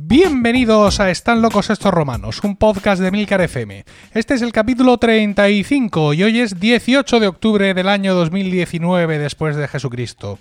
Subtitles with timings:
[0.00, 3.84] Bienvenidos a Están locos estos romanos, un podcast de Milcar FM.
[4.14, 9.56] Este es el capítulo 35 y hoy es 18 de octubre del año 2019 después
[9.56, 10.38] de Jesucristo.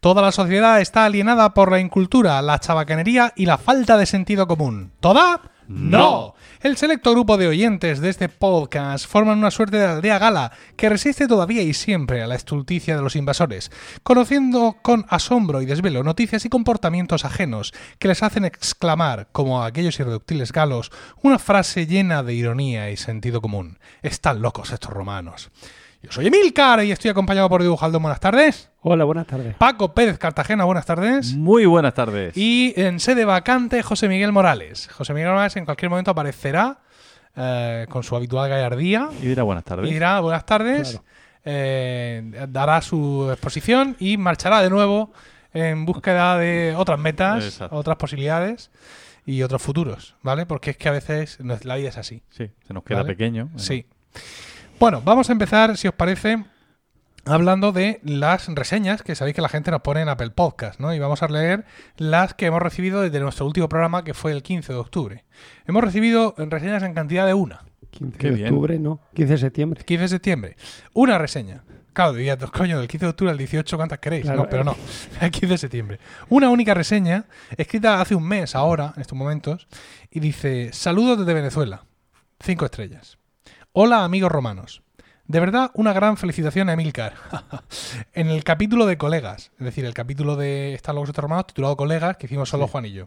[0.00, 4.46] Toda la sociedad está alienada por la incultura, la chabacanería y la falta de sentido
[4.46, 4.92] común.
[5.00, 5.57] ¿Toda?
[5.68, 6.34] No.
[6.62, 10.88] El selecto grupo de oyentes de este podcast forman una suerte de aldea gala que
[10.88, 13.70] resiste todavía y siempre a la estulticia de los invasores,
[14.02, 19.66] conociendo con asombro y desvelo noticias y comportamientos ajenos que les hacen exclamar, como a
[19.66, 20.90] aquellos irreductibles galos,
[21.22, 23.78] una frase llena de ironía y sentido común.
[24.00, 25.50] Están locos estos romanos.
[26.02, 27.98] Yo soy Emilcar y estoy acompañado por Dibujaldo.
[27.98, 28.70] Buenas tardes.
[28.82, 29.56] Hola, buenas tardes.
[29.56, 31.34] Paco Pérez Cartagena, buenas tardes.
[31.34, 32.36] Muy buenas tardes.
[32.36, 34.88] Y en sede vacante, José Miguel Morales.
[34.92, 36.78] José Miguel Morales en cualquier momento aparecerá
[37.34, 39.90] eh, con su habitual gallardía Y dirá buenas tardes.
[39.90, 41.04] y dirá buenas tardes, Claro.
[41.44, 45.12] eh, dará su exposición y marchará de nuevo
[45.52, 47.74] en búsqueda de otras metas, Exacto.
[47.76, 48.70] otras posibilidades
[49.26, 50.46] y otros futuros, ¿vale?
[50.46, 52.22] Porque es que a veces la vida es así.
[52.30, 53.14] Sí, se nos queda ¿Vale?
[53.14, 53.50] pequeño.
[53.56, 53.84] Sí.
[54.78, 56.44] Bueno, vamos a empezar, si os parece,
[57.24, 60.94] hablando de las reseñas que sabéis que la gente nos pone en Apple Podcast, ¿no?
[60.94, 61.64] Y vamos a leer
[61.96, 65.24] las que hemos recibido desde nuestro último programa, que fue el 15 de octubre.
[65.66, 67.64] Hemos recibido reseñas en cantidad de una.
[67.90, 68.48] 15 Qué de bien.
[68.48, 69.00] octubre, no.
[69.14, 69.84] 15 de septiembre.
[69.84, 70.56] 15 de septiembre.
[70.92, 71.64] Una reseña.
[71.92, 74.22] Claro, diría, coño, del 15 de octubre al 18, ¿cuántas queréis?
[74.22, 74.76] Claro, no, pero no.
[75.20, 75.98] El 15 de septiembre.
[76.28, 77.24] Una única reseña,
[77.56, 79.66] escrita hace un mes ahora, en estos momentos,
[80.08, 81.82] y dice: Saludos desde Venezuela.
[82.38, 83.18] Cinco estrellas.
[83.80, 84.82] Hola, amigos romanos.
[85.28, 87.14] De verdad, una gran felicitación a Emilcar.
[88.12, 92.16] en el capítulo de colegas, es decir, el capítulo de Están estos romanos, titulado Colegas,
[92.16, 93.06] que hicimos solo Juan y yo.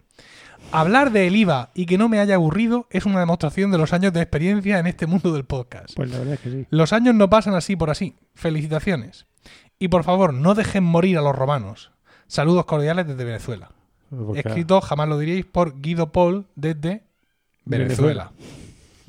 [0.72, 4.14] Hablar del IVA y que no me haya aburrido es una demostración de los años
[4.14, 5.94] de experiencia en este mundo del podcast.
[5.94, 6.68] Pues la verdad es que sí.
[6.70, 8.16] Los años no pasan así por así.
[8.34, 9.26] Felicitaciones.
[9.78, 11.92] Y por favor, no dejen morir a los romanos.
[12.28, 13.72] Saludos cordiales desde Venezuela.
[14.10, 17.04] Porque- Escrito, jamás lo diríais, por Guido Paul desde
[17.66, 18.31] Venezuela.
[18.36, 18.61] Venezuela.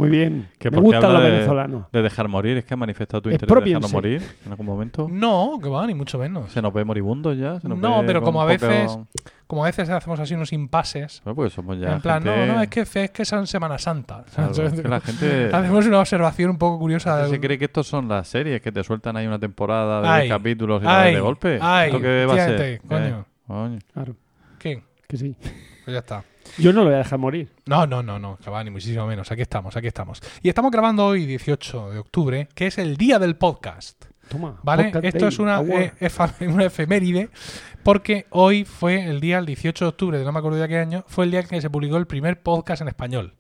[0.09, 0.49] Muy bien.
[0.59, 1.87] Que Me porque gustan habla los de- venezolanos.
[1.93, 4.23] De dejar morir, es que ha manifestado tu Es interés de propio en dejarnos morir
[4.45, 5.09] en algún momento.
[5.11, 6.51] No, que va, ni mucho menos.
[6.53, 7.61] Se nos ve moribundos ya.
[7.61, 8.99] se nos No, ve pero como a un poco- veces-
[9.47, 11.21] Como a veces hacemos así unos impases.
[11.25, 13.77] Bueno, pues somos ya en plan, gente- no, no, es que, es que son Semana
[13.79, 14.25] Santa.
[14.35, 17.27] Claro, es que la gente- Hacemos una observación un poco curiosa.
[17.27, 20.09] ¿Se del- cree que estos son las series que te sueltan ahí una temporada de
[20.09, 21.59] Ay, capítulos y ay, de golpe?
[21.61, 22.81] ay, ¿Esto qué va a ser?
[22.81, 23.07] coño.
[23.07, 23.79] Eh, coño.
[23.93, 24.17] Claro,
[24.59, 24.83] ¿Qué?
[25.07, 25.37] que sí.
[25.85, 26.25] Pues ya está.
[26.59, 27.51] Yo no lo voy a dejar morir.
[27.67, 29.31] No, no, no, no, va, ni muchísimo menos.
[29.33, 30.21] Aquí estamos, aquí estamos.
[30.43, 34.05] Y estamos grabando hoy, 18 de octubre, que es el día del podcast.
[34.29, 34.59] Toma.
[34.63, 34.85] ¿Vale?
[34.85, 37.31] Podcast Esto Day, es una, eh, efa- una efeméride,
[37.83, 40.79] porque hoy fue el día, el 18 de octubre, de no me acuerdo de qué
[40.79, 43.35] año, fue el día en que se publicó el primer podcast en español.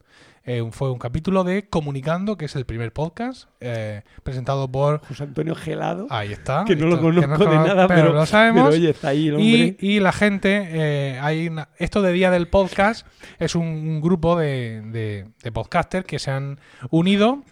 [0.44, 5.00] Eh, fue un capítulo de Comunicando, que es el primer podcast, eh, presentado por.
[5.06, 6.06] José Antonio Gelado.
[6.10, 6.64] Ahí está.
[6.66, 8.64] que no lo conozco de nada, pero, lo sabemos.
[8.64, 12.30] pero oye, está ahí el Y, y la gente, eh, hay una- esto de Día
[12.32, 13.06] del Podcast
[13.38, 16.58] es un, un grupo de, de- de podcasters que se han
[16.90, 17.44] unido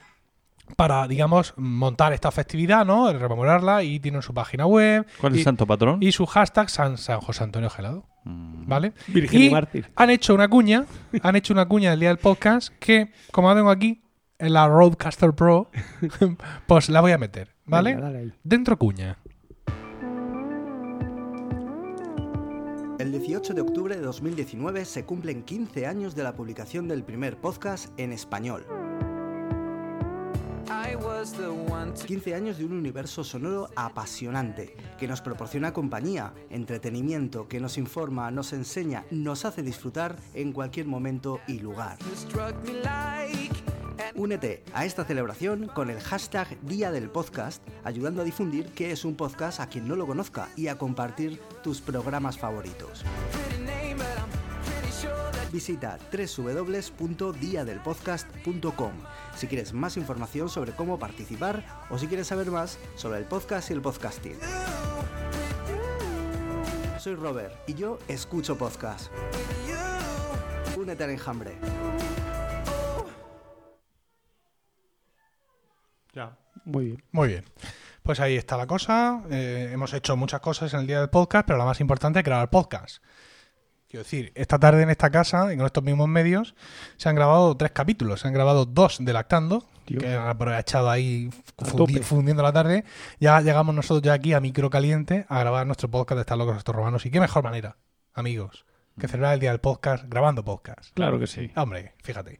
[0.76, 3.12] para, digamos, montar esta festividad, ¿no?
[3.12, 5.98] Rememorarla y tienen su página web ¿Cuál es y, el santo patrón?
[6.03, 8.66] y su hashtag San, San José Antonio Gelado, Mm.
[8.69, 8.92] ¿vale?
[9.09, 9.91] Virgen y, y- mártir.
[9.97, 10.84] Han hecho una cuña,
[11.22, 14.03] han hecho una cuña del Día del Podcast que, como la tengo aquí,
[14.38, 15.70] en la Roadcaster Pro,
[16.66, 17.94] pues la voy a meter, ¿vale?
[17.94, 18.32] Venga, dale ahí.
[18.44, 19.16] Dentro cuña.
[22.98, 27.38] El 18 de octubre de 2019 se cumplen 15 años de la publicación del primer
[27.38, 28.66] podcast en español.
[32.06, 38.31] 15 años de un universo sonoro apasionante, que nos proporciona compañía, entretenimiento, que nos informa,
[38.31, 41.98] nos enseña, nos hace disfrutar en cualquier momento y lugar.
[44.14, 49.04] Únete a esta celebración con el hashtag Día del Podcast, ayudando a difundir qué es
[49.04, 53.04] un podcast a quien no lo conozca y a compartir tus programas favoritos.
[55.52, 58.92] Visita www.diadelpodcast.com
[59.36, 63.70] si quieres más información sobre cómo participar o si quieres saber más sobre el podcast
[63.70, 64.38] y el podcasting.
[66.98, 69.10] Soy Robert y yo escucho podcast.
[70.76, 71.56] Únete al enjambre.
[76.64, 77.04] Muy bien.
[77.12, 77.44] Muy bien.
[78.03, 79.22] Pues ahí está la cosa.
[79.30, 82.24] Eh, hemos hecho muchas cosas en el día del podcast, pero la más importante es
[82.24, 83.03] grabar podcast.
[83.91, 86.54] Quiero decir, esta tarde en esta casa y con estos mismos medios
[86.97, 88.21] se han grabado tres capítulos.
[88.21, 89.98] Se han grabado dos de Lactando, Tío.
[89.98, 91.28] que han aprovechado ahí
[91.59, 92.84] fundi- fundiendo la tarde.
[93.19, 96.57] Ya llegamos nosotros ya aquí a micro caliente a grabar nuestro podcast de Estar locos
[96.57, 97.04] estos romanos.
[97.04, 97.78] Y qué mejor manera,
[98.15, 98.65] amigos,
[98.97, 100.95] que celebrar el día del podcast grabando podcast.
[100.95, 101.51] Claro que sí.
[101.57, 102.39] Hombre, fíjate.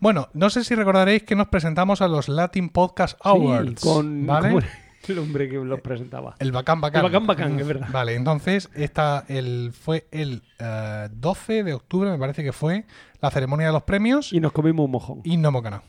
[0.00, 3.80] Bueno, no sé si recordaréis que nos presentamos a los Latin Podcast Awards.
[3.80, 4.66] Sí, con, ¿vale?
[5.06, 6.34] ¿Cómo, El hombre que los presentaba.
[6.38, 7.04] El Bacán Bacán.
[7.04, 7.88] El Bacán Bacán, es verdad.
[7.92, 12.84] Vale, entonces esta, el, fue el eh, 12 de octubre, me parece que fue
[13.20, 15.20] la ceremonia de los premios Y nos comimos un mojón.
[15.24, 15.82] y no hemos ganado.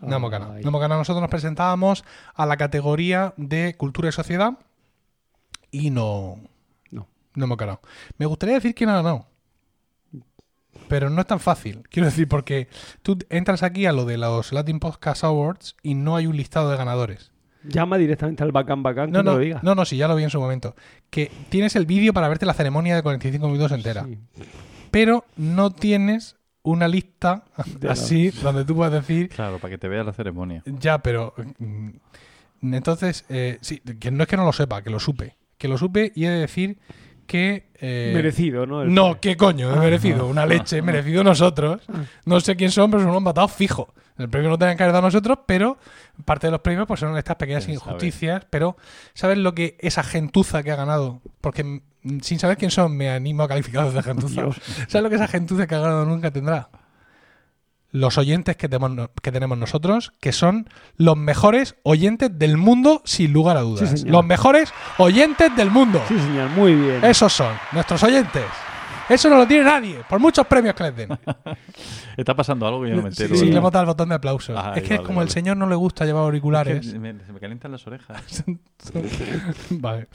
[0.00, 0.52] No hemos ganado.
[0.54, 1.00] No hemos ganado.
[1.00, 2.04] Nosotros nos presentábamos
[2.34, 4.52] a la categoría de cultura y sociedad
[5.70, 6.38] y no,
[6.90, 7.08] No.
[7.34, 7.80] no hemos ganado.
[8.16, 9.26] Me gustaría decir quién ha ganado.
[10.88, 11.82] Pero no es tan fácil.
[11.90, 12.68] Quiero decir, porque
[13.02, 16.70] tú entras aquí a lo de los Latin Podcast Awards y no hay un listado
[16.70, 17.30] de ganadores.
[17.64, 19.60] Llama directamente al Bacán Bacán No, que no, lo diga.
[19.62, 20.74] no, no, sí, ya lo vi en su momento.
[21.10, 24.04] Que tienes el vídeo para verte la ceremonia de 45 minutos entera.
[24.04, 24.18] Sí.
[24.90, 27.44] Pero no tienes una lista
[27.80, 30.62] De así donde tú puedes decir Claro, para que te vea la ceremonia.
[30.66, 31.34] Ya, pero.
[31.58, 31.90] mm,
[32.74, 35.36] Entonces, eh, sí, que no es que no lo sepa, que lo supe.
[35.56, 36.78] Que lo supe y he de decir
[37.28, 37.68] que.
[37.80, 38.82] eh, Merecido, ¿no?
[38.82, 39.70] El- No, ¿qué coño?
[39.70, 39.80] He Ah.
[39.80, 40.26] merecido.
[40.26, 41.82] Una leche, merecido nosotros.
[42.24, 43.86] No sé quién son, pero son unos matados fijos.
[44.18, 45.78] El premio no tenían que haber dado nosotros, pero
[46.24, 47.90] parte de los premios pues son estas pequeñas Quién sabe.
[47.92, 48.44] injusticias.
[48.50, 48.76] Pero,
[49.14, 51.20] ¿sabes lo que esa gentuza que ha ganado?
[51.40, 54.42] Porque mm, sin saber quién son, me animo a calificarlos de gentuza.
[54.88, 56.68] ¿Sabes lo que esa gentuza que ha ganado nunca tendrá?
[57.90, 63.32] Los oyentes que tenemos, que tenemos nosotros, que son los mejores oyentes del mundo, sin
[63.32, 64.00] lugar a dudas.
[64.00, 66.00] Sí, los mejores oyentes del mundo.
[66.06, 67.02] Sí, señor, muy bien.
[67.04, 68.44] Esos son nuestros oyentes.
[69.08, 71.08] Eso no lo tiene nadie, por muchos premios que les den.
[72.18, 73.36] Está pasando algo que yo no me Sí, entero.
[73.36, 73.52] sí, ¿verdad?
[73.52, 74.54] le hemos dado el botón de aplausos.
[74.58, 76.84] Ah, es que vale, como el señor no le gusta llevar auriculares.
[76.86, 78.44] Es que me- se me calientan las orejas.
[79.70, 80.08] vale.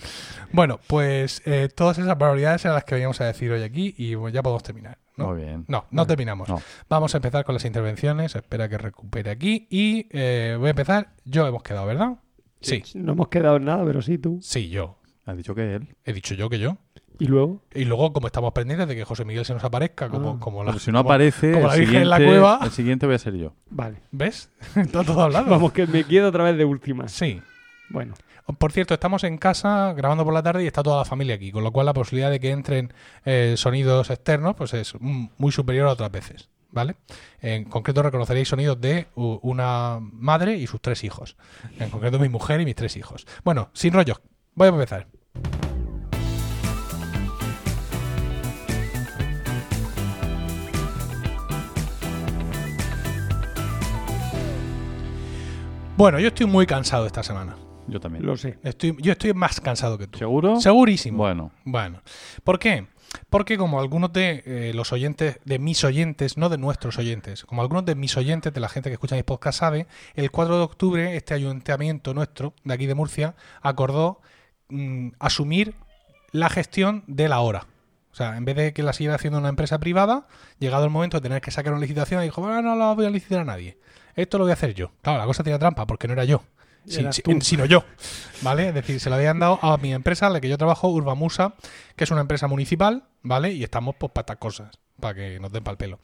[0.51, 4.13] Bueno, pues eh, todas esas barbaridades eran las que veníamos a decir hoy aquí y
[4.13, 4.99] bueno, ya podemos terminar.
[5.17, 5.27] ¿No?
[5.27, 5.65] Muy bien.
[5.67, 6.49] No, no terminamos.
[6.49, 6.61] No.
[6.89, 8.35] Vamos a empezar con las intervenciones.
[8.35, 9.67] Espera que recupere aquí.
[9.69, 11.13] Y eh, voy a empezar.
[11.25, 12.15] Yo hemos quedado, ¿verdad?
[12.61, 12.81] Sí.
[12.95, 14.39] No hemos quedado en nada, pero sí tú.
[14.41, 14.97] Sí, yo.
[15.25, 15.95] Ha dicho que él.
[16.05, 16.77] He dicho yo que yo.
[17.19, 17.61] Y luego.
[17.73, 20.37] Y luego, como estamos pendientes de que José Miguel se nos aparezca, como, Ah.
[20.39, 20.71] como la.
[20.71, 22.59] Pero si no como- aparece, como la Virgen en la cueva.
[22.63, 23.53] el siguiente voy a ser yo.
[23.69, 23.97] Vale.
[24.11, 24.49] ¿Ves?
[24.75, 25.49] Está todo hablado.
[25.49, 27.07] Vamos, que me quedo otra vez de última.
[27.07, 27.41] Sí.
[27.89, 28.15] Bueno.
[28.57, 31.51] Por cierto, estamos en casa grabando por la tarde y está toda la familia aquí,
[31.51, 32.93] con lo cual la posibilidad de que entren
[33.23, 36.49] eh, sonidos externos pues es muy superior a otras veces.
[36.71, 36.95] ¿Vale?
[37.39, 41.37] En concreto reconoceréis sonidos de una madre y sus tres hijos.
[41.77, 43.27] En concreto mi mujer y mis tres hijos.
[43.43, 44.19] Bueno, sin rollos,
[44.55, 45.07] voy a empezar.
[55.95, 57.55] Bueno, yo estoy muy cansado esta semana.
[57.87, 58.25] Yo también.
[58.25, 58.57] Lo sé.
[58.63, 60.19] Estoy, yo estoy más cansado que tú.
[60.19, 60.59] ¿Seguro?
[60.59, 61.17] Segurísimo.
[61.17, 62.01] Bueno, Bueno,
[62.43, 62.87] ¿por qué?
[63.29, 67.61] Porque como algunos de eh, los oyentes, de mis oyentes, no de nuestros oyentes, como
[67.61, 70.63] algunos de mis oyentes, de la gente que escucha mis podcasts sabe, el 4 de
[70.63, 74.21] octubre este ayuntamiento nuestro, de aquí de Murcia, acordó
[74.69, 75.75] mm, asumir
[76.31, 77.67] la gestión de la hora.
[78.11, 80.27] O sea, en vez de que la siguiera haciendo una empresa privada,
[80.59, 83.09] llegado el momento de tener que sacar una licitación, dijo, bueno, no la voy a
[83.09, 83.79] licitar a nadie.
[84.15, 84.91] Esto lo voy a hacer yo.
[85.01, 86.43] Claro, la cosa tenía trampa, porque no era yo.
[86.85, 87.83] Sí, sí, sino yo.
[88.41, 88.69] ¿Vale?
[88.69, 91.55] Es decir, se lo habían dado a mi empresa, la que yo trabajo, Urbamusa,
[91.95, 93.53] que es una empresa municipal, ¿vale?
[93.53, 95.99] Y estamos pues para cosas, para que nos den pal pelo.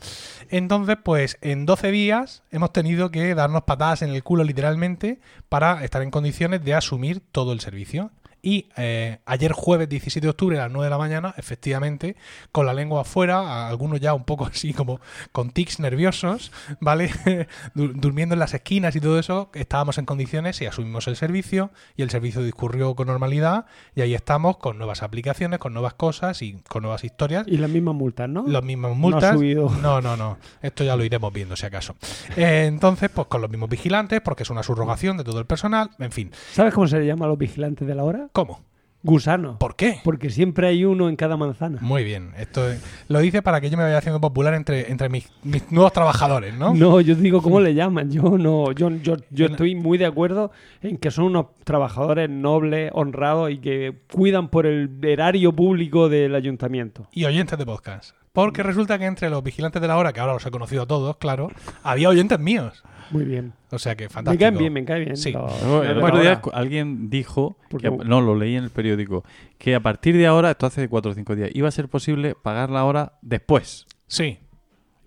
[0.50, 5.84] Entonces, pues en 12 días hemos tenido que darnos patadas en el culo literalmente para
[5.84, 8.12] estar en condiciones de asumir todo el servicio.
[8.42, 12.16] Y eh, ayer jueves 17 de octubre a las 9 de la mañana, efectivamente,
[12.52, 15.00] con la lengua afuera, algunos ya un poco así como
[15.32, 17.12] con tics nerviosos, ¿vale?
[17.76, 21.72] Du- Durmiendo en las esquinas y todo eso, estábamos en condiciones y asumimos el servicio
[21.98, 23.66] y el servicio discurrió con normalidad
[23.96, 27.46] y ahí estamos con nuevas aplicaciones, con nuevas cosas y con nuevas historias.
[27.48, 28.46] Y las mismas multas, ¿no?
[28.48, 29.36] Las mismas No ha multas.
[29.36, 29.70] subido.
[29.82, 30.38] No, no, no.
[30.62, 31.96] Esto ya lo iremos viendo si acaso.
[32.36, 35.90] Eh, entonces, pues con los mismos vigilantes, porque es una subrogación de todo el personal.
[36.00, 36.32] En fin.
[36.54, 38.29] ¿Sabes cómo se le llama a los vigilantes de la hora?
[38.32, 38.62] ¿Cómo?
[39.02, 39.58] Gusano.
[39.60, 40.02] ¿Por qué?
[40.04, 41.78] Porque siempre hay uno en cada manzana.
[41.82, 42.34] Muy bien.
[42.38, 45.72] Esto es- lo dice para que yo me vaya haciendo popular entre, entre mis, mis
[45.72, 46.74] nuevos trabajadores, ¿no?
[46.74, 48.12] No, yo digo cómo le llaman.
[48.12, 52.92] Yo no, yo, yo, yo estoy muy de acuerdo en que son unos trabajadores nobles,
[52.94, 57.08] honrados y que cuidan por el erario público del ayuntamiento.
[57.14, 58.14] Y oyentes de podcast.
[58.34, 60.88] Porque resulta que entre los vigilantes de la hora, que ahora los he conocido a
[60.88, 61.50] todos, claro,
[61.84, 62.84] había oyentes míos.
[63.12, 63.54] Muy bien.
[63.72, 64.42] O sea que Me fantástico.
[64.42, 65.18] caen bien, me caen bien.
[65.18, 65.32] Sí.
[65.34, 69.24] No, el otro día alguien dijo, Porque- que, no, lo leí en el periódico,
[69.58, 72.36] que a partir de ahora, esto hace cuatro o cinco días, iba a ser posible
[72.36, 73.86] pagar la hora después.
[74.08, 74.40] Sí.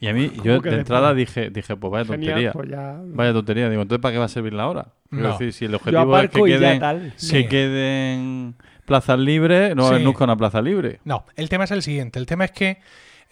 [0.00, 0.78] Y a mí, ¿Cómo yo de después?
[0.78, 2.52] entrada dije, dije, pues vaya Genial, tontería.
[2.52, 3.70] pues ya- Vaya tontería.
[3.70, 4.88] Digo, entonces ¿para qué va a servir la hora?
[5.10, 5.32] No.
[5.32, 7.12] decir, si el objetivo es que queden.
[7.16, 7.32] Sí.
[7.32, 8.54] que queden
[8.84, 10.04] plazas libres, no va a haber Sí.
[10.06, 10.98] nunca una plaza libre.
[11.04, 12.18] No, el tema es el siguiente.
[12.18, 12.78] El tema es que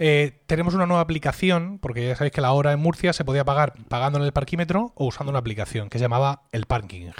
[0.02, 3.44] eh, tenemos una nueva aplicación, porque ya sabéis que la hora en Murcia se podía
[3.44, 7.10] pagar pagando en el parquímetro o usando una aplicación que se llamaba el parking.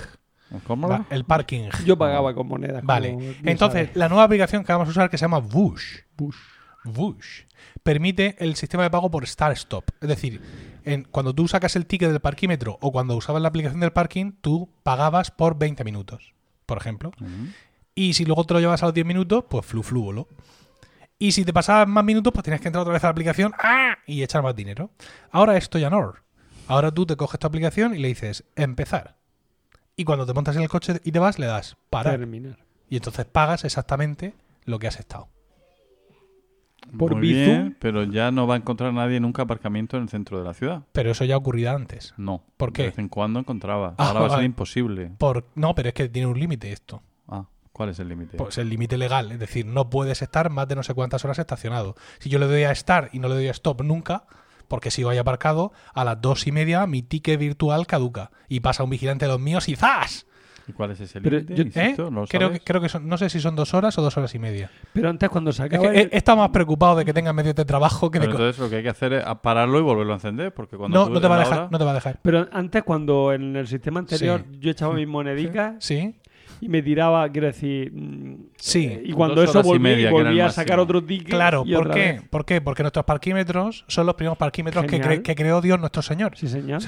[0.66, 0.88] ¿Cómo?
[0.88, 1.68] Va- El parking.
[1.84, 2.82] Yo pagaba con monedas.
[2.82, 3.12] Vale.
[3.12, 3.96] como Entonces, sabes.
[3.96, 5.98] la nueva aplicación que vamos a usar que se llama Bush.
[6.16, 6.36] Bush.
[6.82, 7.42] Bush
[7.82, 9.84] permite el sistema de pago por Start Stop.
[10.00, 10.40] Es decir,
[10.84, 14.32] en- cuando tú sacas el ticket del parquímetro o cuando usabas la aplicación del parking,
[14.40, 16.32] tú pagabas por 20 minutos.
[16.66, 17.10] por ejemplo.
[17.96, 20.28] Y si luego te lo llevas a los 10 minutos, pues flu flúbolo.
[21.22, 23.52] Y si te pasabas más minutos, pues tienes que entrar otra vez a la aplicación
[23.62, 23.98] ¡ah!
[24.06, 24.90] y echar más dinero.
[25.30, 26.14] Ahora esto ya no.
[26.66, 29.16] Ahora tú te coges tu aplicación y le dices empezar.
[29.96, 32.16] Y cuando te montas en el coche y te vas, le das parar.
[32.16, 32.56] Terminar.
[32.88, 34.32] Y entonces pagas exactamente
[34.64, 35.28] lo que has estado.
[36.96, 37.44] Por Muy Bizum.
[37.44, 40.54] bien, pero ya no va a encontrar nadie nunca aparcamiento en el centro de la
[40.54, 40.84] ciudad.
[40.92, 42.14] Pero eso ya ocurría antes.
[42.16, 42.42] No.
[42.56, 42.84] ¿Por qué?
[42.84, 43.94] De vez en cuando encontraba.
[43.98, 44.46] Ah, Ahora va a ser vale.
[44.46, 45.12] imposible.
[45.18, 45.44] Por...
[45.54, 47.02] No, pero es que tiene un límite esto.
[47.80, 48.36] ¿Cuál es el límite?
[48.36, 49.32] Pues el límite legal.
[49.32, 51.94] Es decir, no puedes estar más de no sé cuántas horas estacionado.
[52.18, 54.24] Si yo le doy a estar y no le doy a stop nunca,
[54.68, 58.32] porque sigo ahí aparcado, a las dos y media mi ticket virtual caduca.
[58.50, 60.26] Y pasa un vigilante de los míos y ¡zas!
[60.68, 61.54] ¿Y cuál es ese límite?
[61.56, 61.66] yo- ¿Eh?
[61.66, 64.16] Insisto, ¿no creo, que, creo que son, no sé si son dos horas o dos
[64.18, 64.70] horas y media.
[64.92, 67.12] Pero antes cuando se Es acaba que he, el- he estado más preocupado de que
[67.14, 68.26] tengan medios de trabajo que de...
[68.26, 70.76] Pero co- entonces lo que hay que hacer es pararlo y volverlo a encender, porque
[70.76, 72.20] cuando No, no te va a dejar, hora- no te va a dejar.
[72.22, 76.19] Pero antes cuando en el sistema anterior yo echaba mis monedicas Sí,
[76.60, 77.92] y me tiraba, quiero decir...
[77.92, 78.84] mm, Sí.
[78.86, 81.30] eh, y cuando eso volví, media, volvía a sacar otro ticket.
[81.30, 81.62] claro.
[81.66, 82.12] y ¿Por otra qué?
[82.12, 82.22] vez.
[82.28, 82.60] ¿Por qué?
[82.60, 85.18] Porque nuestros parquímetros son los primeros parquímetros que, Genial.
[85.18, 86.36] cre- que creó Dios nuestro Señor.
[86.36, 86.82] Sí, señor.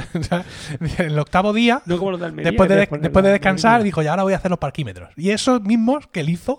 [0.98, 4.10] El octavo día No como los de Almería, después de, después de descansar, dijo, ya
[4.10, 5.10] ahora voy a hacer los parquímetros.
[5.16, 6.58] Y esos mismos que él hizo,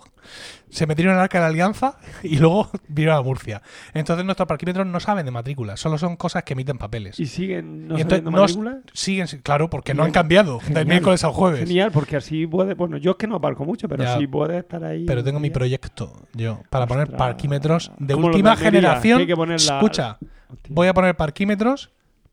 [0.74, 3.62] se metieron en el arca de la alianza y luego vieron a Murcia.
[3.94, 7.18] Entonces nuestros parquímetros no saben de matrícula, solo son cosas que emiten papeles.
[7.20, 8.78] ¿Y siguen no Y entonces sabiendo no matrícula?
[8.92, 10.86] siguen, claro, porque no han cambiado del Genial.
[10.86, 11.60] miércoles al jueves.
[11.60, 12.74] Genial, porque así puede...
[12.74, 14.18] Bueno, yo es que no aparco mucho, pero Ya.
[14.18, 15.04] sí puede estar ahí...
[15.06, 19.18] Pero tengo mi proyecto yo para poner parquímetros de última generación.
[19.18, 20.18] que hay que poner la- Escucha,
[20.50, 20.74] Hostia.
[20.74, 21.90] voy a poner parquímetros.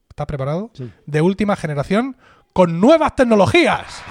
[0.09, 0.71] ¿Estás preparado?
[0.73, 0.91] Sí.
[1.05, 2.17] De última generación
[2.53, 4.03] con nuevas tecnologías.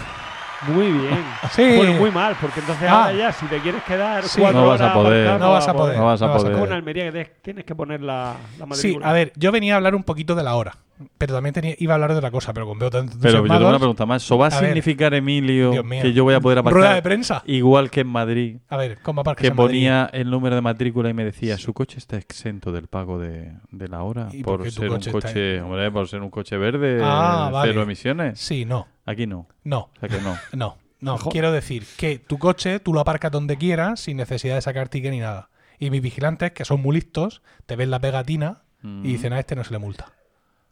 [0.68, 1.24] Muy bien.
[1.52, 1.76] Sí.
[1.76, 3.04] Bueno, muy mal, porque entonces Ah.
[3.06, 4.40] ahora ya, si te quieres quedar Sí.
[4.40, 5.40] cuatro No vas a horas poder.
[5.40, 5.96] No vas a poder.
[5.98, 6.52] No vas a No vas a poder.
[6.54, 9.76] Como en Almería que tienes que poner la, la Sí, a ver, yo venía a
[9.76, 10.74] hablar un poquito de la hora,
[11.18, 13.52] pero también tenía, iba a hablar de otra cosa, pero con veo tantos Pero yo
[13.54, 14.22] tengo una pregunta más.
[14.22, 14.70] ¿Eso va a, A ver.
[14.70, 17.42] significar, Emilio, que yo voy a poder aparcar rueda de prensa.
[17.46, 18.56] igual que en Madrid?
[18.68, 19.68] A ver, ¿cómo aparcas Que en Madrid?
[19.76, 23.52] ponía el número de matrícula y me decía, su coche está exento del pago de,
[23.70, 27.46] de la hora ¿Y por ser un coche hombre, por ser un coche verde, Ah,
[27.48, 27.70] eh, vale.
[27.72, 28.38] cero emisiones.
[28.40, 29.48] Sí, no, Aquí no.
[29.64, 30.36] no, O sea que no.
[30.52, 31.14] no, no.
[31.14, 31.30] Ojo.
[31.30, 35.10] Quiero decir que tu coche tú lo aparcas donde quieras sin necesidad de sacar ticket
[35.12, 35.48] ni nada.
[35.78, 39.04] Y mis vigilantes, que son muy listos, te ven la pegatina Mm.
[39.04, 40.06] y dicen a este no se le multa.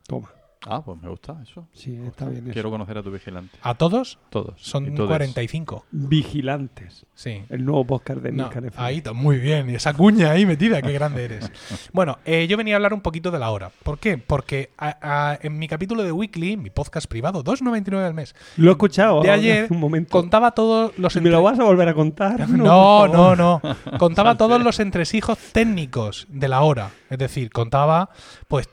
[0.08, 0.30] Toma.
[0.66, 1.68] Ah, pues me gusta eso.
[1.72, 2.52] Sí, está bien eso.
[2.52, 3.56] Quiero conocer a tu vigilante.
[3.62, 4.54] A todos Todos.
[4.60, 5.06] son todes.
[5.06, 5.86] 45.
[5.92, 7.06] Vigilantes.
[7.14, 7.44] Sí.
[7.48, 9.70] El nuevo podcast de No, Milcar ahí está, muy bien.
[9.70, 11.50] Y esa cuña ahí metida, qué grande eres.
[11.92, 13.70] Bueno, eh, yo venía a hablar un poquito de la hora.
[13.84, 14.18] ¿Por qué?
[14.18, 14.96] Porque a-
[15.30, 19.22] a- en mi capítulo de Weekly, mi podcast privado, 2,99 al mes, Lo he escuchado
[19.22, 20.10] de ayer, hace un momento.
[20.10, 21.14] contaba todos los...
[21.16, 22.48] ¿Me lo entre- vas a volver a contar?
[22.48, 23.62] No, no, no.
[23.98, 26.90] Contaba todos los entresijos técnicos de la hora.
[27.10, 28.10] Es decir, contaba,
[28.48, 28.68] pues,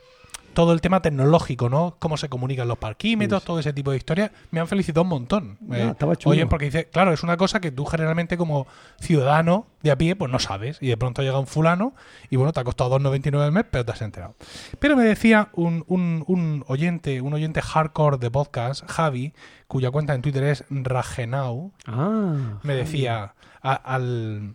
[0.56, 1.96] todo el tema tecnológico, ¿no?
[1.98, 4.30] Cómo se comunican los parquímetros, todo ese tipo de historias.
[4.50, 5.58] Me han felicitado un montón.
[5.68, 6.32] Ya, Eh, estaba chulo.
[6.32, 8.66] Oye, porque dice, claro, es una cosa que tú generalmente como
[8.98, 10.78] ciudadano de a pie, pues no sabes.
[10.80, 11.94] Y de pronto llega un fulano
[12.30, 14.34] y bueno, te ha costado 2,99 al mes, pero te has enterado.
[14.78, 19.34] Pero me decía un, un- un oyente, un oyente hardcore de podcast, Javi,
[19.68, 22.58] cuya cuenta en Twitter es Ragenau, Ah.
[22.62, 24.54] me decía, a- al,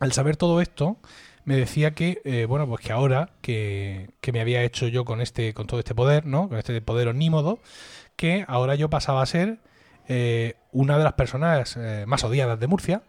[0.00, 0.98] al saber todo esto,
[1.44, 5.20] me decía que, eh, bueno, pues que ahora que, que me había hecho yo con
[5.20, 6.48] este, con todo este poder, ¿no?
[6.48, 7.60] Con este poder onímodo,
[8.16, 9.58] que ahora yo pasaba a ser
[10.08, 13.02] eh, una de las personas eh, más odiadas de Murcia.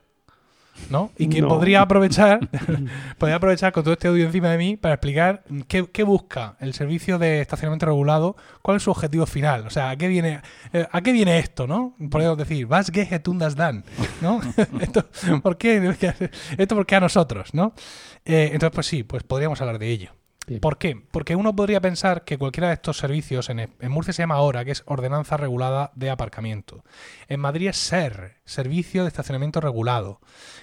[0.90, 1.12] ¿No?
[1.18, 1.48] Y que No.
[1.48, 2.40] podría aprovechar
[3.18, 6.74] podría aprovechar con todo este audio encima de mí para explicar qué, qué busca el
[6.74, 10.42] servicio de estacionamiento regulado, cuál es su objetivo final, o sea, a qué viene
[10.74, 11.96] eh, a qué viene esto, ¿no?
[12.10, 13.84] Podríamos decir, was geht und das dann,
[14.22, 14.42] ¿no?
[14.80, 15.06] esto,
[15.42, 15.96] ¿por qué?
[16.58, 17.74] Esto porque a nosotros, ¿no?
[18.26, 20.15] Eh, entonces, pues sí, pues podríamos hablar de ello.
[20.48, 20.60] Bien.
[20.62, 21.02] ¿Por qué?
[21.12, 24.64] Porque uno podría pensar que cualquiera de estos servicios, en, en Murcia se llama ORA,
[24.66, 26.84] que es Ordenanza Regulada de Aparcamiento.
[27.28, 30.22] En Madrid es SER, Servicio de Estacionamiento Regulado.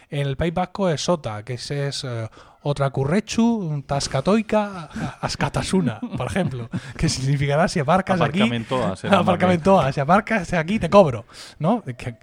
[0.08, 2.28] En el País Vasco es SOTA, que es, es eh,
[2.62, 4.88] Otracurrechu, Tascatoica,
[5.20, 8.38] Ascatasuna, por ejemplo, que significará si aparcas aquí...
[8.40, 11.24] Aparcamentoa será más Aparcamentoa, si aparcas aquí te cobro,
[11.58, 11.82] ¿no?
[11.82, 12.16] ¿Qué, qué-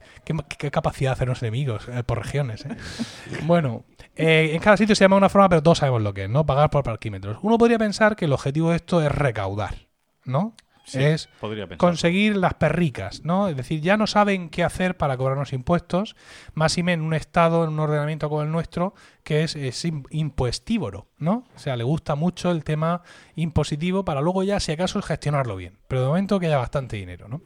[0.57, 2.69] qué capacidad de hacernos enemigos eh, por regiones, ¿eh?
[3.43, 3.83] Bueno,
[4.19, 6.29] eh, en cada sitio se llama de una forma, pero todos sabemos lo que es,
[6.29, 6.45] ¿no?
[6.45, 7.37] Pagar por parquímetros.
[7.41, 9.87] Uno podría pensar que el objetivo de esto es recaudar,
[10.25, 10.55] ¿no?
[10.85, 11.29] Sí, es
[11.77, 13.47] conseguir las perricas, ¿no?
[13.47, 16.15] Es decir, ya no saben qué hacer para cobrarnos impuestos,
[16.55, 19.85] más y menos en un estado, en un ordenamiento como el nuestro, que es, es
[19.85, 21.43] im- impuestívoro, ¿no?
[21.55, 23.03] O sea, le gusta mucho el tema
[23.35, 25.77] impositivo para luego ya, si acaso, gestionarlo bien.
[25.87, 27.41] Pero de momento que haya bastante dinero, ¿no?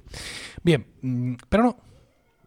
[0.63, 1.77] Bien, mm, pero no,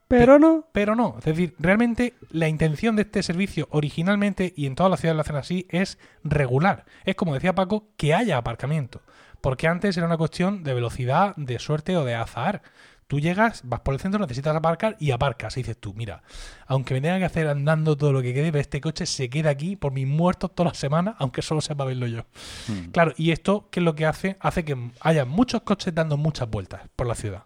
[0.08, 0.66] Pero no.
[0.72, 1.16] pero no.
[1.18, 5.22] Es decir, realmente la intención de este servicio originalmente y en todas las ciudades lo
[5.22, 6.84] hacen así es regular.
[7.04, 9.02] Es como decía Paco, que haya aparcamiento.
[9.40, 12.62] Porque antes era una cuestión de velocidad, de suerte o de azar.
[13.08, 15.56] Tú llegas, vas por el centro, necesitas aparcar y aparcas.
[15.56, 16.22] Y dices tú, mira,
[16.66, 19.50] aunque me tenga que hacer andando todo lo que quede, pero este coche se queda
[19.50, 22.26] aquí por mis muertos toda la semana, aunque solo sepa verlo yo.
[22.66, 22.90] Mm.
[22.90, 24.36] Claro, y esto, ¿qué es lo que hace?
[24.40, 27.44] Hace que haya muchos coches dando muchas vueltas por la ciudad.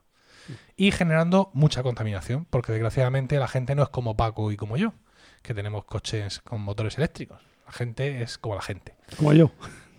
[0.76, 4.92] Y generando mucha contaminación, porque desgraciadamente la gente no es como Paco y como yo,
[5.42, 7.40] que tenemos coches con motores eléctricos.
[7.66, 8.94] La gente es como la gente.
[9.16, 9.50] Como yo,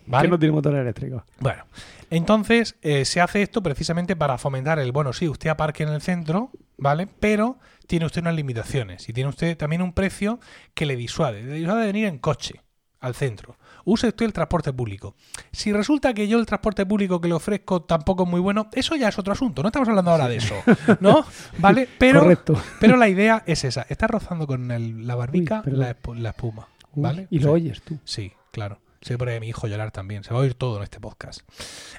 [0.06, 0.26] ¿vale?
[0.26, 1.24] que no tiene motor eléctrico.
[1.40, 1.64] Bueno,
[2.10, 6.02] entonces eh, se hace esto precisamente para fomentar el, bueno, sí, usted aparque en el
[6.02, 7.08] centro, ¿vale?
[7.20, 10.40] Pero tiene usted unas limitaciones y tiene usted también un precio
[10.74, 11.42] que le disuade.
[11.42, 12.60] Le disuade de venir en coche
[13.00, 13.56] al centro.
[13.84, 15.14] Use usted el transporte público.
[15.52, 18.96] Si resulta que yo el transporte público que le ofrezco tampoco es muy bueno, eso
[18.96, 19.62] ya es otro asunto.
[19.62, 20.54] No estamos hablando ahora de eso,
[21.00, 21.24] ¿no?
[21.58, 21.88] ¿Vale?
[21.98, 22.60] Pero, Correcto.
[22.80, 23.86] pero la idea es esa.
[23.88, 27.26] Está rozando con el- la barbica Uy, la, espu- la espuma, Uy, ¿vale?
[27.30, 27.98] y O lo oyes tú.
[28.04, 28.78] Sí, claro.
[29.00, 30.22] Se pone mi hijo llorar también.
[30.22, 31.40] Se va a oír todo en este podcast.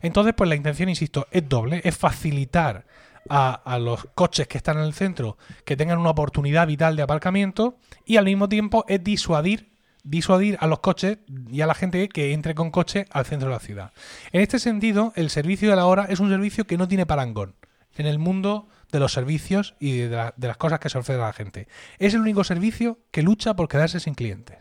[0.01, 1.81] Entonces, pues la intención, insisto, es doble.
[1.83, 2.85] Es facilitar
[3.29, 7.01] a, a los coches que están en el centro que tengan una oportunidad vital de
[7.03, 9.72] aparcamiento y al mismo tiempo es disuadir
[10.03, 11.19] disuadir a los coches
[11.49, 13.91] y a la gente que entre con coche al centro de la ciudad.
[14.31, 17.55] En este sentido, el servicio de la hora es un servicio que no tiene parangón
[17.95, 21.21] en el mundo de los servicios y de, la- de las cosas que se ofrecen
[21.23, 21.67] a la gente.
[21.99, 24.57] Es el único servicio que lucha por quedarse sin clientes.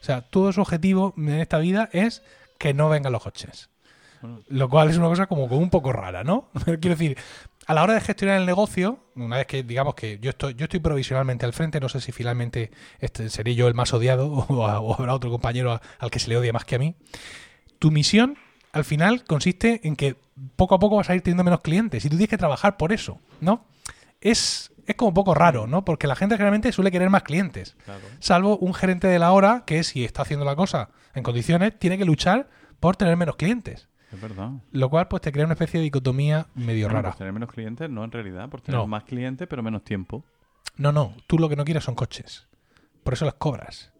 [0.00, 2.22] O sea, todo su objetivo en esta vida es
[2.58, 3.68] que no vengan los coches.
[4.48, 6.50] Lo cual es una cosa como, como un poco rara, ¿no?
[6.64, 7.18] Quiero decir,
[7.66, 10.64] a la hora de gestionar el negocio, una vez que digamos que yo estoy, yo
[10.64, 12.70] estoy provisionalmente al frente, no sé si finalmente
[13.00, 16.28] este, seré yo el más odiado o, o habrá otro compañero a- al que se
[16.28, 16.94] le odie más que a mí.
[17.78, 18.36] Tu misión
[18.72, 20.16] al final consiste en que
[20.56, 22.92] poco a poco vas a ir teniendo menos clientes y tú tienes que trabajar por
[22.92, 23.64] eso, ¿no?
[24.20, 25.84] Es, es como un poco raro, ¿no?
[25.84, 28.00] Porque la gente generalmente suele querer más clientes Claro.
[28.20, 31.98] salvo un gerente de la hora que si está haciendo la cosa en condiciones tiene
[31.98, 32.48] que luchar
[32.80, 34.50] por tener menos clientes Es verdad.
[34.72, 37.50] lo cual pues te crea una especie de dicotomía medio Bueno, rara por tener menos
[37.50, 38.86] clientes, no en realidad, por tener No.
[38.86, 40.24] más clientes, pero menos tiempo.
[40.76, 42.46] no no tú lo que no quieres son coches
[43.02, 43.92] por eso los cobras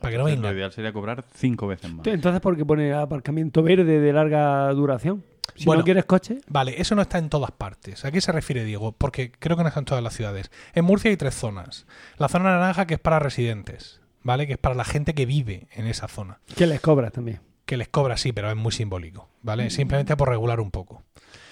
[0.00, 2.06] para que no Lo vengan ideal sería cobrar cinco veces más.
[2.06, 5.24] Entonces, ¿por qué pone aparcamiento verde de larga duración?
[5.54, 5.80] Si Bueno.
[5.80, 8.04] no quieres coche, Vale, eso no está en todas partes.
[8.04, 8.92] ¿A qué se refiere Diego?
[8.92, 10.50] Porque creo que no está en todas las ciudades.
[10.74, 11.86] En Murcia hay tres zonas.
[12.18, 14.46] La zona naranja que es para residentes, ¿vale?
[14.46, 16.38] Que es para la gente que vive en esa zona.
[16.54, 17.40] que les cobras también.
[17.66, 19.46] Que les cobra, sí, pero es muy simbólico, Mm.
[19.46, 19.70] ¿vale?
[19.70, 21.02] Simplemente por regular un poco.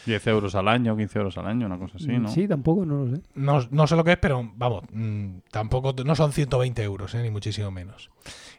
[0.05, 2.29] 10 euros al año, 15 euros al año, una cosa así, ¿no?
[2.29, 3.23] Sí, tampoco, no lo sé.
[3.37, 7.23] No, no sé lo que es, pero vamos, mm, tampoco no son 120 euros, ¿eh?
[7.23, 8.11] ni muchísimo menos.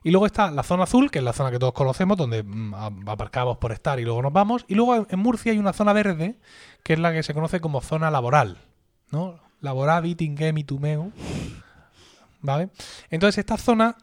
[0.04, 2.74] Y luego está la zona azul, que es la zona que todos conocemos, donde mm,
[2.76, 4.64] a- aparcamos por estar y luego nos vamos.
[4.70, 6.38] Y luego en Murcia hay una zona verde,
[6.82, 8.58] que es la que se conoce como zona laboral,
[9.12, 9.36] ¿no?
[9.60, 11.12] Laboravi, tinguemi, tumeu.
[12.44, 12.70] ¿Vale?
[13.10, 13.98] Entonces esta zona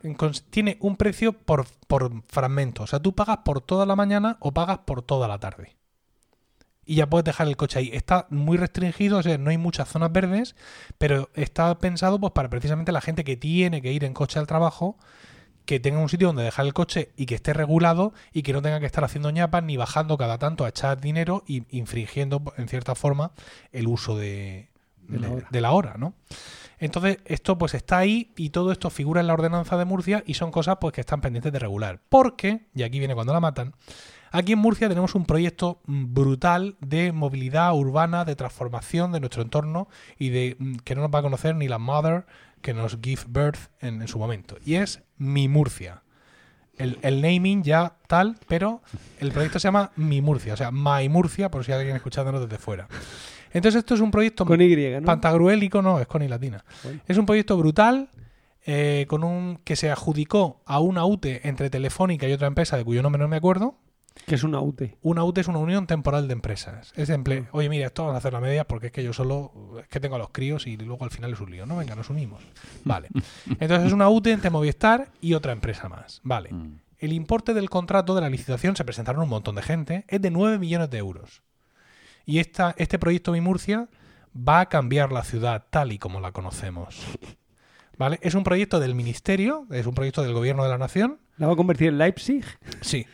[0.51, 2.83] tiene un precio por, por fragmento.
[2.83, 5.77] O sea, tú pagas por toda la mañana o pagas por toda la tarde
[6.91, 7.91] y ya puedes dejar el coche ahí.
[7.93, 10.57] Está muy restringido, o sea, no hay muchas zonas verdes,
[10.99, 14.49] pero está pensado pues para precisamente la gente que tiene que ir en coche al
[14.49, 14.99] trabajo,
[15.67, 18.61] que tenga un sitio donde dejar el coche y que esté regulado y que no
[18.61, 22.67] tenga que estar haciendo ñapas ni bajando cada tanto a echar dinero y infringiendo en
[22.67, 23.31] cierta forma
[23.71, 24.71] el uso de,
[25.07, 26.15] la de la hora, ¿no?
[26.81, 30.35] Entonces, esto pues está ahí y todo esto figura en la ordenanza de Murcia y
[30.35, 32.01] son cosas pues que están pendientes de regular.
[32.09, 33.75] Porque, y aquí viene cuando la matan,
[34.33, 39.43] aquí en Murcia tenemos un proyecto mm, brutal de movilidad urbana, de transformación de nuestro
[39.43, 39.89] entorno
[40.19, 42.25] y de mm, que no nos va a conocer ni la mother
[42.63, 44.57] que nos give birth en, en su momento.
[44.65, 46.03] Y es Mi Murcia.
[46.79, 48.81] El, el naming ya tal, pero
[49.19, 52.41] el proyecto se llama Mi Murcia, o sea, My Murcia, por si hay alguien escuchándonos
[52.41, 52.89] desde fuera.
[53.53, 55.03] Entonces esto es un proyecto Con Y, ¿no?
[55.07, 56.65] Pantagruélico no, es con I latina.
[56.85, 57.01] Bueno.
[57.07, 58.09] Es un proyecto brutal
[58.67, 62.85] eh, con un que se adjudicó a una UTE entre Telefónica y otra empresa de
[62.85, 63.75] cuyo nombre no me acuerdo.
[64.27, 64.99] Que es una UTE.
[65.03, 66.93] Una UTE es una unión temporal de empresas.
[66.97, 69.13] Es en ple- oye, mira, esto vamos a hacer la media porque es que yo
[69.13, 71.65] solo es que tengo a los críos y luego al final es un lío.
[71.65, 72.43] No, venga, nos unimos.
[72.85, 73.09] Vale.
[73.61, 76.21] Entonces es una UTE entre Movistar y otra empresa más.
[76.23, 76.53] Vale.
[76.53, 76.81] Mm.
[76.99, 80.31] El importe del contrato de la licitación, se presentaron un montón de gente, es de
[80.31, 81.43] 9 millones de euros.
[82.31, 83.89] Y esta, este proyecto Mi Murcia
[84.37, 87.05] va a cambiar la ciudad tal y como la conocemos.
[87.99, 88.21] ¿Vale?
[88.23, 91.19] Es un proyecto del ministerio, es un proyecto del gobierno de la nación.
[91.39, 92.45] ¿La va a convertir en Leipzig?
[92.83, 93.05] Sí.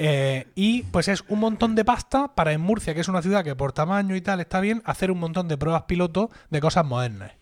[0.00, 3.44] Eh, y pues es un montón de pasta para en Murcia, que es una ciudad
[3.44, 6.84] que por tamaño y tal está bien, hacer un montón de pruebas piloto de cosas
[6.84, 7.34] modernas.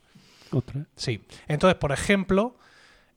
[0.50, 0.86] Ostras.
[0.94, 1.24] Sí.
[1.48, 2.58] Entonces, por ejemplo,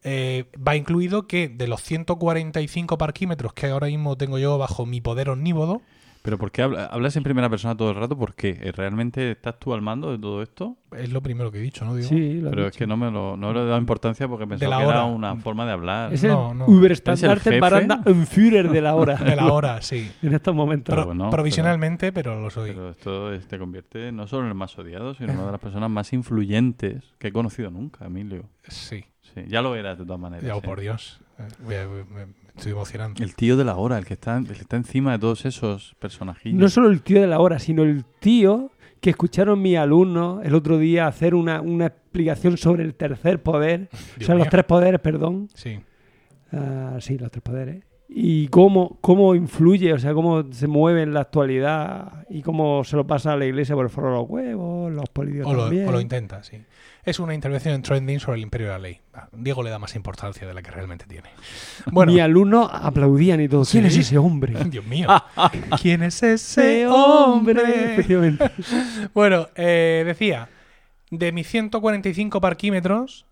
[0.03, 5.01] eh, va incluido que de los 145 parquímetros que ahora mismo tengo yo bajo mi
[5.01, 5.81] poder omnívodo,
[6.27, 8.17] Pero ¿por qué habla- hablas en primera persona todo el rato?
[8.17, 8.49] ¿Por qué?
[8.61, 10.75] ¿Eh, ¿Realmente estás tú al mando de todo esto?
[10.91, 11.95] Es lo primero que he dicho, ¿no?
[11.95, 12.79] Digo, Sí, lo Pero es dicho.
[12.79, 15.05] que no me lo, no le he dado importancia porque pensaba que era hora.
[15.05, 16.13] una forma de hablar.
[16.13, 16.65] Es el No, no.
[16.65, 19.15] Uberstandarte ¿Es el Baranda Führer de la hora.
[19.15, 20.11] De la hora, sí.
[20.21, 20.91] en estos momentos.
[20.93, 22.71] Pero Pro- bueno, provisionalmente, pero, lo soy.
[22.71, 25.51] Pero esto es- te convierte no solo en el más odiado, sino en una de
[25.53, 28.43] las personas más influyentes que he conocido nunca, Emilio.
[28.67, 29.05] Sí.
[29.21, 30.45] Sí, ya lo eras de todas maneras.
[30.45, 30.65] Ya, oh, sí.
[30.65, 31.21] por Dios.
[31.39, 33.23] Eh, voy a- me, me estoy emocionando.
[33.23, 35.95] El tío de la hora, el que está, el que está encima de todos esos
[35.99, 36.59] personajillos.
[36.59, 40.55] No solo el tío de la hora, sino el tío que escucharon mis alumnos el
[40.55, 43.89] otro día hacer una, una explicación sobre el tercer poder.
[44.19, 45.49] o sea, los tres poderes, perdón.
[45.53, 45.79] Sí.
[46.51, 47.83] Ah, sí, los tres poderes.
[48.09, 52.95] Y cómo, cómo influye, o sea, cómo se mueve en la actualidad y cómo se
[52.95, 55.63] lo pasa a la iglesia por el forro de los huevos, los políticos O lo,
[55.63, 55.87] también.
[55.89, 56.57] o lo intenta, sí.
[57.07, 58.99] Es una intervención en trending sobre el imperio de la ley.
[59.13, 61.29] Ah, Diego le da más importancia de la que realmente tiene.
[61.89, 63.63] Bueno, Mis alumnos aplaudían y todo.
[63.63, 63.99] ¿Quién Sí.
[64.01, 64.53] es ese hombre?
[64.69, 65.07] Dios mío.
[65.81, 67.93] ¿Quién es ese hombre?
[67.93, 68.51] Efectivamente.
[69.13, 70.49] Bueno, eh, decía,
[71.09, 73.25] de mis 145 parquímetros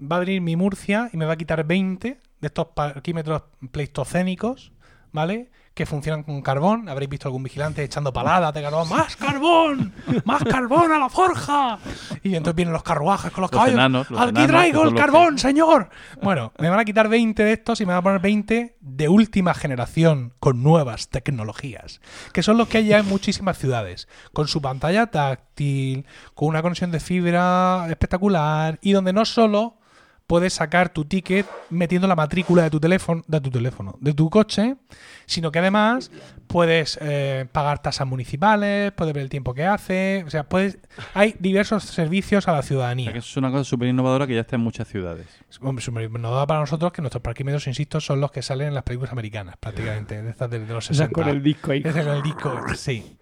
[0.00, 4.72] va a venir mi Murcia y me va a quitar 20 de estos parquímetros pleistocénicos,
[5.12, 5.50] ¿vale?
[5.74, 6.88] Que funcionan con carbón.
[6.88, 8.88] Habréis visto algún vigilante echando paladas de carbón.
[8.88, 9.92] ¡Más carbón!
[10.24, 11.78] ¡Más carbón a la forja!
[12.22, 13.74] Y entonces vienen los carruajes con los, Los caballos.
[13.74, 15.88] enanos, los ¡Aquí enanos, traigo el carbón, que- señor!
[16.22, 19.08] Bueno, me van a quitar 20 de estos y me van a poner 20 de
[19.08, 22.00] última generación con nuevas tecnologías,
[22.32, 26.62] que son los que hay ya en muchísimas ciudades, con su pantalla táctil, con una
[26.62, 29.78] conexión de fibra espectacular y donde no solo
[30.26, 34.30] puedes sacar tu ticket metiendo la matrícula de tu teléfono, de tu teléfono, de tu
[34.30, 34.76] coche,
[35.26, 36.10] sino que además
[36.46, 40.78] puedes eh, pagar tasas municipales, puedes ver el tiempo que hace, o sea, puedes,
[41.12, 43.12] hay diversos servicios a la O sea, ciudadanía.
[43.12, 45.26] que eso es una cosa súper innovadora que ya está en muchas ciudades.
[45.60, 48.82] Hombre, súper innovador para nosotros que nuestros parquímetros, insisto, son los que salen en las
[48.84, 51.12] películas americanas, prácticamente, de estas de, de los O sea, 60.
[51.12, 51.82] con el disco ahí.
[51.82, 53.16] Con el disco, sí.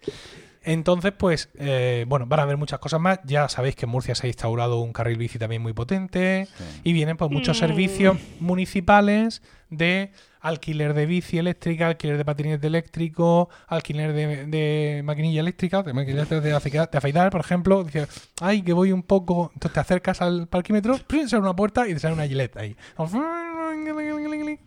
[0.63, 3.19] Entonces, pues, eh, bueno, van a haber muchas cosas más.
[3.25, 6.47] Ya sabéis que en Murcia se ha instaurado un carril bici también muy potente.
[6.57, 6.63] Sí.
[6.85, 13.49] Y vienen pues muchos servicios municipales de alquiler de bici eléctrica, alquiler de patinete eléctrico,
[13.67, 17.83] alquiler de, de maquinilla eléctrica, de maquinilla de, afe- de afeitar, por ejemplo.
[17.83, 18.07] Dices,
[18.41, 19.51] ay, que voy un poco.
[19.53, 22.75] Entonces te acercas al parquímetro, se abre una puerta y te sale una gileta ahí.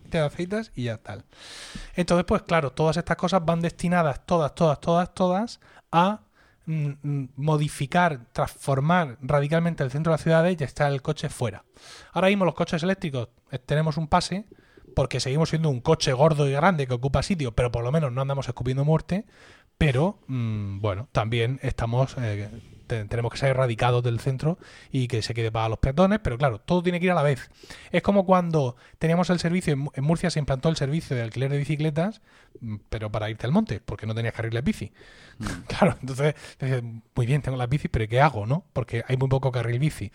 [0.09, 1.23] Te afeitas y ya tal.
[1.95, 5.59] Entonces, pues claro, todas estas cosas van destinadas, todas, todas, todas, todas,
[5.91, 6.21] a
[6.65, 11.63] mm, mm, modificar, transformar radicalmente el centro de las ciudades y está el coche fuera.
[12.13, 14.45] Ahora mismo los coches eléctricos eh, tenemos un pase
[14.95, 18.11] porque seguimos siendo un coche gordo y grande que ocupa sitio, pero por lo menos
[18.11, 19.25] no andamos escupiendo muerte.
[19.77, 22.49] Pero mm, bueno, también estamos eh,
[22.87, 24.57] te- tenemos que ser erradicados del centro
[24.91, 27.21] y que se quede para los peatones, pero claro, todo tiene que ir a la
[27.23, 27.49] vez.
[27.91, 31.21] Es como cuando teníamos el servicio, en Mu- en Murcia se implantó el servicio de
[31.23, 32.21] alquiler de bicicletas,
[32.61, 34.91] mm, pero para irte al monte, porque no tenías carriles bici.
[35.67, 36.33] Claro, entonces,
[37.15, 38.65] muy bien, tengo las bicis, pero ¿qué hago, no?
[38.73, 40.11] Porque hay muy poco carril bici.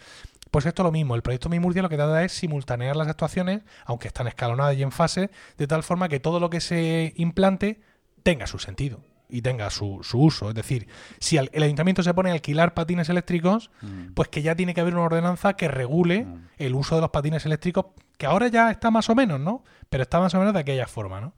[0.50, 3.08] Pues esto es lo mismo, el proyecto Mi Murcia lo que trata es simultanear las
[3.08, 7.14] actuaciones, aunque están escalonadas y en fase, de tal forma que todo lo que se
[7.16, 7.80] implante
[8.22, 9.00] tenga su sentido
[9.32, 10.50] y tenga su, su uso.
[10.50, 10.86] Es decir,
[11.18, 14.12] si el ayuntamiento se pone a alquilar patines eléctricos, Mm.
[14.14, 16.48] pues que ya tiene que haber una ordenanza que regule Mm.
[16.58, 17.86] el uso de los patines eléctricos,
[18.18, 19.64] que ahora ya está más o menos, ¿no?
[19.88, 21.34] Pero está más o menos de aquella forma, ¿no?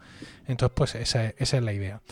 [0.47, 2.03] Entonces, pues esa, esa es la idea.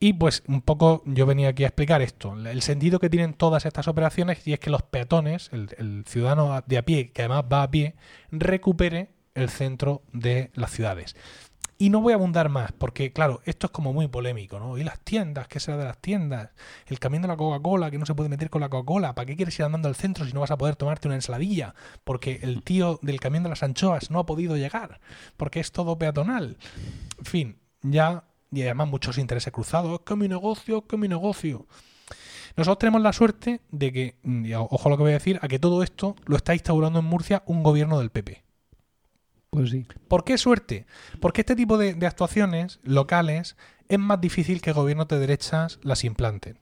[0.00, 3.66] Y pues un poco yo venía aquí a explicar esto, el sentido que tienen todas
[3.66, 7.44] estas operaciones y es que los peatones, el, el ciudadano de a pie, que además
[7.52, 7.94] va a pie,
[8.32, 11.14] recupere el centro de las ciudades.
[11.82, 14.78] Y no voy a abundar más, porque claro, esto es como muy polémico, ¿no?
[14.78, 16.50] Y las tiendas, ¿qué será de las tiendas?
[16.86, 19.16] El camión de la Coca-Cola, que no se puede meter con la Coca-Cola.
[19.16, 21.74] ¿Para qué quieres ir andando al centro si no vas a poder tomarte una ensaladilla?
[22.04, 25.00] Porque el tío del camión de las anchoas no ha podido llegar,
[25.36, 26.56] porque es todo peatonal.
[27.18, 29.92] En fin, ya, y además muchos intereses cruzados.
[29.94, 31.66] Es que mi negocio, es que mi negocio.
[32.56, 35.48] Nosotros tenemos la suerte de que, mm, ojo a lo que voy a decir, a
[35.48, 38.44] que todo esto lo está instaurando en Murcia un gobierno del PP.
[39.52, 39.86] Pues sí.
[40.08, 40.86] ¿Por qué suerte?
[41.20, 43.54] Porque este tipo de, de actuaciones locales
[43.88, 46.58] es más difícil que gobiernos de derechas las implanten.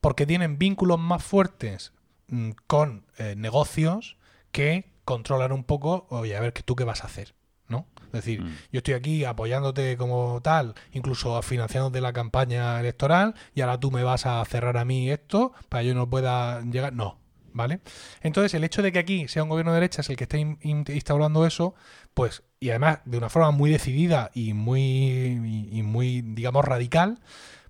[0.00, 1.92] Porque tienen vínculos más fuertes
[2.26, 4.16] mm, con eh, negocios
[4.50, 7.34] que controlan un poco, oye, a ver que tú qué vas a hacer,
[7.68, 7.86] ¿no?
[8.06, 8.48] Es decir, Mm.
[8.72, 14.02] yo estoy aquí apoyándote como tal, incluso financiándote la campaña electoral, y ahora tú me
[14.02, 16.92] vas a cerrar a mí esto para que yo no pueda llegar.
[16.94, 17.18] No,
[17.52, 17.80] ¿vale?
[18.22, 20.58] Entonces, el hecho de que aquí sea un gobierno de derechas el que esté in-
[20.62, 21.74] in- instaurando eso,
[22.18, 27.20] pues, y además de una forma muy decidida y muy, y, y muy, digamos, radical,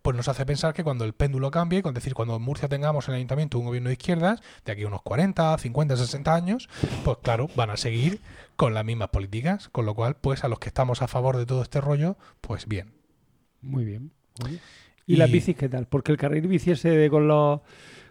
[0.00, 3.06] pues nos hace pensar que cuando el péndulo cambie, es decir, cuando en Murcia tengamos
[3.08, 6.70] en el ayuntamiento un gobierno de izquierdas, de aquí a unos 40, 50, 60 años,
[7.04, 8.22] pues claro, van a seguir
[8.56, 11.44] con las mismas políticas, con lo cual, pues a los que estamos a favor de
[11.44, 12.94] todo este rollo, pues bien.
[13.60, 14.12] Muy bien.
[14.42, 14.60] Oye.
[15.06, 15.86] ¿Y, Y- las bicis qué tal?
[15.88, 17.60] Porque el carril bici ese de con los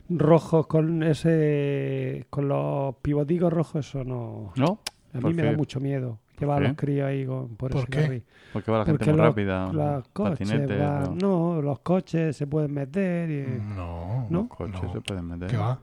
[0.07, 4.53] rojos, con ese con los pivoticos rojos, eso no.
[4.55, 4.81] ¿No?
[5.15, 6.67] A ¿Por mí me da mucho miedo llevar a qué?
[6.69, 8.01] los críos ahí con, por, ¿Por ese qué?
[8.01, 8.23] carril.
[8.53, 9.73] Porque va la gente Porque muy los, rápida.
[9.73, 10.51] los coches
[11.21, 14.41] no, los coches se pueden meter y No, ¿No?
[14.41, 14.93] los coches no.
[14.93, 15.47] se pueden meter.
[15.49, 15.79] ¿Qué va?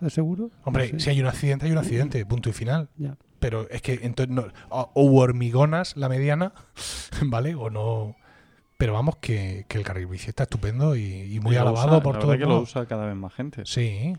[0.00, 0.50] ¿de seguro?
[0.64, 1.04] Hombre, No sé.
[1.04, 2.88] si hay un accidente, hay un accidente, punto y final.
[2.96, 3.16] Ya.
[3.40, 6.52] Pero es que entonces no, o, o hormigonas la mediana,
[7.26, 7.54] ¿vale?
[7.54, 8.14] O no.
[8.76, 11.02] Pero vamos, que, que el carril bici está estupendo y,
[11.34, 12.62] y muy Y alabado usa- por la todo el que lo mundo.
[12.62, 13.62] usa cada vez más gente.
[13.64, 14.16] Sí,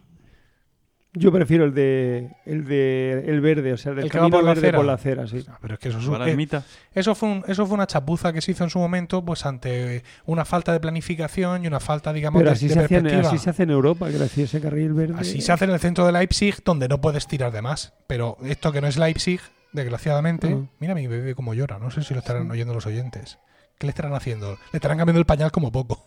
[1.14, 4.30] Yo prefiero el de el de el verde, o sea, el del El que va
[4.30, 4.78] por la verde acera.
[4.78, 5.44] por la acera, sí.
[5.60, 6.62] pero es que eso, es a un- eh,
[6.94, 10.04] eso, fue un- eso fue una chapuza que se hizo en su momento, pues ante
[10.28, 13.22] una falta de planificación y una falta, digamos, Pero de, así de se, perspectiva.
[13.28, 15.16] así se hace en Europa, que decía ese carril verde.
[15.18, 17.94] Así se hace en el centro de Leipzig, donde no puedes tirar de más.
[18.06, 19.42] Pero esto que no es Leipzig,
[19.74, 20.70] desgraciadamente, Ah.
[20.80, 21.80] mira mi bebé como llora.
[21.80, 23.40] No sé si lo estarán oyendo los oyentes.
[23.80, 24.52] ¿Qué le estarán haciendo?
[24.74, 26.06] Le estarán cambiando el pañal como poco.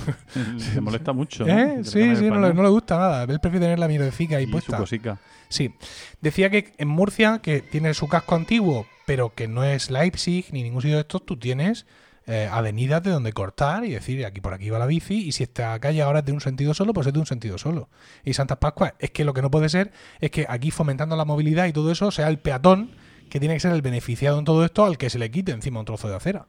[0.58, 1.46] Se molesta mucho.
[1.46, 1.76] ¿Eh?
[1.78, 2.56] Le Sí, sí, no le, pañal.
[2.56, 3.22] no le gusta nada.
[3.22, 4.76] Él prefiere tener la mierdecica ahí Y su puesta.
[4.76, 5.20] cosica.
[5.48, 5.72] Sí.
[6.20, 10.64] Decía que en Murcia, que tiene su casco antiguo, pero que no es Leipzig ni
[10.64, 11.86] ningún sitio de estos, tú tienes
[12.26, 15.44] eh, avenidas de donde cortar y decir, aquí por aquí va la bici, y si
[15.44, 17.88] esta calle ahora es de un sentido solo, pues es de un sentido solo.
[18.24, 21.24] Y Santas Pascuas, es que lo que no puede ser es que aquí fomentando la
[21.24, 22.90] movilidad y todo eso sea el peatón
[23.30, 25.78] que tiene que ser el beneficiado en todo esto al que se le quite encima
[25.80, 26.46] un trozo de acera.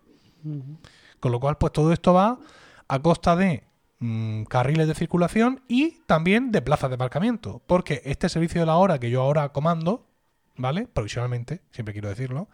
[1.20, 2.40] Con lo cual, pues todo esto va
[2.88, 3.64] a costa de
[4.00, 7.62] mm, carriles de circulación y también de plazas de aparcamiento.
[7.66, 10.08] Porque este servicio de la hora que yo ahora comando,
[10.56, 10.88] ¿vale?
[10.88, 12.50] Provisionalmente, siempre quiero decirlo,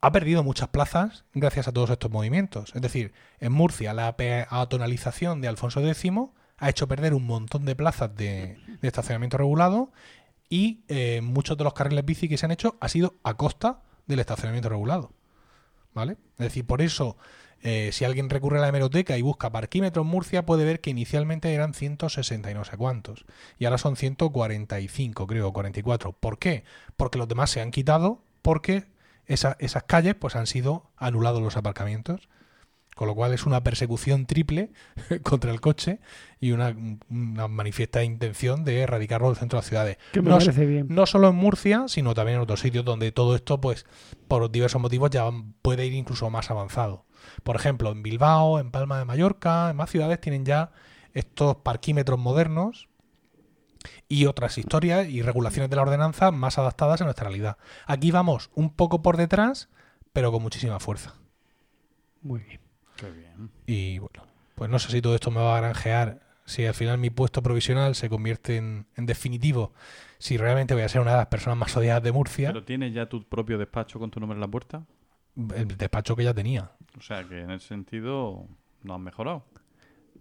[0.00, 2.72] ha perdido muchas plazas gracias a todos estos movimientos.
[2.74, 6.12] Es decir, en Murcia la peatonalización de Alfonso X
[6.58, 9.92] ha hecho perder un montón de plazas de, de estacionamiento regulado
[10.48, 13.82] y eh, muchos de los carriles bici que se han hecho ha sido a costa
[14.06, 15.12] del estacionamiento regulado.
[15.98, 16.12] ¿Vale?
[16.38, 17.16] Es decir, por eso,
[17.60, 21.52] eh, si alguien recurre a la hemeroteca y busca parquímetros Murcia, puede ver que inicialmente
[21.52, 23.24] eran 160 y no sé cuántos.
[23.58, 26.12] Y ahora son 145, creo, 44.
[26.12, 26.62] ¿Por qué?
[26.96, 28.84] Porque los demás se han quitado porque
[29.26, 32.28] esa- esas calles pues han sido anulados los aparcamientos.
[32.98, 34.72] Con lo cual es una persecución triple
[35.22, 36.00] contra el coche
[36.40, 36.74] y una,
[37.08, 39.98] una manifiesta intención de erradicarlo del centro de las ciudades.
[40.10, 40.86] Que me No, parece bien.
[40.90, 43.86] no solo en Murcia, sino también en otros sitios donde todo esto, pues,
[44.26, 45.30] por diversos motivos, ya
[45.62, 47.04] puede ir incluso más avanzado.
[47.44, 50.72] Por ejemplo, en Bilbao, en Palma de Mallorca, en más ciudades tienen ya
[51.14, 52.88] estos parquímetros modernos
[54.08, 57.58] y otras historias y regulaciones de la ordenanza más adaptadas a nuestra realidad.
[57.86, 59.68] Aquí vamos un poco por detrás,
[60.12, 61.14] pero con muchísima fuerza.
[62.22, 62.60] Muy bien.
[62.98, 63.50] Qué bien.
[63.66, 66.98] Y bueno, pues no sé si todo esto me va a granjear, si al final
[66.98, 69.72] mi puesto provisional se convierte en, en definitivo,
[70.18, 72.92] si realmente voy a ser una de las personas más odiadas de Murcia, ¿Pero tienes
[72.92, 74.84] ya tu propio despacho con tu nombre en la puerta?
[75.54, 76.72] el despacho que ya tenía.
[76.98, 78.44] O sea que en ese sentido
[78.82, 79.44] no han mejorado.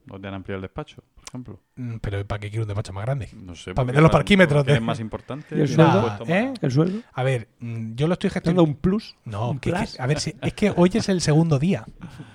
[0.06, 1.60] No te han ampliado el despacho, ejemplo.
[1.76, 3.30] Mm, Pero ¿para qué quiero un despacho más grande?
[3.34, 3.74] No sé.
[3.74, 5.56] Para meter los parquímetros de- es más importante.
[5.58, 6.18] ¿Y el sueldo?
[6.28, 6.54] ¿Eh?
[6.62, 7.00] ¿El sueldo?
[7.14, 8.64] A ver, mm, yo lo estoy ¿Te han gestionando.
[8.64, 9.16] un plus?
[9.26, 10.00] No, ¿Un que- que- plus?
[10.00, 11.86] a ver, si, es que hoy es el segundo día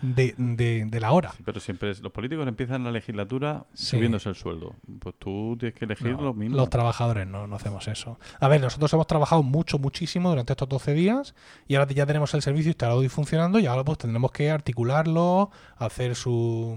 [0.02, 1.32] de, de- de la hora.
[1.36, 3.96] Sí, pero siempre es- los políticos empiezan la legislatura Sí.
[3.96, 4.74] subiéndose el sueldo.
[5.00, 6.56] Pues tú tienes que elegir No, lo mismo.
[6.56, 8.18] Los trabajadores no, no hacemos eso.
[8.40, 11.34] A ver, nosotros hemos trabajado mucho, muchísimo durante estos 12 días
[11.66, 15.50] y ahora ya tenemos el servicio instalado y funcionando y ahora pues tendremos que articularlo,
[15.76, 16.76] hacer su,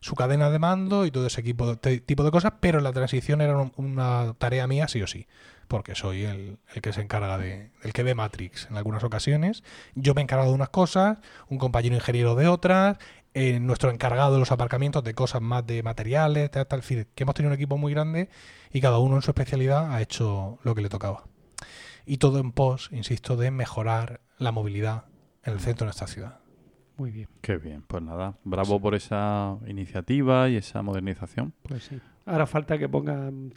[0.00, 3.56] su cadena de mando y todo ese equipo, tipo de cosas, pero la transición era
[3.56, 5.26] un- una tarea mía sí o sí,
[5.68, 9.62] porque soy el, el que se encarga de, el que ve Matrix en algunas ocasiones.
[9.94, 11.18] Yo me he encargado de unas cosas,
[11.48, 12.98] un compañero ingeniero de otras,
[13.34, 17.34] eh, nuestro encargado de los aparcamientos de cosas más de materiales, tal, tal, que hemos
[17.34, 18.28] tenido un equipo muy grande
[18.72, 21.24] y cada uno en su especialidad ha hecho lo que le tocaba.
[22.06, 25.04] Y todo en pos, insisto, de mejorar la movilidad
[25.44, 26.40] en el centro de nuestra ciudad.
[27.00, 27.28] Muy bien.
[27.40, 28.34] Qué bien, pues nada.
[28.44, 31.54] Bravo por esa iniciativa y esa modernización.
[31.62, 31.98] Pues sí.
[32.26, 33.50] Ahora falta que pongan,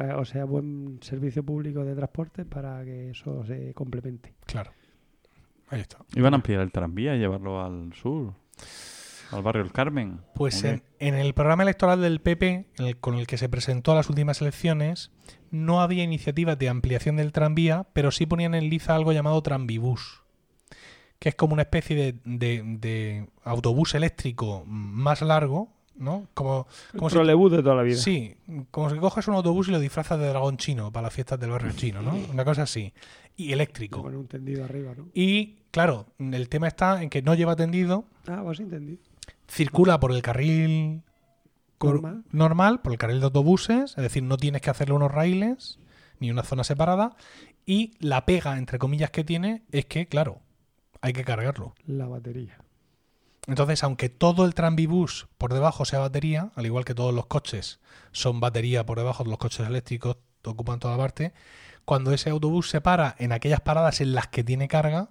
[0.00, 4.34] eh, o sea, buen servicio público de transporte para que eso se complemente.
[4.46, 4.72] Claro.
[5.68, 5.98] Ahí está.
[6.16, 8.32] Iban a ampliar el tranvía y llevarlo al sur,
[9.30, 10.18] al barrio El Carmen.
[10.34, 13.94] Pues en, en el programa electoral del PP, el- con el que se presentó a
[13.94, 15.12] las últimas elecciones,
[15.52, 20.24] no había iniciativas de ampliación del tranvía, pero sí ponían en liza algo llamado Tranvibús,
[21.18, 26.28] que es como una especie de, de- de autobús eléctrico más largo, ¿no?
[26.34, 27.96] Como, como si, Trolebús de toda la vida.
[27.96, 28.36] sí,
[28.70, 31.50] como si coges un autobús y lo disfrazas de dragón chino para las fiestas del
[31.50, 32.14] barrio chino, ¿no?
[32.32, 32.92] Una cosa así.
[33.36, 34.02] Y eléctrico.
[34.02, 35.06] Con un tendido arriba, ¿no?
[35.14, 38.98] Y claro, el tema está en que no lleva tendido, Ah, pues entendí.
[39.48, 41.02] circula por el carril
[41.80, 42.24] Normal.
[42.32, 45.78] normal, por el carril de autobuses, es decir, no tienes que hacerle unos raíles
[46.20, 47.16] ni una zona separada.
[47.66, 50.40] Y la pega, entre comillas, que tiene es que, claro,
[51.00, 51.74] hay que cargarlo.
[51.86, 52.58] La batería.
[53.46, 57.80] Entonces, aunque todo el tranvibús por debajo sea batería, al igual que todos los coches
[58.12, 61.32] son batería por debajo de los coches eléctricos, ocupan toda parte,
[61.84, 65.08] cuando ese autobús se para en aquellas paradas en las que tiene carga,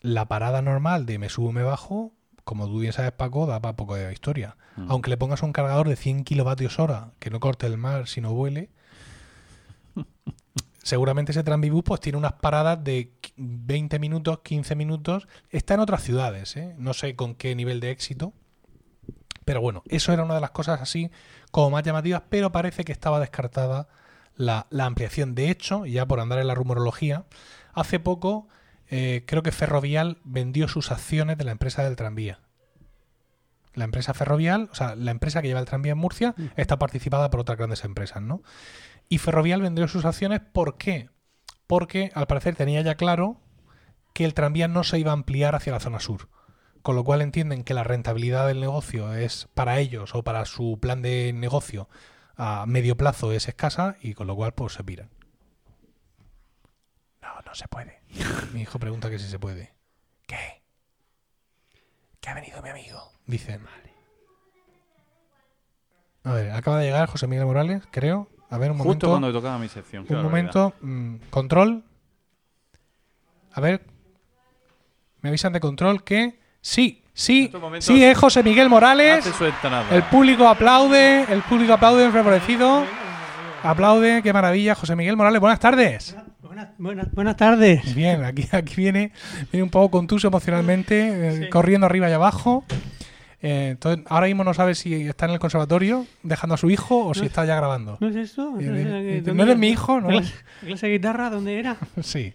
[0.00, 2.12] la parada normal de me subo, me bajo,
[2.44, 4.56] como tú bien sabes, Paco, da para poco de historia.
[4.76, 4.90] Mm.
[4.90, 8.32] Aunque le pongas un cargador de 100 kilovatios hora, que no corte el mar, sino
[8.32, 8.70] vuele,
[10.82, 15.28] seguramente ese tranvibús pues tiene unas paradas de 20 minutos, 15 minutos.
[15.50, 16.74] Está en otras ciudades, ¿eh?
[16.78, 18.32] no sé con qué nivel de éxito.
[19.44, 21.10] Pero bueno, eso era una de las cosas así
[21.50, 23.88] como más llamativas, pero parece que estaba descartada
[24.36, 25.34] la, la ampliación.
[25.34, 27.24] De hecho, ya por andar en la rumorología,
[27.74, 28.48] hace poco
[28.94, 32.40] eh, creo que Ferrovial vendió sus acciones de la empresa del tranvía.
[33.72, 37.30] La empresa Ferrovial, o sea, la empresa que lleva el tranvía en Murcia, está participada
[37.30, 38.42] por otras grandes empresas, ¿no?
[39.12, 41.10] Y Ferrovial vendió sus acciones, ¿por qué?
[41.66, 43.42] Porque al parecer tenía ya claro
[44.14, 46.30] que el tranvía no se iba a ampliar hacia la zona sur.
[46.80, 50.78] Con lo cual entienden que la rentabilidad del negocio es para ellos o para su
[50.80, 51.90] plan de negocio
[52.36, 55.10] a medio plazo es escasa y con lo cual pues se piran.
[57.20, 58.00] No, no se puede.
[58.54, 59.74] Mi hijo pregunta que si se puede.
[60.26, 60.62] ¿Qué?
[62.18, 63.12] Que ha venido mi amigo.
[63.26, 63.60] Dicen.
[66.24, 68.30] A ver, acaba de llegar José Miguel Morales, creo.
[68.52, 69.08] A ver, un Justo momento.
[69.08, 70.04] cuando me tocaba mi sección.
[70.08, 70.74] Un momento.
[70.80, 71.82] mm, control.
[73.54, 73.82] A ver.
[75.20, 76.38] Me avisan de control que.
[76.60, 77.50] Sí, sí.
[77.60, 79.24] momentos- Sí, es José Miguel Morales.
[79.90, 81.24] El público aplaude.
[81.32, 82.84] El público aplaude favorecido.
[83.62, 84.74] Aplaude, qué maravilla.
[84.74, 86.16] José Miguel Morales, buenas tardes.
[86.42, 87.94] Buenas, buenas, buenas tardes.
[87.94, 89.12] Bien, aquí, aquí viene,
[89.50, 92.64] viene un poco contuso emocionalmente, eh, corriendo arriba y abajo.
[93.42, 97.06] Eh, entonces, ahora mismo no sabe si está en el conservatorio dejando a su hijo
[97.06, 97.96] o si está ya grabando.
[98.00, 98.54] ¿No es esto?
[98.60, 100.00] Y- ¿No, es- y- ¿dónde- ¿no eres mi hijo?
[100.00, 100.10] ¿no?
[100.10, 101.76] ¿La clase, la clase de guitarra dónde era?
[102.02, 102.32] Sí,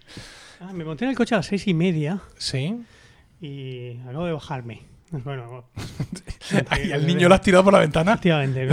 [0.60, 2.76] Ah, me monté en el coche a las seis y media sí.
[3.40, 4.82] y acabo de bajarme.
[5.10, 5.64] Bueno,
[6.84, 8.14] Y el niño lo has tirado por la ventana.
[8.14, 8.66] efectivamente,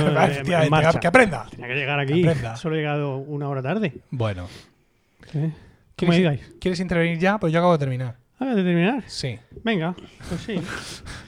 [0.99, 1.45] que aprenda.
[1.49, 2.25] Tenía que llegar aquí.
[2.57, 3.93] Solo he llegado una hora tarde.
[4.09, 4.47] Bueno,
[5.33, 5.51] ¿Eh?
[5.97, 6.41] ¿Cómo ¿quieres, digáis?
[6.59, 7.37] ¿quieres intervenir ya?
[7.37, 8.15] Pues yo acabo de terminar.
[8.35, 9.03] ¿Acabas de terminar?
[9.07, 9.39] Sí.
[9.63, 9.95] Venga,
[10.27, 10.59] pues sí.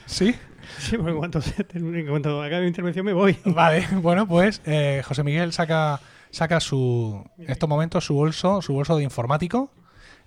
[0.04, 0.34] ¿Sí?
[0.80, 3.36] Sí, porque en cuanto, se termine- en cuanto acabe mi intervención me voy.
[3.44, 8.72] Vale, bueno, pues eh, José Miguel saca, saca su, en estos momentos su bolso, su
[8.74, 9.70] bolso de informático.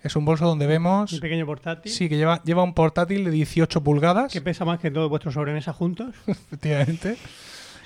[0.02, 1.92] Es un bolso donde vemos, pequeño portátil.
[1.92, 5.34] sí, que lleva, lleva un portátil de 18 pulgadas, Que pesa más que todos vuestros
[5.34, 6.12] sobremesa juntos.
[6.26, 7.16] efectivamente.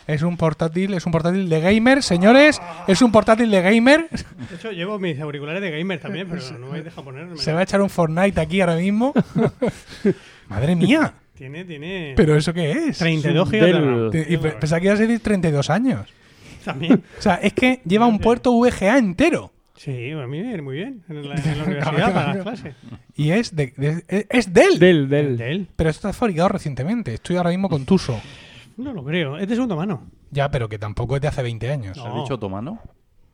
[0.07, 4.09] Es un portátil, es un portátil de gamer, señores, es un portátil de gamer.
[4.49, 7.37] De hecho, llevo mis auriculares de gamer también, pero no me dejado ponerme.
[7.39, 9.13] Se va a echar un Fortnite aquí ahora mismo.
[10.49, 12.15] Madre mía, Tiene, tiene.
[12.17, 12.99] pero ¿eso qué es?
[12.99, 14.11] 32 gigas de Del- RAM.
[14.11, 16.09] Te- Y pe- pensaba que iba a decir 32 años.
[16.65, 17.03] También.
[17.19, 19.53] O sea, es que lleva un puerto VGA entero.
[19.77, 21.03] Sí, a mí me viene muy bien.
[21.09, 22.75] En la, en la universidad para las clases.
[23.15, 24.79] Y es de, de- es- es Dell.
[24.79, 25.37] Del, del.
[25.37, 25.69] ¿De él?
[25.77, 27.13] Pero esto está fabricado recientemente.
[27.15, 28.19] Estoy ahora mismo contuso.
[28.79, 29.37] No lo creo.
[29.37, 30.03] Es de segunda mano.
[30.31, 31.97] Ya, pero que tampoco es de hace 20 años.
[31.99, 32.07] No.
[32.07, 32.81] ¿Has dicho otomano?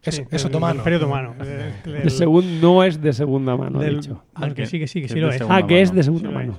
[0.02, 0.72] Es, Sí, es otomano.
[0.72, 1.34] del Imperio otomano.
[2.60, 4.24] No es de segunda mano, del- dicho.
[4.34, 5.42] Ah, que sí, que sí, que sí lo de es.
[5.48, 6.58] Ah, que es de segunda mano.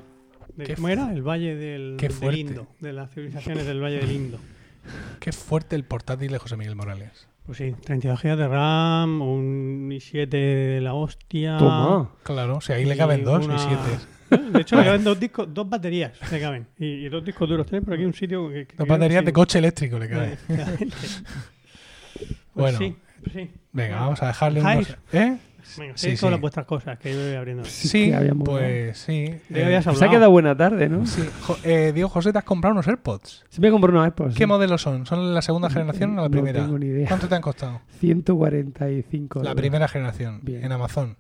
[0.56, 1.12] De- ¿Cómo era?
[1.12, 2.36] El Valle del, Qué del.
[2.38, 2.68] Indo.
[2.80, 4.40] De las civilizaciones del Valle del Indo.
[5.20, 7.28] Qué fuerte el portátil de José Miguel Morales.
[7.46, 11.58] Pues sí, 32 GB de RAM, un i7 de la hostia.
[11.58, 12.10] Toma.
[12.24, 13.82] Claro, si ahí le Y caben dos una- y siete.
[14.54, 16.66] De hecho, le caben dos discos, dos baterías le caben.
[16.80, 17.68] Y, y dos discos duros.
[17.68, 18.66] Tienes por aquí un sitio que.
[18.66, 20.38] que Dos baterías de coche eléctrico le caben.
[22.54, 23.52] Pues Bueno, sí, pues sí.
[23.72, 24.98] venga, vamos a dejarle unos...
[25.12, 25.38] ¿Eh?
[25.78, 26.22] Venga, Sí, sí.
[26.22, 27.64] con las vuestras cosas, que yo voy abriendo.
[27.66, 29.26] Sí, pues sí.
[29.26, 31.06] ¿De qué Eh, Se ha quedado buena tarde, ¿no?
[31.06, 31.24] sí.
[31.42, 33.46] Jo- eh, Diego José, te has comprado unos AirPods.
[33.50, 34.34] Se me compró unos AirPods.
[34.36, 34.46] ¿Qué sí.
[34.46, 35.06] modelo son?
[35.06, 36.62] ¿Son la segunda generación o la No primera?
[36.64, 37.08] tengo ni idea.
[37.08, 37.82] ¿Cuánto te han costado?
[38.00, 39.62] 145 La euros.
[39.62, 40.64] primera generación, Bien.
[40.64, 41.18] en Amazon.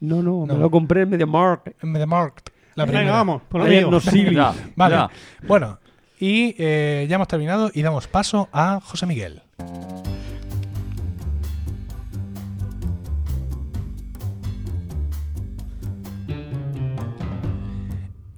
[0.00, 0.54] No, no, No.
[0.54, 1.82] me lo compré en MediaMarkt.
[1.82, 2.50] En MediaMarkt.
[2.76, 3.16] La Venga, primera.
[3.16, 4.24] vamos, por lo no sí.
[4.32, 4.94] Ya, Vale.
[4.94, 5.10] ya.
[5.46, 5.78] Bueno,
[6.18, 9.42] y eh, ya hemos terminado y damos paso a José Miguel.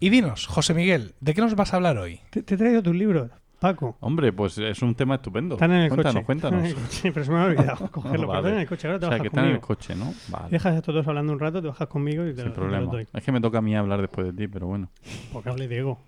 [0.03, 2.19] Y dinos, José Miguel, ¿de qué nos vas a hablar hoy?
[2.31, 3.97] Te, te he traído tus libros, Paco.
[4.01, 5.55] Hombre, pues es un tema estupendo.
[5.55, 6.27] Están en el cuéntanos, coche.
[6.27, 6.65] cuéntanos.
[6.69, 8.27] El coche, pero se me ha olvidado cogerlo.
[8.27, 8.43] Vale.
[8.43, 9.95] Pero están en el coche, ahora te o sea, bajas que están en el coche,
[9.95, 10.15] ¿no?
[10.29, 10.49] Vale.
[10.51, 12.61] Dejas a estos dos hablando un rato, te bajas conmigo y te, Sin lo, te
[12.61, 12.91] problema.
[12.91, 13.07] doy.
[13.13, 14.91] Es que me toca a mí hablar después de ti, pero bueno.
[15.33, 16.01] Porque hable Diego.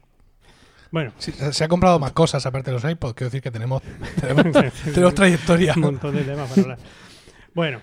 [0.91, 3.53] Bueno, Sí, se se ha comprado más cosas aparte de los iPods, quiero decir que
[3.53, 3.81] tenemos,
[4.21, 5.75] tenemos, tenemos trayectoria.
[5.77, 6.79] un montón de temas para hablar.
[7.55, 7.81] Bueno,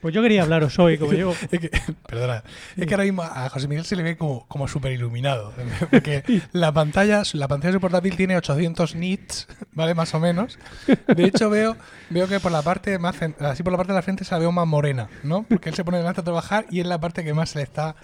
[0.00, 1.34] pues yo quería hablaros hoy, como llevo...
[1.50, 1.70] Es que,
[2.06, 2.42] perdona,
[2.76, 5.52] es que ahora mismo a José Miguel se le ve como, como súper iluminado.
[5.90, 6.22] Porque
[6.52, 9.94] la pantalla, la pantalla de su portátil tiene 800 nits, ¿vale?
[9.94, 10.58] Más o menos.
[11.06, 11.76] De hecho, veo,
[12.08, 14.38] veo que por la parte más, así por la parte de la frente se la
[14.38, 15.44] veo más morena, ¿no?
[15.48, 17.64] Porque él se pone delante a trabajar y es la parte que más se le
[17.64, 17.94] está.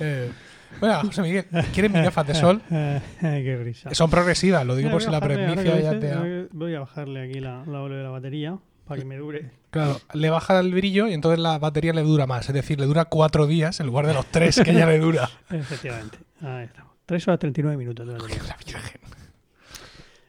[0.00, 0.30] eh,
[0.80, 2.60] Bueno, José Miguel, ¿quieres mis gafas de sol?
[2.68, 3.94] Qué risa.
[3.94, 6.48] Son progresivas, lo digo Mira, por si la a bajarle, ahora presbicia que ya te...
[6.52, 9.50] Voy a bajarle aquí la, la de la batería para que me dure.
[9.76, 12.48] Claro, le baja el brillo y entonces la batería le dura más.
[12.48, 15.28] Es decir, le dura cuatro días en lugar de los tres que ya le dura.
[15.50, 16.18] Efectivamente.
[16.40, 16.92] Ahí estamos.
[17.06, 18.06] 3 horas 39 minutos.
[18.06, 18.18] de.
[18.18, 19.00] La Virgen.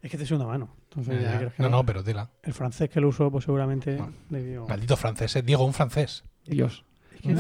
[0.01, 0.69] Es que te es una mano.
[0.89, 2.29] Entonces, ya Ya, No, no, pero tela.
[2.43, 4.67] El francés que lo usó, pues seguramente le dio.
[4.67, 5.41] Maldito francés, eh.
[5.41, 6.23] Diego, un francés.
[6.45, 6.85] Dios.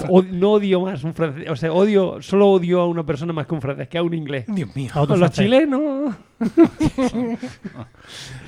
[0.09, 1.49] O- no odio más un francés.
[1.49, 4.13] O sea, odio, solo odio a una persona más que un francés, que a un
[4.13, 4.45] inglés.
[4.47, 4.91] Dios mío.
[4.93, 6.15] A los chilenos.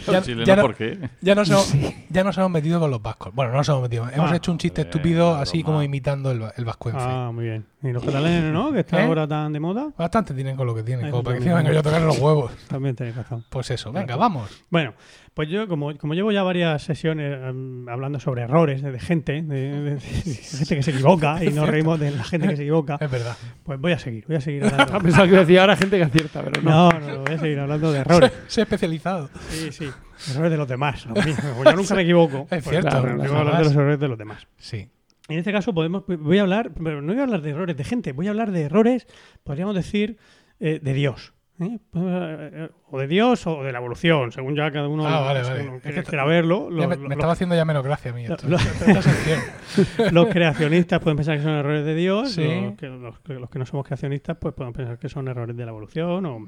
[0.06, 1.10] Ya- Los chilenos, ya no- ¿por qué?
[1.22, 1.74] Ya nos, hemos,
[2.10, 3.34] ya nos hemos metido con los vascos.
[3.34, 4.08] Bueno, no nos hemos metido.
[4.10, 5.42] Hemos Ah, hecho un chiste joder, estúpido broma.
[5.42, 7.00] así como imitando el, el vascuence.
[7.02, 7.66] Ah, muy bien.
[7.84, 8.72] Y los catalanes, ¿no?
[8.72, 9.06] Que está ¿Eh?
[9.06, 9.90] ahora tan de moda.
[9.98, 11.06] Bastante tienen con lo que tienen.
[11.08, 12.52] Eso Como para que venga yo a tocar los huevos.
[12.68, 13.44] También tenéis razón.
[13.50, 14.50] Pues eso, venga, vamos.
[14.70, 14.94] Bueno,
[15.40, 19.42] pues yo, como, como llevo ya varias sesiones em, hablando sobre errores de, de gente,
[19.42, 22.64] de, de- de gente que se equivoca, y nos reímos de la gente que se
[22.64, 23.38] equivoca, Es verdad.
[23.64, 25.00] pues voy a seguir, voy a seguir Ha hablando.
[25.00, 26.92] pensado que decía ahora gente que acierta, pero no.
[26.92, 28.34] No, no, voy a seguir hablando de errores.
[28.48, 29.30] Se ha especializado.
[29.48, 29.90] Sí, sí.
[30.32, 31.08] Errores de los demás.
[31.08, 31.38] míos.
[31.64, 32.40] Yo nunca me equivoco.
[32.42, 33.26] Es Pues cierto, claro, jamás.
[33.26, 34.48] yo voy a hablar de los errores de los demás.
[34.58, 34.90] Sí.
[35.30, 37.86] En este caso podemos, voy a hablar, pero no voy a hablar de errores de
[37.86, 39.08] gente, voy a hablar de errores,
[39.46, 40.18] podríamos decir,
[40.60, 41.32] eh, de Dios.
[41.60, 42.70] ¿Eh?
[42.91, 45.82] O de Dios o de la evolución, según ya cada uno, Ah, vale, vale.
[45.82, 46.70] que quiera verlo.
[46.70, 48.26] Me, estaba haciendo ya menos gracia a mí.
[48.26, 48.47] esto.
[50.12, 52.43] los creacionistas pueden pensar que son errores de Dios, Sí.
[52.43, 56.26] los, que, los no somos creacionistas pues pueden pensar que son errores de la evolución.
[56.26, 56.47] O...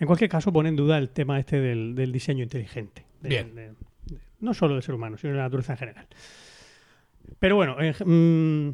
[0.00, 3.04] En cualquier caso, pone en duda el tema este del, del diseño inteligente.
[3.20, 3.54] de- Bien.
[3.54, 3.74] de- de-
[4.40, 6.06] no solo del ser humano, sino de la naturaleza en general.
[7.40, 8.68] Pero bueno, mm,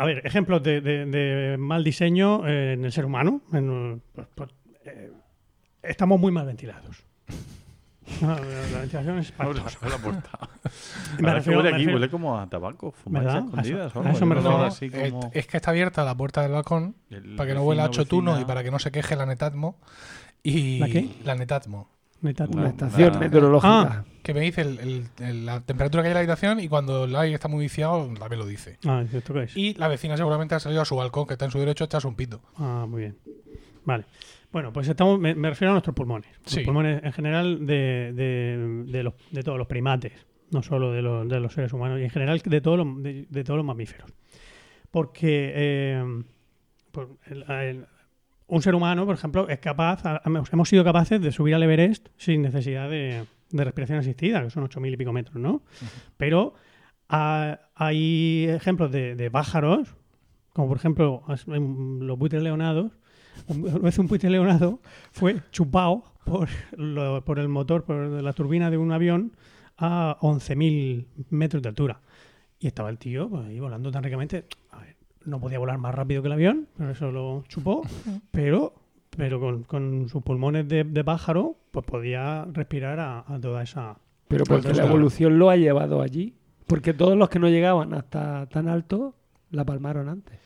[0.00, 3.42] a ver, ejemplos de, de- de mal diseño eh, en el ser humano.
[3.52, 4.50] en, pues, pues,
[4.86, 5.10] eh,
[5.82, 7.04] estamos muy mal ventilados.
[8.22, 9.88] La, la ventilación es espantosa.
[9.88, 10.30] la puerta.
[11.20, 13.44] Me refiero- huele me aquí, refiero- huele como a tabaco, fumáis a ¿Verdad?
[13.48, 13.96] escondidas.
[13.96, 14.62] A o eso- me refiero.
[14.64, 17.62] así eh, como es que está abierta la puerta del balcón el para que no
[17.62, 19.78] huela a chotuno y para que no se queje la Netatmo.
[20.42, 21.08] Y ¿La qué?
[21.24, 21.88] La Netatmo.
[22.22, 23.18] Una estación Ah.
[23.18, 24.04] meteorológica.
[24.22, 27.04] Que me dice el- el- el- la temperatura que hay en la habitación y cuando
[27.04, 28.78] el aire está muy viciado también lo dice.
[28.86, 29.56] Ah, ¿esto qué es?
[29.56, 31.86] Y la vecina seguramente ha salido a su balcón, que está en su derecho, a
[31.86, 32.42] echarse un pito.
[32.56, 33.16] Ah, muy bien.
[33.84, 34.04] Vale.
[34.52, 36.28] Bueno, pues estamos, me, me refiero a nuestros pulmones.
[36.44, 36.60] Los Sí.
[36.60, 40.12] pulmones en general de, de, de los, de todos los primates,
[40.50, 43.26] no solo de los, de los seres humanos, y en general de todos los, de,
[43.30, 44.10] de todos los mamíferos.
[44.90, 46.04] Porque eh,
[47.26, 47.86] el- el-
[48.50, 52.08] un ser humano, por ejemplo, es capaz, a- hemos sido capaces de subir al Everest
[52.16, 55.62] sin necesidad de, de respiración asistida, que son 8.000 y pico metros, ¿no?
[56.16, 56.54] Pero
[57.08, 59.94] ah, hay ejemplos de, de pájaros,
[60.52, 62.92] como por ejemplo em, los buitres leonados.
[63.46, 64.80] Un- Una vez un buitre leonado
[65.12, 69.32] fue chupado por, lo- por el motor, por la turbina de un avión
[69.78, 72.00] a 11.000 metros de altura.
[72.58, 74.44] Y estaba el tío pues, ahí volando tan ricamente.
[74.70, 74.96] A ver,
[75.30, 77.82] no podía volar más rápido que el avión, pero eso lo chupó.
[78.30, 78.74] Pero,
[79.16, 83.96] pero con, con sus pulmones de, de pájaro, pues podía respirar a, a toda esa.
[84.28, 84.88] Pero porque la Claro.
[84.90, 86.34] evolución lo ha llevado allí.
[86.66, 89.14] Porque todos los que no llegaban hasta tan alto
[89.50, 90.38] la palmaron antes.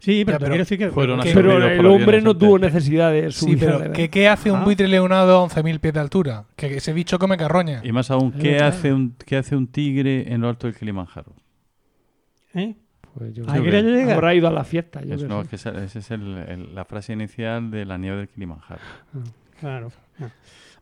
[0.00, 0.90] Sí, pero, Ya, pero quiero decir que.
[0.90, 3.92] fueron que- Pero el hombre no tuvo necesidad de Sí, subir al pero.
[3.92, 4.64] ¿qué, qué hace un Ah.
[4.64, 6.44] buitre leonado a 11.000 pies de altura?
[6.56, 7.80] Que ese bicho come carroña.
[7.84, 11.34] Y más aún, ¿qué hace, un, ¿qué hace un tigre en lo alto del Kilimanjaro?
[12.54, 12.74] ¿eh?
[13.18, 13.44] Pues yo.
[14.14, 15.02] Habrá ido a la fiesta.
[15.02, 17.84] Yo Es- qué no, es que esa esa es el- el- la frase inicial de
[17.84, 18.80] la nieve del Kilimanjaro.
[19.60, 19.90] Claro.
[20.20, 20.28] Ah.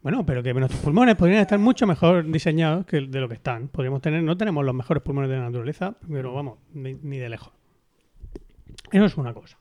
[0.02, 3.68] Bueno, pero que nuestros pulmones podrían estar mucho mejor diseñados que de lo que están.
[3.68, 7.28] Podríamos tener, no tenemos los mejores pulmones de la naturaleza, pero vamos, ni, ni de
[7.28, 7.52] lejos.
[8.92, 9.56] Eso es una cosa.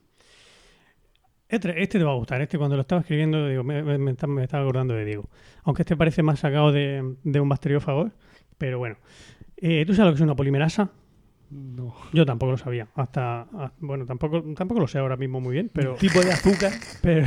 [1.48, 2.40] Este, este te va a gustar.
[2.42, 5.28] Este cuando lo estaba escribiendo, digo, me, me- me está- me estaba acordando de Diego.
[5.64, 8.10] Aunque este parece más sacado de, de un bacteriófago,
[8.58, 8.96] pero bueno.
[9.56, 10.90] Eh, ¿Tú sabes lo que es una polimerasa?
[11.50, 11.94] No.
[12.12, 12.88] Yo tampoco lo sabía.
[12.94, 15.94] Hasta, ah, bueno, tampoco, tampoco lo sé ahora mismo muy bien, pero...
[15.94, 16.72] Tipo de azúcar.
[17.02, 17.24] Pero,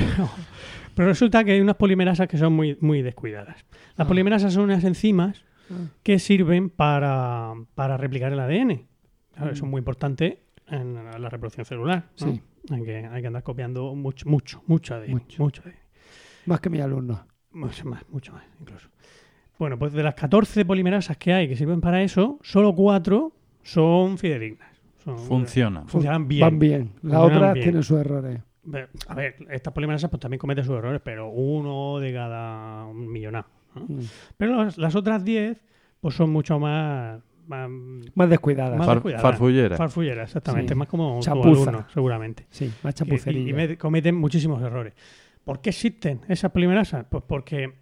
[0.96, 3.66] pero resulta que hay unas polimerasas que son muy, muy descuidadas.
[3.96, 4.08] Las Ah.
[4.08, 5.76] polimerasas son unas enzimas Ah.
[6.04, 8.88] que sirven para, para replicar el ADN.
[9.34, 9.68] Claro, Eso Mm.
[9.68, 12.10] es muy importante en la reproducción celular.
[12.20, 12.28] ¿no?
[12.34, 12.42] Sí.
[12.72, 15.12] Hay, que, hay que andar copiando mucho, mucho, mucho ADN.
[15.14, 15.42] Mucho.
[15.44, 15.76] Mucho, ADN.
[16.48, 17.26] Más que mi alumno.
[17.52, 18.90] Mucho más, mucho más, incluso.
[19.58, 23.32] Bueno, pues de las 14 polimerasas que hay que sirven para eso, solo 4
[23.72, 24.70] son fidedignas.
[25.04, 25.84] Son- Funciona.
[25.88, 26.42] Funcionan bien.
[26.42, 26.92] Van bien.
[27.04, 27.64] Las otras bien.
[27.64, 28.40] tienen sus errores.
[28.64, 33.48] Ve- A ver, estas polimerasas pues también cometen sus errores, pero uno de cada millonada.
[33.76, 33.82] ¿no?
[33.88, 34.00] Mm.
[34.38, 35.62] Pero las, las otras 10
[36.02, 37.70] pues son mucho más, más
[38.16, 38.78] Más descuidadas.
[38.78, 39.22] Más Far- descuidada.
[39.22, 39.78] farfullera.
[39.78, 40.78] farfulleras, exactamente, Sí.
[40.78, 42.46] más como alumno, seguramente.
[42.50, 43.50] Sí, más y, chapucería.
[43.50, 44.94] y me- cometen muchísimos errores.
[45.44, 47.06] ¿Por qué existen esas polimerasas?
[47.10, 47.74] Pues porque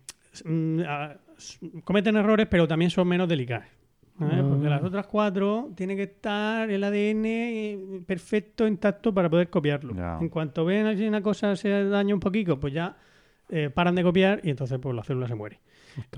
[0.46, 3.68] mm, a- s- cometen errores, pero también son menos delicadas.
[4.22, 4.44] ¿Eh?
[4.48, 4.72] Porque Ah.
[4.72, 9.94] las otras cuatro tiene que estar el ADN eh, perfecto, intacto para poder copiarlo.
[10.20, 12.96] En cuanto ven así una cosa se daña un poquito, pues ya
[13.50, 15.60] eh, paran de copiar y entonces pues la célula se muere.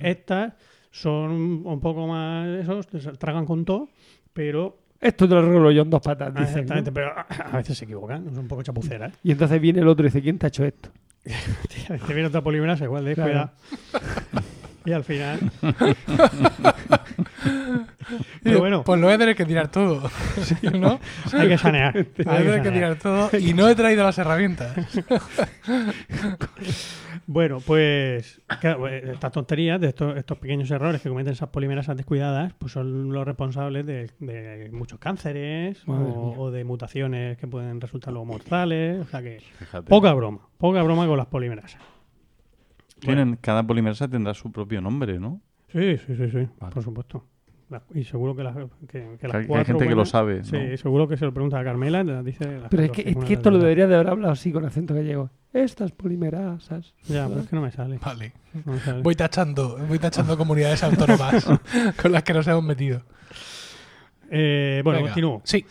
[0.02, 0.54] Estas
[0.92, 1.32] son
[1.66, 2.88] un poco más esos,
[3.20, 3.90] tragan con todo,
[4.34, 6.94] pero Esto te lo arreglo yo en dos patas, Ah, dicen, exactamente, ¿no?
[6.96, 7.22] pero a
[7.54, 9.14] a veces se equivocan, son un poco chapuceras.
[9.24, 10.90] Y entonces viene el otro y dice, ¿quién te ha hecho esto?
[11.88, 13.52] Te viene otra polimerasa igual de Claro.
[14.90, 15.40] Y al final.
[18.44, 20.10] Pero bueno, Pues lo voy a tener que tirar todo.
[20.74, 21.00] ¿No?
[21.34, 21.96] hay que sanear.
[21.96, 24.76] hay Voy a tener que tirar todo y no he traído las herramientas.
[27.28, 31.96] Bueno, pues claro, eh, estas tonterías, de estos, estos pequeños errores que cometen esas polimerasas
[31.96, 38.14] descuidadas, pues son los responsables de, de muchos cánceres o, de mutaciones que pueden resultar
[38.14, 39.02] luego mortales.
[39.02, 39.88] O sea que Fíjate.
[39.88, 41.80] poca broma, poca broma con las polimerasas.
[43.00, 45.42] Tienen, cada polimerasa tendrá su propio nombre, ¿no?
[45.72, 46.74] Sí, sí, sí, sí, Vale.
[46.74, 47.26] por supuesto.
[47.70, 48.56] La- y seguro que las,
[48.88, 50.78] que, que las hay- gente que lo sabe, Sí, ¿no?
[50.78, 52.04] seguro que se lo pregunta a Carmela.
[52.04, 54.08] la Dice las Pero es que, es fórmulas que esto lo de- debería de haber
[54.10, 55.30] hablado así con acento gallego.
[55.54, 56.96] Estas polimerasas.
[57.08, 58.00] Ya, pero es que no me sale.
[58.04, 58.34] Vale.
[58.66, 59.02] no me sale.
[59.04, 61.46] Voy tachando, voy tachando comunidades autónomas
[62.02, 63.04] con las que nos hemos metido.
[64.32, 65.10] Eh, bueno, Venga.
[65.12, 65.42] continúo.
[65.44, 65.64] Sí.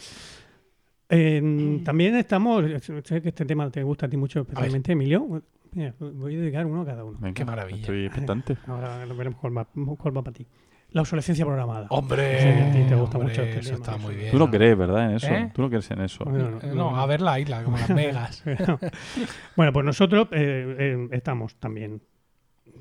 [1.11, 2.65] Eh, también estamos.
[3.05, 5.43] Sé que este tema te gusta a ti mucho, especialmente Emilio.
[5.73, 7.19] Mira, voy a dedicar uno a cada uno.
[7.21, 7.81] Venga, Qué maravilla.
[7.81, 8.57] Estoy expectante.
[8.67, 9.65] Ahora lo veremos cuál va,
[9.97, 10.47] cuál va para ti.
[10.91, 11.87] La obsolescencia programada.
[11.91, 14.07] Hombre, Sí, a ti te gusta hombre, mucho este eso tema, está eso.
[14.07, 14.31] muy bien.
[14.31, 15.11] Tú no crees, ¿verdad?
[15.11, 15.27] En eso.
[15.29, 15.51] ¿Eh?
[15.55, 16.25] Tú no crees en eso.
[16.25, 18.43] Bueno, no, Eh, No, a ver la isla, como las megas.
[19.55, 22.01] bueno, pues nosotros eh, eh, estamos también.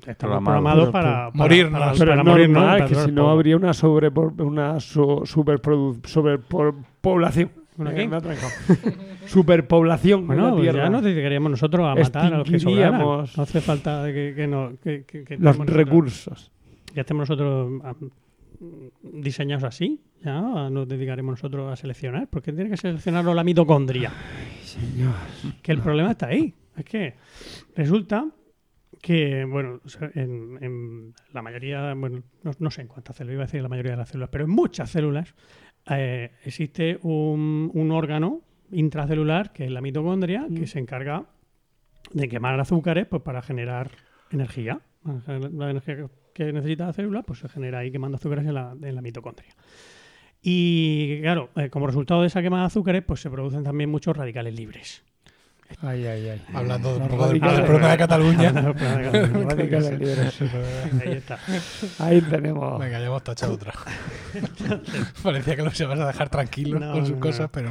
[0.06, 0.88] Estamos Programados.
[0.90, 1.80] para, para- Morirnos.
[1.80, 7.50] para- para es morirnos, normal, para que si no habría una sobre una so- sobrepoblación.
[7.76, 7.92] ¿Una
[9.28, 10.82] Superpoblación en Bueno, la Tierra.
[10.84, 13.00] ya nos dedicaríamos nosotros a matar a los que sobraran.
[13.00, 16.52] No hace falta que, que, no, que, que- que Los nosotros- recursos.
[16.94, 17.94] Ya estemos nosotros ah,
[19.02, 24.10] diseñados así, ya nos dedicaremos nosotros a seleccionar, porque tiene que seleccionarlo la mitocondria.
[24.62, 25.14] Señor.
[25.62, 26.54] Que el problema está ahí.
[26.76, 27.14] Es que
[27.76, 28.26] resulta
[29.00, 29.80] que, bueno,
[30.14, 33.68] en, en la mayoría, bueno, no, no sé en cuántas células, iba a decir la
[33.68, 35.34] mayoría de las células, pero en muchas células
[35.90, 38.40] eh, existe un, un órgano
[38.72, 41.24] intracelular, que es la mitocondria, que se encarga
[42.12, 43.90] de quemar azúcares pues, para generar
[44.30, 44.80] energía.
[45.04, 48.94] La energía que- necesita la célula pues, se genera ahí quemando azúcares en la, en
[48.94, 49.54] la mitocondria.
[50.42, 54.16] Y claro, eh, como resultado de esa quema de azúcares, pues se producen también muchos
[54.16, 55.02] radicales libres.
[55.82, 56.42] Ay, ay, ay.
[56.54, 58.52] Hablando un poco del, problema de Cataluña.
[58.52, 60.40] Radicales libres.
[61.04, 61.38] Ahí está.
[61.98, 62.78] Ahí tenemos.
[62.78, 63.74] Venga, ya hemos tachado otra.
[65.22, 67.48] Parecía que los ibas a dejar tranquilos No, con sus no, cosas, no.
[67.52, 67.70] pero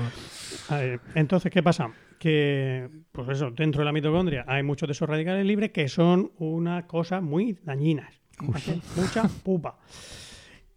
[0.76, 1.92] ver, entonces, ¿qué pasa?
[2.20, 6.32] Que, pues eso, dentro de la mitocondria hay muchos de esos radicales libres que son
[6.38, 8.20] una cosa muy dañinas.
[8.54, 9.78] Hacen Mucha pupa.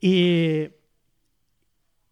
[0.01, 0.69] Y,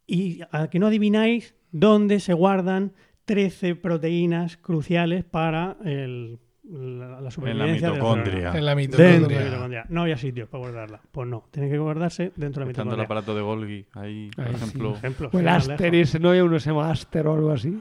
[0.06, 2.92] y a que no adivináis dónde se guardan
[3.24, 6.38] 13 proteínas cruciales para el-
[6.70, 8.52] la, la supervivencia de la mitocondria.
[8.58, 9.44] en la Dentro de la mitocondria.
[9.44, 9.86] mitocondria.
[9.88, 11.00] No había sitios para guardarla.
[11.10, 13.04] Pues no, tiene que guardarse dentro de la Estando el mitocondria.
[13.04, 14.88] aparato de Golgi ahí, por Ay, ejemplo.
[14.90, 17.34] Por ejemplo, O el más lejos, Asteris, ¿no hay uno que se llama Aster o
[17.34, 17.80] algo así?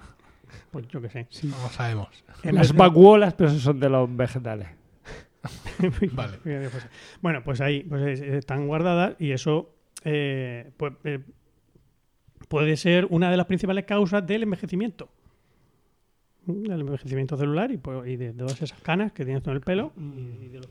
[0.72, 1.28] Pues yo qué sé.
[1.44, 2.08] No sabemos.
[2.44, 4.68] En Las vacuolas, pero esos son de los vegetales.
[6.14, 6.38] Vale.
[6.44, 6.88] Pues,
[7.22, 9.74] bueno, pues ahí pues, es- están guardadas y eso
[10.04, 11.20] eh, pues, eh,
[12.48, 15.10] puede ser una de las principales causas del envejecimiento.
[16.48, 19.62] Mm, Del envejecimiento celular y, pues, y de todas esas canas que tienes en el
[19.62, 19.92] pelo.
[19.98, 20.68] y- y de los-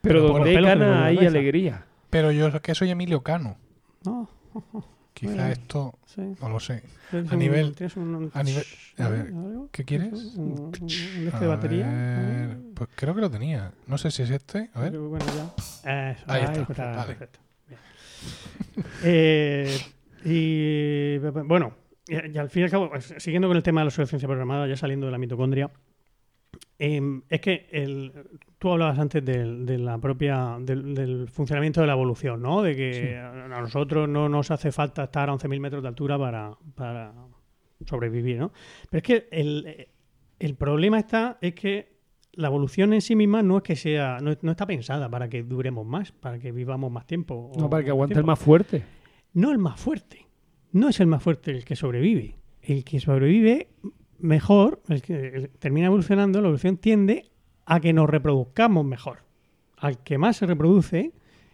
[0.00, 1.84] Pero por donde hay ponen hay alegría.
[2.10, 3.56] Pero yo es que soy Emilio Cano.
[4.04, 4.28] No,
[5.14, 5.46] Quizá Bueno.
[5.48, 6.20] esto, sí.
[6.42, 6.82] no lo sé.
[7.10, 8.66] Tienes A un- nivel- tienes un, a nivel-
[8.98, 9.68] a ver, ¿algo?
[9.72, 10.12] ¿qué quieres?
[10.36, 11.86] Un, un- este de batería.
[11.86, 13.72] ver, pues creo que lo tenía.
[13.86, 14.68] No sé si es este.
[14.74, 14.90] A ver.
[14.92, 16.10] Pero bueno, ya.
[16.12, 17.06] Eso, Ahí está, perfecto, vale.
[17.14, 17.38] perfecto.
[19.04, 19.78] Eh,
[20.24, 21.72] y bueno,
[22.08, 24.76] y, al fin y al cabo, siguiendo con el tema de la obsolescencia programada, ya
[24.76, 25.70] saliendo de la mitocondria,
[26.78, 28.12] em, es que el,
[28.58, 32.62] tú hablabas antes del, de la propia, del, del funcionamiento de la evolución, ¿no?
[32.62, 36.18] De que a a nosotros no nos hace falta estar a 11.000 metros de altura
[36.18, 37.12] para, para
[37.84, 38.52] sobrevivir, ¿no?
[38.90, 39.88] Pero es que el,
[40.38, 41.96] el problema está es que
[42.32, 45.42] la evolución en sí misma no es que sea, no, no está pensada para que
[45.42, 47.50] duremos más, para que vivamos más tiempo.
[47.58, 48.84] No, para que aguante el más fuerte.
[49.32, 50.25] No el más fuerte.
[50.76, 52.36] No es el más fuerte el que sobrevive.
[52.62, 53.68] El que sobrevive
[54.18, 57.30] mejor, el que termina evolucionando, la evolución tiende
[57.64, 59.18] a que nos reproduzcamos mejor.
[59.78, 61.12] Al que más se reproduce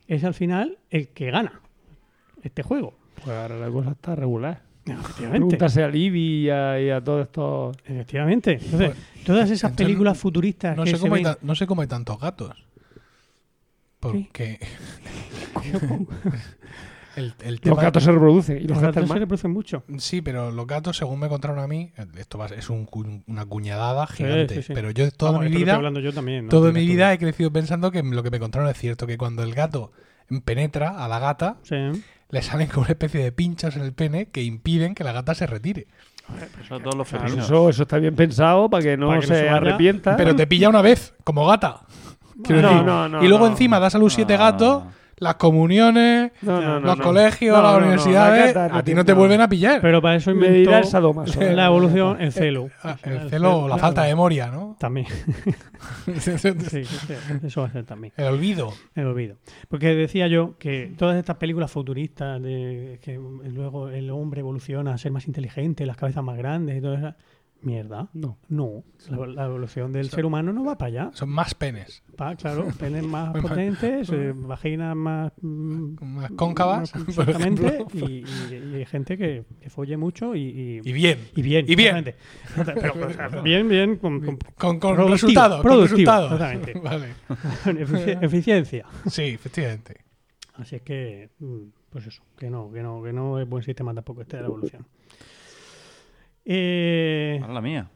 [0.08, 1.60] es al final el que gana
[2.42, 2.94] este juego.
[3.16, 4.62] Pues ahora la cosa está regular.
[4.84, 5.38] Efectivamente.
[5.38, 7.76] Pregúntase a Libby y a, y a todos estos.
[7.84, 8.58] Efectivamente.
[8.60, 11.66] Entonces, Pues, todas esas entonces, películas futuristas No que sé, se cómo ven- no sé
[11.68, 12.66] cómo hay tantos gatos.
[14.00, 14.58] Porque
[17.16, 19.82] El, el Los tema- gatos se reproducen y los Los gatos gatos se reproducen mucho.
[19.98, 22.88] Sí, pero los gatos, según me contaron a mí, esto va es un
[23.26, 24.54] una cuñadada gigante.
[24.56, 24.72] sí, sí.
[24.74, 26.44] Pero yo toda Vamos, mi vida, hablando yo también.
[26.46, 26.50] ¿no?
[26.50, 26.92] toda mi todo.
[26.92, 29.92] vida he crecido pensando que lo que me contaron es cierto, que cuando el gato
[30.44, 31.76] penetra a la gata, Sí.
[32.30, 35.34] le salen como una especie de pinchos en el pene que impiden que la gata
[35.34, 35.86] se retire.
[36.64, 37.46] Eso todos los Claro, felinos.
[37.46, 40.16] eso, eso está bien pensado para que no Para que no se arrepienta.
[40.16, 41.80] Pero te pilla una vez, como gata.
[42.34, 43.50] No, decir, no, no, y luego no.
[43.52, 44.38] encima das a los siete No.
[44.44, 44.82] gatos,
[45.22, 47.04] las comuniones, No, no, no, los no.
[47.04, 49.80] colegios, No, las no, no, universidades, la a ti no te vuelven a pillar.
[49.80, 51.40] Pero para eso inventó el sadomaso.
[51.40, 52.68] la evolución el celo.
[52.82, 53.80] Ah, O sea, el celo o la claro.
[53.80, 54.76] falta de memoria, ¿no?
[54.78, 55.06] También.
[56.18, 56.82] Sí, sí,
[57.44, 58.12] eso va a ser también.
[58.16, 58.72] El olvido.
[58.94, 59.36] El olvido.
[59.68, 63.18] Porque decía yo que todas estas películas futuristas de que
[63.50, 67.14] luego el hombre evoluciona a ser más inteligente, las cabezas más grandes y todo eso.
[67.62, 68.08] Mierda.
[68.12, 68.38] No.
[68.48, 68.82] No.
[69.08, 71.10] La, la evolución del ser humano no va para allá.
[71.14, 72.02] Son más penes.
[72.20, 75.32] Va, claro, penes más potentes, eh, vaginas más.
[75.40, 77.84] mm, Más cóncavas, por Exactamente.
[77.94, 78.24] Y, y-
[78.72, 81.18] y hay gente que, que folle mucho y, y, bien.
[81.36, 81.64] y bien.
[81.68, 82.14] Y bien.
[82.56, 84.20] Pero, o sea, bien, bien, con,
[84.56, 85.64] con Con, resultados.
[85.64, 86.32] Resultados.
[86.32, 86.78] exactamente.
[86.80, 87.06] Vale.
[87.80, 88.86] efici- eficiencia.
[89.08, 89.98] Sí, efectivamente.
[90.54, 91.60] Así es que, mm,
[91.90, 94.48] pues eso, que no, que no, que no es buen sistema tampoco este de la
[94.48, 94.86] evolución.
[96.44, 97.90] Eh, Ahora la mía.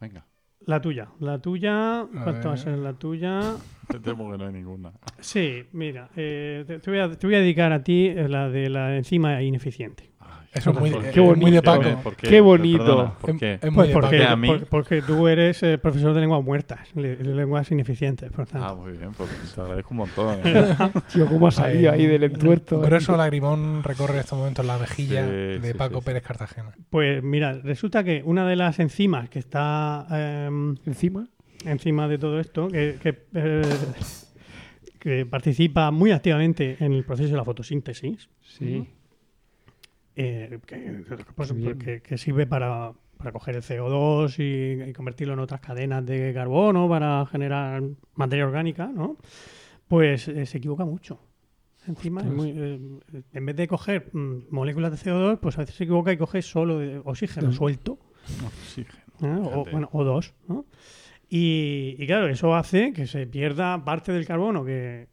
[0.00, 0.24] Venga.
[0.60, 3.40] la tuya, la tuya, ¿cuánto va a ser la tuya?
[3.88, 4.92] Te temo que no hay ninguna.
[5.18, 8.48] Sí, mira, eh, te, te voy a, te voy a dedicar a ti eh, la
[8.48, 10.07] de la enzima ineficiente.
[10.52, 12.02] Eso es muy, ¿Por eh, qué muy de bonito, Paco.
[12.02, 12.78] ¿Por Qué bonito.
[12.84, 13.52] Perdona, ¿Por Es- qué?
[13.54, 14.32] es muy Pues de porque, Paco.
[14.32, 14.46] a mí.
[14.48, 18.66] por- porque tú eres eh, profesor de lenguas muertas, le- de lenguas ineficientes, por tanto.
[18.66, 19.10] Ah, muy bien.
[19.12, 20.38] Pues te agradezco un montón.
[20.44, 20.76] ¿eh?
[21.12, 22.80] Tío, cómo ha salido ahí del entuerto.
[22.80, 26.06] Por eso lagrimón recorre en estos momentos la mejilla Sí, de sí, Paco sí, sí.
[26.06, 26.72] Pérez Cartagena.
[26.90, 31.28] Pues mira, resulta que una de las enzimas que está em, Encima.
[31.66, 33.62] encima de todo esto, que, que, eh,
[34.98, 38.88] que participa muy activamente en el proceso de la fotosíntesis, Sí.
[40.20, 41.02] Eh, que,
[41.36, 41.78] pues, bien.
[41.78, 46.32] que- que sirve para, para coger el CO2 y, y convertirlo en otras cadenas de
[46.34, 47.82] carbono para generar
[48.14, 49.16] materia orgánica, ¿no?
[49.86, 51.20] Pues eh, se equivoca mucho.
[51.86, 52.78] Encima, muy, eh,
[53.32, 56.42] en vez de coger mm, moléculas de CO2, pues a veces se equivoca y coge
[56.42, 57.52] solo de oxígeno Mm.
[57.52, 57.98] suelto.
[58.46, 59.02] Oxígeno.
[59.22, 59.40] ¿eh?
[59.54, 60.34] O, bueno, o dos.
[60.48, 60.66] ¿no?
[61.30, 65.08] Y, y claro, eso hace que se pierda parte del carbono que.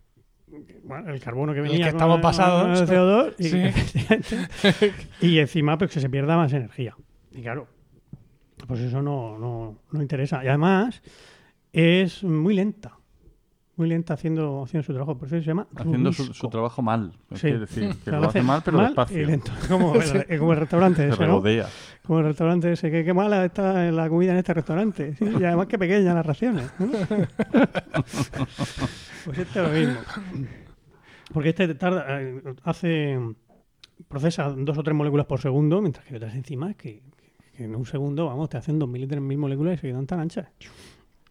[0.64, 2.82] Que, bueno, el carbono que El venía que con estamos el- pasados.
[2.82, 4.92] el CO2 y, Sí.
[5.22, 6.96] y encima pues que se pierda más energía.
[7.32, 7.68] Y claro,
[8.68, 10.44] pues eso no, no, no interesa.
[10.44, 11.02] Y además
[11.74, 12.98] es muy lenta.
[13.78, 15.18] Muy lenta haciendo, haciendo su trabajo.
[15.18, 17.12] Por eso se llama Haciendo su, trabajo mal.
[17.30, 17.52] Es Sí.
[17.52, 19.28] decir, decir, que lo hace mal, pero y despacio.
[19.28, 19.52] lento.
[19.68, 21.44] Como el, como el restaurante Se ese, ¿no?
[22.08, 25.16] Como el restaurante ese, que qué mala está la comida en este restaurante.
[25.16, 26.72] Sí, y además que pequeñas las raciones.
[26.80, 26.88] ¿no?
[29.26, 30.00] pues este es lo mismo.
[31.34, 33.20] Porque este tarda, eh, hace,
[34.08, 37.02] procesa dos o tres moléculas por segundo, mientras que otras enzimas que,
[37.58, 39.88] que en un segundo, vamos, te hacen dos mil y tres mil moléculas y se
[39.88, 40.48] quedan tan anchas.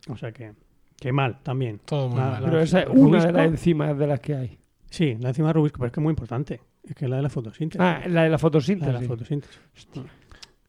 [0.08, 0.52] O sea que,
[1.04, 1.80] que mal también.
[1.84, 2.42] Todo muy La- mal.
[2.42, 3.08] la- Pero esa es Rubisco.
[3.08, 4.58] una de las enzimas de las que hay.
[4.88, 6.60] Sí, la enzima Rubisco, pero es que es muy importante.
[6.82, 7.80] Es que es la de la fotosíntesis.
[7.80, 8.92] Ah, la de la la de fotosíntesis.
[8.94, 9.60] la fotosíntesis.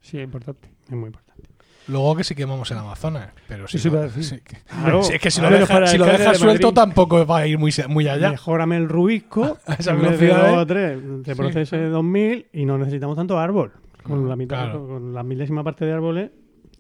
[0.02, 0.70] Sí, es importante.
[0.86, 1.44] Es muy importante.
[1.88, 3.30] Luego que sí quemamos el Amazonas.
[3.48, 5.04] Pero si no- sí que- Claro.
[5.04, 6.76] Sí, es que si lo dejas para si dejas de suelto Madrid.
[6.76, 8.32] tampoco va a ir muy, muy allá.
[8.32, 9.58] Mejórame el Rubisco.
[9.68, 10.52] A en vez de velocidades.
[10.52, 11.38] dos o tres, te Sí.
[11.40, 13.72] procese 2000 y no necesitamos tanto árbol.
[14.04, 14.88] Con la mitad, Claro.
[14.88, 16.32] con la milésima parte de árboles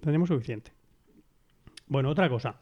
[0.01, 0.71] tenemos suficiente.
[1.87, 2.55] Bueno, otra cosa.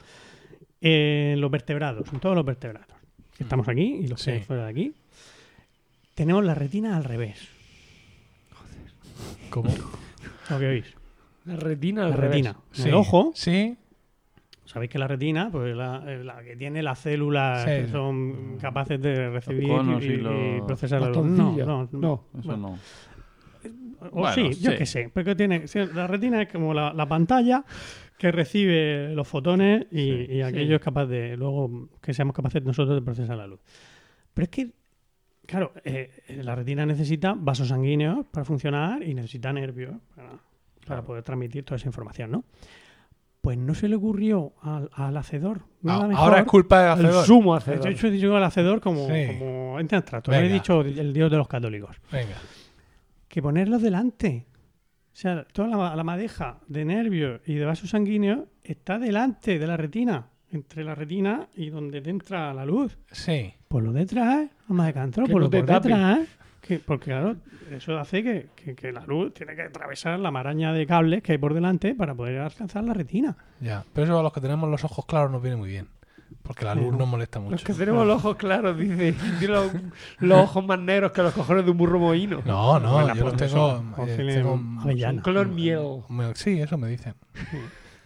[0.86, 2.96] En los vertebrados, en todos los vertebrados,
[3.38, 4.32] que estamos aquí y los que Sí.
[4.32, 4.94] hay fuera de aquí,
[6.14, 7.40] tenemos la retina al revés.
[9.50, 9.70] ¿Cómo?
[10.50, 10.96] ¿Lo que oís?
[11.46, 12.32] La retina al La revés.
[12.32, 12.56] retina.
[12.72, 12.88] Sí.
[12.90, 13.78] El ojo, Sí.
[14.66, 17.70] sabéis que la retina, pues la, eh, la que tiene las células Sí.
[17.70, 21.26] que son capaces de recibir y, y y los- procesar la Las luz.
[21.28, 22.24] No, no, No.
[22.40, 22.80] Eso Bueno, no.
[24.12, 25.10] O Bueno, sí, yo qué sé.
[25.14, 25.64] Porque tiene,
[25.94, 27.64] la retina es como la, la pantalla
[28.18, 32.64] que recibe los fotones y, Sí, y aquello es capaz de, luego, que seamos capaces
[32.64, 33.59] nosotros de procesar la luz.
[34.34, 34.72] Pero es que,
[35.45, 36.09] claro, eh,
[36.43, 40.30] la retina necesita vasos sanguíneos para funcionar y necesita nervios para,
[40.88, 42.43] para poder transmitir toda esa información, ¿no?
[43.41, 45.64] Pues no se le ocurrió al, al hacedor.
[45.86, 46.16] Ah, mejor.
[46.24, 47.26] ahora es culpa del El hacedor.
[47.26, 47.88] sumo De hacedor.
[47.89, 49.28] hecho, he dicho al hacedor como, Sí.
[49.28, 50.32] como ente abstracto.
[50.32, 52.36] He dicho el dios de los católicos Venga.
[53.28, 54.45] que ponerlos delante.
[55.14, 59.68] O sea, toda la, la madeja de nervios y de vasos sanguíneos está delante de
[59.68, 62.97] la retina, entre la retina y donde te entra la luz.
[63.11, 63.53] Sí.
[63.68, 65.89] Por lo detrás, vamos de cantro, por no lo por tape.
[65.89, 66.28] detrás.
[66.61, 67.36] Que, porque claro,
[67.72, 71.34] eso hace que, que- que la luz tiene que atravesar la maraña de cables que
[71.34, 73.36] hay por delante para poder alcanzar la retina.
[73.59, 73.84] Ya.
[73.93, 75.88] Pero eso a los que tenemos los ojos claros nos viene muy bien.
[76.44, 77.66] Porque la luz nos molesta Los mucho.
[77.66, 79.14] que tenemos los ojos claros, dice.
[79.39, 79.72] Tiene los,
[80.20, 82.41] los ojos más negros que los cojones de un burro mohino.
[82.46, 83.84] No, no, Bueno, yo los pues tengo.
[83.96, 85.22] eso, eh, tengo avellana.
[85.22, 86.02] Color miel.
[86.36, 87.14] Sí, eso me dicen.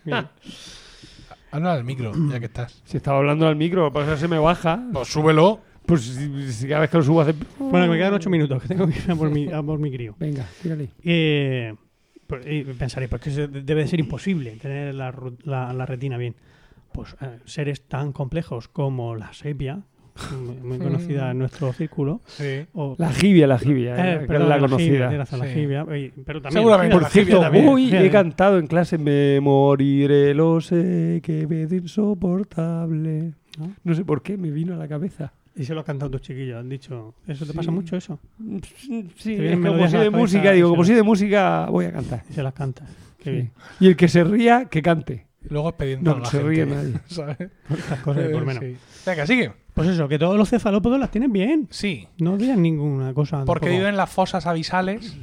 [0.05, 0.27] Bien.
[1.51, 2.81] Habla al micro, ya que estás.
[2.85, 4.83] Si estaba hablando al micro, pues eso se me baja.
[4.93, 5.61] Pues súbelo.
[5.85, 7.33] Pues si, si cada vez que lo subo hace.
[7.57, 9.79] Bueno, que me quedan ocho minutos, que tengo que ir a por mi, a por
[9.79, 10.13] mi crío.
[10.19, 10.89] Venga, tírale.
[11.03, 11.73] Eh,
[12.27, 15.13] pues, y pensaré, pues que debe de ser imposible tener la,
[15.45, 16.35] la- la retina bien.
[16.91, 19.81] Pues eh, seres tan complejos como la sepia,
[20.43, 20.77] muy, muy
[21.19, 22.65] conocida en nuestro círculo, Sí.
[22.73, 25.09] o La jibia, la jibia, Eh, eh, perdón, es la conocida.
[25.09, 25.53] tienes razón, la Sí.
[25.53, 29.39] jibia, y- pero también, Seguramente mira, la Por cierto, hoy he cantado en clase Me
[29.39, 33.33] moriré, lo sé, que me insoportable.
[33.59, 33.73] ¿no?
[33.83, 35.33] No sé por qué, me vino a la cabeza.
[35.55, 37.75] Y se lo han cantado tus chiquillos, han dicho, ¿eso te pasa Sí.
[37.75, 38.19] mucho eso?
[38.77, 41.91] Sí, es vienen que como soy de música, digo, como soy de música, voy a
[41.91, 42.23] cantar.
[42.29, 42.87] Y se las cantas.
[43.17, 43.31] Qué Sí.
[43.31, 43.51] bien.
[43.79, 45.25] Y el que se ría, que cante.
[45.49, 46.93] Luego expediente No, a la se gente, ríe nadie.
[47.07, 47.37] ¿sabes?
[48.03, 48.63] Cosas y por menos.
[48.63, 48.77] Sí.
[49.05, 49.51] Venga, sigue.
[49.73, 51.67] Pues eso, que todos los cefalópodos las tienen bien.
[51.69, 52.07] Sí.
[52.17, 53.45] No digan ninguna cosa.
[53.45, 53.69] Porque tampoco.
[53.77, 55.17] viven en las fosas abisales,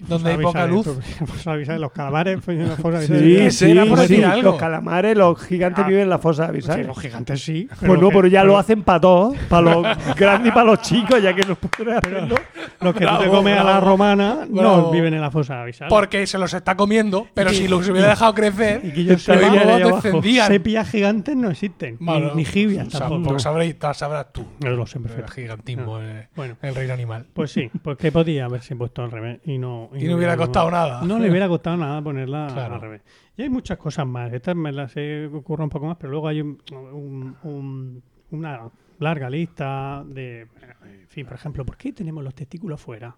[0.00, 1.06] donde hay poca abisales, luz.
[1.44, 4.50] pues, los calamares pues, Sí, sí, era por decir algo.
[4.50, 5.88] Los calamares, los gigantes Ah.
[5.88, 6.86] viven en la fosa Sí, abisal.
[6.86, 7.68] los gigantes sí.
[7.80, 9.86] Pues no, que- pero ya lo hacen para todos, para los
[10.16, 12.34] grandes y para los chicos, ya que no pueden hacerlo.
[12.80, 14.76] Los que tú te comes a la romana Bravo.
[14.82, 15.88] no viven en la fosa abisal.
[15.88, 19.38] Porque se los está comiendo, pero Y- si los hubiera dejado y crecer, que sepa,
[19.48, 20.48] ahí abajo, descendían.
[20.48, 21.96] sepias gigantes no existen.
[22.34, 23.22] Ni, sea, tampoco.
[23.24, 24.44] Porque sabrás, sabrás tú.
[24.60, 25.98] No lo sé El gigantismo,
[26.34, 27.26] Bueno, el reino animal.
[27.32, 29.90] pues sí, pues que podía haberse puesto al revés y no...
[29.98, 31.02] Y no hubiera costado nada.
[31.02, 32.74] No le hubiera costado nada ponerla Claro.
[32.76, 33.02] al revés.
[33.36, 34.32] Y hay muchas cosas más.
[34.32, 38.60] Estas me las he ocurrido un poco más, pero luego hay un- un- un- una
[38.98, 40.42] larga lista de...
[40.42, 43.14] En fin, por ejemplo, ¿por qué tenemos los testículos fuera?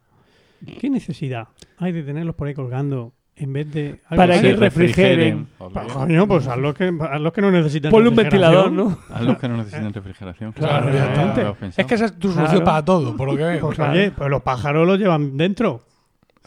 [0.81, 1.49] ¿Qué necesidad
[1.79, 4.01] hay de tenerlos por ahí colgando en vez de...
[4.09, 5.47] algo Para que refrigeren.
[5.57, 8.99] Pa- Coño, pues haz los que, haz los que no necesitan Ponle un ventilador, ¿no?
[9.11, 10.51] A los que no necesitan refrigeración.
[10.53, 11.43] Claro, ya está.
[11.45, 11.83] ¿lo has pensado?
[11.83, 12.64] Es que esa es tu solución Claro.
[12.64, 13.61] para todo, por lo que veo.
[13.61, 15.85] Pues oye, pues los pájaros los llevan dentro.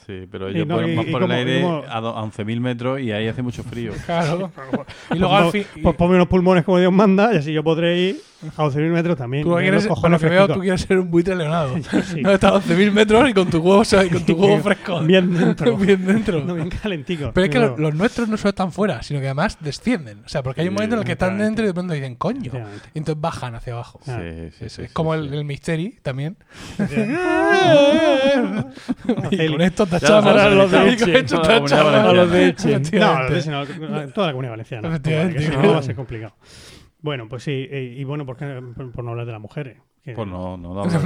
[0.06, 2.60] Sí, pero ellos no, y- y por el como- aire como- a, do- a 11.000
[2.60, 3.94] metros y ahí hace mucho frío.
[4.06, 4.52] Claro.
[4.62, 5.66] Y Pues, luego al no- fin.
[5.84, 8.22] pues ponme unos pulmones como Dios manda y así yo podré ir
[8.58, 9.44] a 11.000 metros también.
[9.44, 10.56] Tú quieres, los por lo cojones que veo, fresquitos.
[10.56, 11.76] tú quieres ser un buitre leonado.
[12.12, 12.22] Sí.
[12.24, 15.00] No, está a 11.000 metros y con tu huevo, y con tu huevo fresco.
[15.02, 15.78] Bien dentro.
[15.78, 16.44] Bien dentro.
[16.44, 17.32] No, bien calentico.
[17.34, 20.24] Pero es que los, los nuestros no solo están fuera, sino que además descienden.
[20.26, 21.94] O sea, porque hay un Sí, momento en el que están dentro y de pronto
[21.94, 22.52] dicen, coño.
[22.96, 24.00] Y entonces bajan hacia abajo.
[24.04, 25.20] Sí, Ah, sí, Es, sí, es sí, como sí.
[25.20, 26.36] el, el Mystery también.
[29.32, 30.52] y con esto Ya tachamos.
[30.52, 31.92] y los de con Eche, esto toda la comunidad tachamos.
[31.92, 32.10] valenciana.
[32.10, 32.48] A los de
[33.40, 33.50] Eche.
[33.90, 34.88] No, toda la comunidad valenciana.
[34.90, 35.42] Efectivamente.
[35.42, 36.36] Si no va a ser complicado.
[37.00, 37.68] Bueno, pues sí.
[37.70, 39.78] eh, Y bueno, ¿por, qué- por, por no hablar de las mujeres?
[40.04, 40.86] Pues no, no, no.
[40.86, 41.00] No,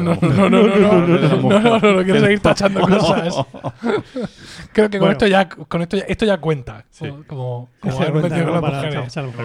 [0.50, 3.46] no, no, no, no, quiero seguir tachando cosas.
[4.72, 6.86] Creo que con esto ya, con esto ya, esto ya cuenta.
[7.28, 7.70] Como,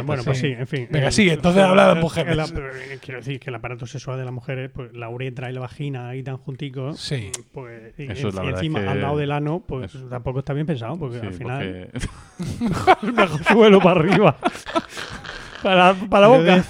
[0.04, 0.86] Bueno, pues sí, en fin.
[0.88, 2.54] Venga, sí, entonces habla de mujeres.
[3.00, 6.08] Quiero decir que el aparato sexual de las mujeres, pues la uretra y la vagina
[6.08, 7.00] ahí tan junticos.
[7.00, 7.32] Sí.
[7.52, 11.90] Pues encima, al lado del ano, pues tampoco está bien pensado, porque al final.
[13.14, 14.36] Bajo suelo para arriba.
[15.60, 16.64] Para, para boca.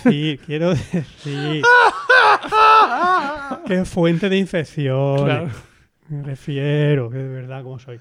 [0.47, 1.63] Quiero decir.
[3.67, 5.25] que es fuente de infección.
[5.25, 5.49] Claro.
[6.09, 8.01] Me refiero, que de verdad cómo soy.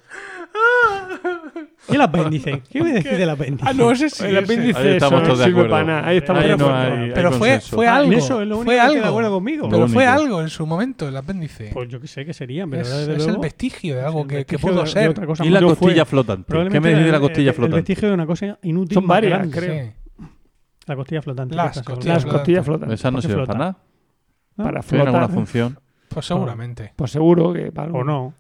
[1.89, 2.61] ¿Y el apéndice?
[2.71, 3.63] ¿Qué me decís del apéndice?
[3.69, 4.23] Ah, no, ese sí.
[4.25, 4.43] El ese.
[4.45, 5.69] apéndice Ahí estamos todos de acuerdo.
[5.69, 6.07] para nada.
[6.07, 8.11] Ahí estamos Ahí no hay- Pero fue, fue Ah, algo.
[8.13, 9.01] eso es lo único fue que algo.
[9.01, 9.69] de acuerdo conmigo.
[9.69, 11.69] Pero fue algo en su momento, el apéndice.
[11.71, 14.43] Pues yo que sé que sería, pero es, desde es el vestigio de algo que,
[14.45, 15.09] que pudo ser.
[15.09, 15.59] otra cosa Y la.
[15.61, 16.45] Yo fue- costilla flotante.
[16.45, 17.75] ¿Qué probablemente me decís de la costilla el- El flotante?
[17.75, 18.93] vestigio de una cosa inútil.
[18.95, 19.83] Son varias, creo.
[19.85, 19.91] Sí.
[20.87, 21.55] La costilla flotante.
[21.55, 22.91] Las ¿qué costillas Las la- costillas flotan.
[22.91, 23.77] Esas no ¿Por qué sirven para nada.
[24.60, 24.66] ¿No?
[24.66, 25.36] Para ¿Tienen alguna flotar.
[25.36, 25.80] función?
[26.10, 26.93] Pues seguramente.
[26.95, 28.34] Pues seguro que para O no.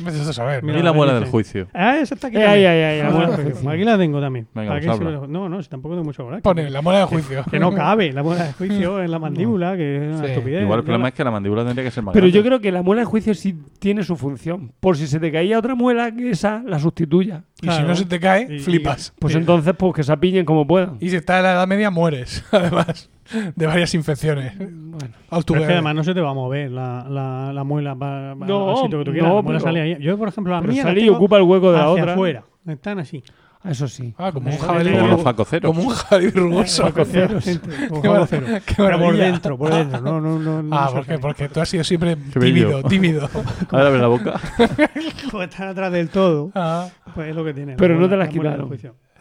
[0.00, 0.64] Vete a saber.
[0.64, 0.66] ¿no?
[0.66, 1.68] Mira, Y la muela del juicio.
[1.72, 2.36] Ah, esa está aquí.
[2.36, 2.66] Eh, también.
[2.68, 3.70] ahí, ahí, ahí, la Ah, muela del juicio.
[3.70, 4.48] Aquí la tengo también.
[4.52, 5.26] Venga, pues habla.
[5.28, 6.42] No, no, si tampoco tengo mucho coraje.
[6.42, 7.44] Pone la muela de juicio.
[7.50, 10.32] Que no cabe la muela de juicio en la mandíbula, que es una Sí.
[10.32, 10.62] estupidez.
[10.62, 12.60] Igual el problema la- es que la mandíbula tendría que ser más Pero yo creo
[12.60, 14.72] que la muela de juicio sí tiene su función.
[14.80, 17.44] Por si se te caía otra muela, que esa la sustituya.
[17.62, 19.14] Y si no se te cae, Y- flipas.
[19.20, 19.38] Pues Sí.
[19.38, 20.96] entonces, pues que se apillen como puedan.
[20.98, 22.44] Y si estás en la edad media, mueres.
[22.50, 23.08] Además
[23.54, 24.56] de varias infecciones.
[24.58, 25.14] Bueno.
[25.30, 28.34] Pero es que además no se te va a mover la, la, la muela para,
[28.34, 29.28] No, al sitio que tú quieras.
[29.30, 29.96] no, la muela pero- sale ahí.
[30.00, 31.88] Yo, por ejemplo, la Pero mía la sale y tengo ocupa el hueco de la
[31.90, 32.12] otra.
[32.12, 32.44] afuera.
[32.66, 33.22] Están así.
[33.62, 34.14] Ah, Eso sí.
[34.16, 34.92] Ah, como un jabalí.
[34.92, 35.74] Como los facoceros.
[35.74, 36.84] Como un jabalí rugoso.
[36.92, 38.46] Como Qué juego mar- cero.
[38.64, 40.00] qué Pero por dentro, por dentro.
[40.02, 41.06] No, no, no, no Ah, se ¿por qué?
[41.08, 41.18] sale.
[41.20, 43.28] Porque tú has sido siempre tímido, tímido.
[43.72, 44.40] Ahora abre la boca.
[45.30, 47.74] Como están atrás del todo, Ah, pues es lo que tiene.
[47.76, 48.70] Pero la no te las la quitaron.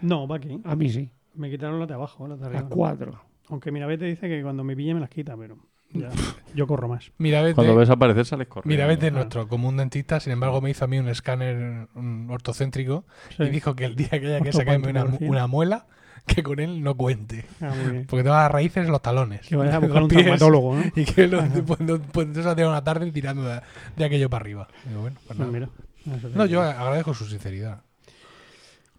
[0.01, 0.59] No, va aquí.
[0.63, 1.09] A mí sí.
[1.33, 2.65] Me quitaron las de abajo, las de A arriba.
[2.69, 3.19] cuatro.
[3.49, 5.57] Aunque Mirabete dice que cuando me pille me las quita, pero
[5.93, 6.09] Ya,
[6.55, 7.11] yo corro más.
[7.55, 8.73] Cuando ves aparecer sales corriendo.
[8.73, 9.11] mira, vete Ah.
[9.11, 13.05] nuestro común dentista, sin embargo, me hizo a mí un escáner un ortocéntrico
[13.37, 13.43] Sí.
[13.43, 14.89] y dijo que el día que haya que sacarme
[15.21, 15.85] una, muela,
[16.25, 17.45] que con él no cuente.
[17.61, 17.71] Ah.
[18.09, 19.41] Porque tengo las raíces en los talones.
[19.47, 20.83] Que vayas a Los buscar un traumatólogo, ¿no?
[20.95, 23.61] Y que lo, pues, no- pues entonces hacía una tarde tirando de,
[23.95, 24.67] de aquello para arriba.
[24.85, 25.69] Digo, bueno, pues Pues mira.
[26.03, 27.83] te No, yo agradezco su sinceridad.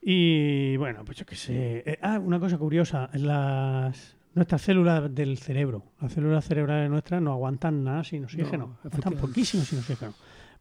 [0.00, 1.82] Y bueno, pues yo qué sé.
[1.84, 3.10] Eh, ah, una cosa curiosa.
[3.14, 8.78] Las, nuestras células del cerebro, las células cerebrales nuestras no aguantan nada sin oxígeno.
[8.84, 10.12] aguantan poquísimo sin oxígeno.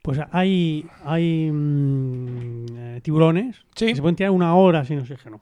[0.01, 3.87] Pues hay, hay mm, eh, tiburones Sí.
[3.87, 5.41] que se pueden tirar una hora sin oxígeno.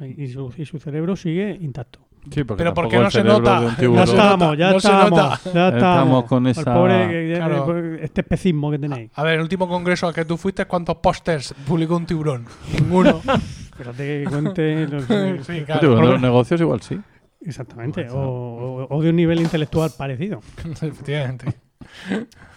[0.00, 2.00] Y su, y su cerebro sigue intacto.
[2.30, 3.76] Sí, porque Pero ¿por tampoco qué no se nota?
[3.78, 5.40] Ya estamos, ya no se estamos, nota.
[5.44, 6.24] ya Estamos estamos.
[6.24, 7.94] con esa- pobre, que- Claro.
[7.96, 9.10] este especismo que tenéis.
[9.14, 12.46] A ver, el último congreso al que tú fuiste, ¿cuántos pósters publicó un tiburón?
[12.72, 13.20] Ninguno.
[13.74, 14.86] Espérate que cuente.
[14.88, 15.04] los-
[15.46, 16.00] sí, claro.
[16.00, 16.98] los negocios igual sí.
[17.44, 18.08] Exactamente.
[18.10, 20.40] O, o- o de un nivel intelectual parecido.
[20.82, 21.54] Efectivamente.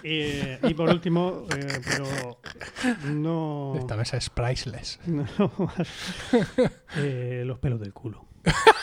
[0.04, 2.40] Y, y por último, eh, pero
[3.14, 5.00] no, Esta mesa es priceless.
[5.08, 5.28] no
[6.96, 8.26] eh, los pelos del culo.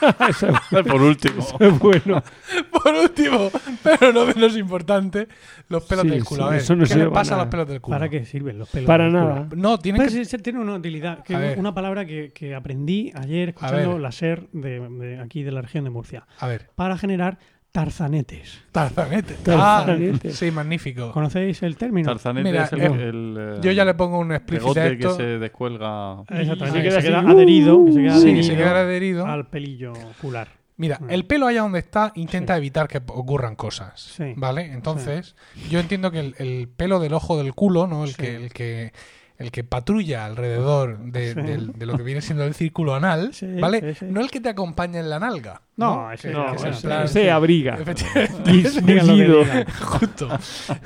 [0.70, 1.46] Por último.
[1.80, 2.22] bueno,
[2.70, 3.50] Por último,
[3.82, 5.28] pero no menos importante,
[5.68, 6.42] los pelos Sí, del culo.
[6.42, 7.94] sí, A ver, eso no ¿qué le pasa a los pelos del culo?
[7.96, 9.24] ¿para qué sirven los pelos Para del culo?
[9.28, 9.48] nada.
[9.56, 10.38] No, tienen Pues que...
[10.38, 14.80] tiene una utilidad, que es una palabra que, que aprendí ayer escuchando la SER de,
[14.80, 17.38] de aquí de la región de Murcia, A ver, para generar
[17.72, 18.62] tarzanetes.
[18.72, 19.34] tarzanete.
[19.34, 20.28] Tarzanete.
[20.28, 21.12] Ah, sí, magnífico.
[21.12, 22.08] ¿Conocéis el término?
[22.08, 25.02] Tarzanete Mira, es el, eh, el, eh, Yo ya le pongo un explícito pegote que
[25.04, 25.16] esto.
[25.16, 26.22] se descuelga.
[26.28, 29.26] Exactamente, se que queda se queda adherido, que se queda Sí, adherido se queda adherido.
[29.26, 30.48] al pelillo ocular.
[30.76, 31.10] Mira, Mm.
[31.10, 32.58] el pelo allá donde está intenta Sí.
[32.58, 34.00] evitar que ocurran cosas.
[34.16, 34.32] Sí.
[34.36, 34.72] ¿Vale?
[34.72, 35.36] Entonces,
[35.68, 38.04] yo entiendo que el, el pelo del ojo del culo, ¿no?
[38.04, 38.16] El Sí.
[38.22, 38.92] que, el que
[39.40, 41.40] el que patrulla alrededor de, Sí.
[41.40, 43.80] del- de lo que viene siendo el círculo anal, Sí, ¿vale?
[43.94, 44.04] sí, sí.
[44.08, 45.62] No el que te acompaña en la nalga.
[45.76, 47.76] No, ese Que- no, que es bueno, en plan- ese abriga.
[48.44, 49.66] Que digan.
[49.80, 50.28] Justo.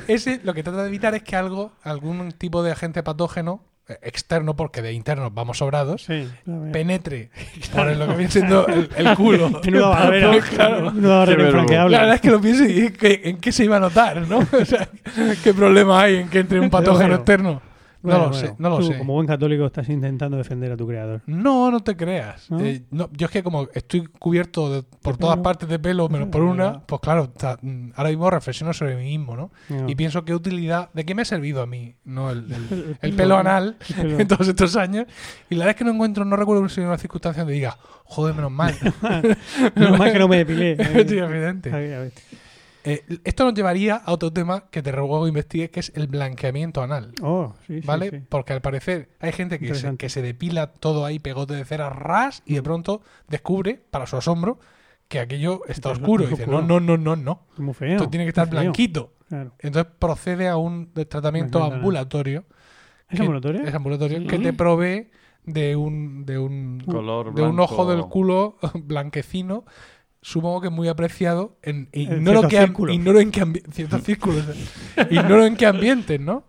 [0.08, 3.98] Ese lo que trata de evitar es que algo, algún tipo de agente patógeno eh,
[4.02, 6.26] externo, porque de interno vamos sobrados, Sí,
[6.72, 7.30] penetre
[7.74, 9.50] por lo que viene siendo el, el culo.
[9.64, 10.90] Menuda barrera, Claro.
[10.94, 11.92] barrera infranqueable.
[11.92, 14.26] La verdad es que lo pienso y ¿qué- ¿en qué se iba a notar?
[14.26, 14.38] ¿no?
[14.38, 14.88] O sea,
[15.42, 17.22] ¿qué problema hay en que entre un patógeno
[18.04, 18.18] bueno.
[18.18, 18.98] No lo bueno, sé, no lo tú, sé.
[18.98, 21.22] Como buen católico estás intentando defender a tu creador.
[21.26, 22.50] No, no te creas.
[22.50, 22.60] ¿No?
[22.60, 26.28] Eh, no, yo es que como estoy cubierto de- por todas partes de pelo, menos
[26.28, 27.32] por una, pues claro,
[27.62, 29.50] mm, ahora mismo reflexiono sobre mí mismo, ¿no?
[29.88, 31.94] Y pienso qué utilidad, ¿de qué me ha servido a mí?
[32.04, 34.18] No, el, el- El- el el pelo, anal pelo.
[34.20, 35.06] en todos estos años.
[35.50, 38.34] Y la verdad es que no encuentro, no recuerdo si una circunstancia donde diga, joder,
[38.34, 38.74] menos mal.
[39.74, 40.76] Menos mal que no me depilé.
[41.08, 41.72] Sí, evidente.
[41.72, 42.12] A ver, a ver.
[42.86, 46.82] Eh, esto nos llevaría a otro tema que te ruego investigues, que es el blanqueamiento
[46.82, 47.12] anal.
[47.22, 48.10] Oh, sí, ¿Vale?
[48.10, 48.18] sí.
[48.28, 51.88] Porque al parecer hay gente que se, que se depila todo ahí, pegote de cera,
[51.88, 54.58] ras, y de pronto descubre, para su asombro,
[55.08, 56.24] que aquello está oscuro.
[56.24, 56.60] Y dice, oscuro.
[56.62, 57.40] no, no, no, no, no.
[57.56, 57.92] Muy feo.
[57.96, 59.12] Esto tiene que estar blanquito.
[59.28, 59.52] Claro.
[59.60, 62.44] Entonces procede a un tratamiento ambulatorio.
[63.08, 63.62] ¿Es que- ambulatorio?
[63.62, 64.26] Es ambulatorio, Sí.
[64.26, 65.10] que te provee
[65.46, 69.64] de un, de un, Color de un ojo del culo blanquecino.
[70.26, 71.58] Supongo que muy apreciado.
[71.62, 72.94] En, En ignoro, qué am- círculos.
[72.96, 74.42] ignoro en qué ciertos círculos.
[75.10, 76.44] ignoro en qué ambientes, ¿no?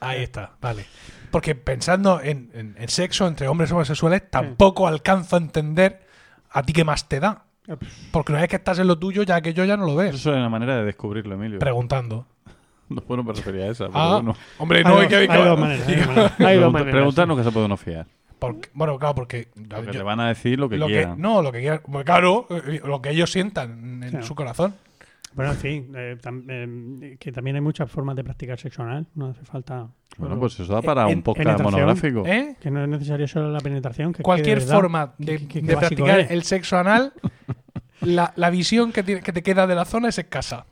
[0.00, 0.84] Ahí está, vale.
[1.30, 6.00] Porque pensando en, en- en sexo entre hombres homosexuales, tampoco alcanzo a entender
[6.50, 7.44] a ti qué más te da.
[7.68, 7.76] Ah,
[8.10, 10.16] Porque una vez que estás en lo tuyo, ya que yo ya no lo ves.
[10.16, 11.60] Eso es una manera de descubrirlo, Emilio.
[11.60, 12.26] Preguntando.
[12.88, 13.86] No, bueno, me refería a esa.
[13.86, 14.34] Pero Ah, bueno.
[14.58, 16.32] hombre, Hay no hay dos- que hay dos maneras, hay dos maneras.
[16.32, 16.92] Hay dos Pregunta- maneras.
[16.94, 18.06] preguntarnos que se puede uno fiar.
[18.40, 19.48] Porque- bueno, claro, porque.
[19.54, 21.20] Porque yo- te van a decir lo que lo que, quieran.
[21.20, 21.80] no, lo que quieran.
[21.90, 24.26] Pues claro, eh, lo que ellos sientan en Claro.
[24.26, 24.74] su corazón.
[25.32, 29.06] Bueno, en fin, eh, tam- eh, que también hay muchas formas de practicar sexo anal.
[29.14, 29.86] No hace falta.
[30.18, 32.26] Bueno, pues eso da para En- un podcast monográfico.
[32.26, 32.56] ¿Eh?
[32.60, 34.12] Que no es necesario solo la penetración.
[34.12, 36.30] Que Cualquier que de verdad- forma de, que- que de básico practicar es.
[36.32, 37.12] el sexo anal,
[38.00, 40.66] la, la visión que, tiene- que te queda de la zona es escasa.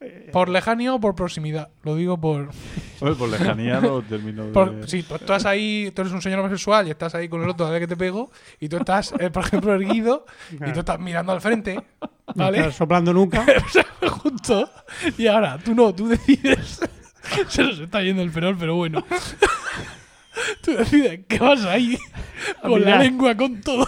[0.00, 1.68] Eh, Por lejanía o por proximidad.
[1.82, 2.50] Lo digo por.
[3.00, 4.52] Hombre, por lejanía lo termino de...
[4.52, 7.50] por si tú estás ahí, tú eres un señor homosexual y estás ahí con el
[7.50, 10.80] otro a ver que te pego, y tú estás, eh, por ejemplo, erguido, y tú
[10.80, 12.58] estás mirando al frente, no ¿vale?
[12.58, 13.44] estás soplando nunca.
[14.08, 14.70] Justo.
[15.18, 16.80] Y ahora, tú no, tú decides.
[17.48, 19.04] Se nos está yendo el perol, pero bueno.
[20.62, 21.98] Tú decides que vas ahí
[22.62, 23.86] con la lengua, con todo.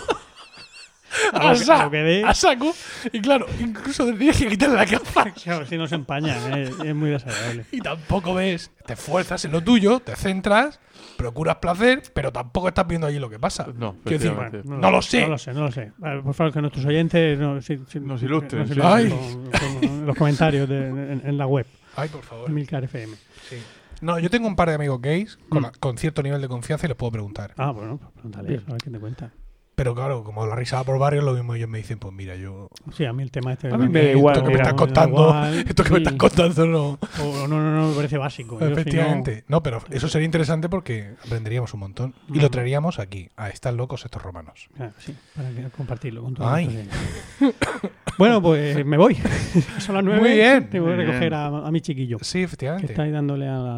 [1.33, 2.75] A sa- que saco.
[3.13, 5.31] Y claro, incluso decides que quitarle la capa.
[5.45, 7.65] Claro, si no se empaña, eh, es muy desagradable.
[7.71, 8.71] Y tampoco ves.
[8.87, 10.81] Te esfuerzas en lo tuyo, te centras,
[11.17, 13.67] procuras placer, pero tampoco estás viendo allí lo que pasa.
[13.77, 14.19] No, Quiero
[14.51, 15.21] decir, no lo sé.
[15.23, 15.93] No lo sé, no lo sé.
[16.03, 18.75] A ver, por favor, que nuestros oyentes no- si- si- Nos ilustren, sí.
[18.83, 19.09] Ay.
[19.09, 19.51] con,
[19.81, 22.51] con los comentarios de- en, en la web, Ay, por favor.
[22.51, 23.15] Milcar FM.
[23.49, 23.57] Sí.
[24.01, 25.65] No, yo tengo un par de amigos gays con, Mm.
[25.67, 27.55] la- con cierto nivel de confianza y les puedo preguntar.
[27.57, 29.31] Ah, bueno, pues pregúntale, a ver qué te cuenta.
[29.75, 32.37] Pero claro, como la risa va por barrio, lo mismo ellos me dicen, pues mira,
[32.37, 32.69] yo...
[32.95, 33.73] Sí, a mí el tema este...
[33.73, 35.91] A mí me da igual, esto que me mira, estás me contando, igual, esto que
[35.91, 36.99] me estás contando no...
[37.23, 38.61] O no, no, no, me parece básico.
[38.61, 39.45] Yo, si no- Efectivamente.
[39.49, 42.15] No, pero eso sería interesante porque aprenderíamos un montón.
[42.29, 42.51] Y lo Ujú.
[42.51, 44.69] traeríamos aquí, a Están locos estos romanos.
[44.77, 46.51] Claro, sí, para que- compartirlo con todos.
[48.19, 49.15] Bueno, pues me voy.
[49.79, 50.21] Son las nueve.
[50.21, 50.69] Muy bien.
[50.69, 52.19] Tengo que recoger a, a mi chiquillo.
[52.21, 52.93] Sí, Que efectivamente.
[52.93, 53.75] está ahí dándole a la,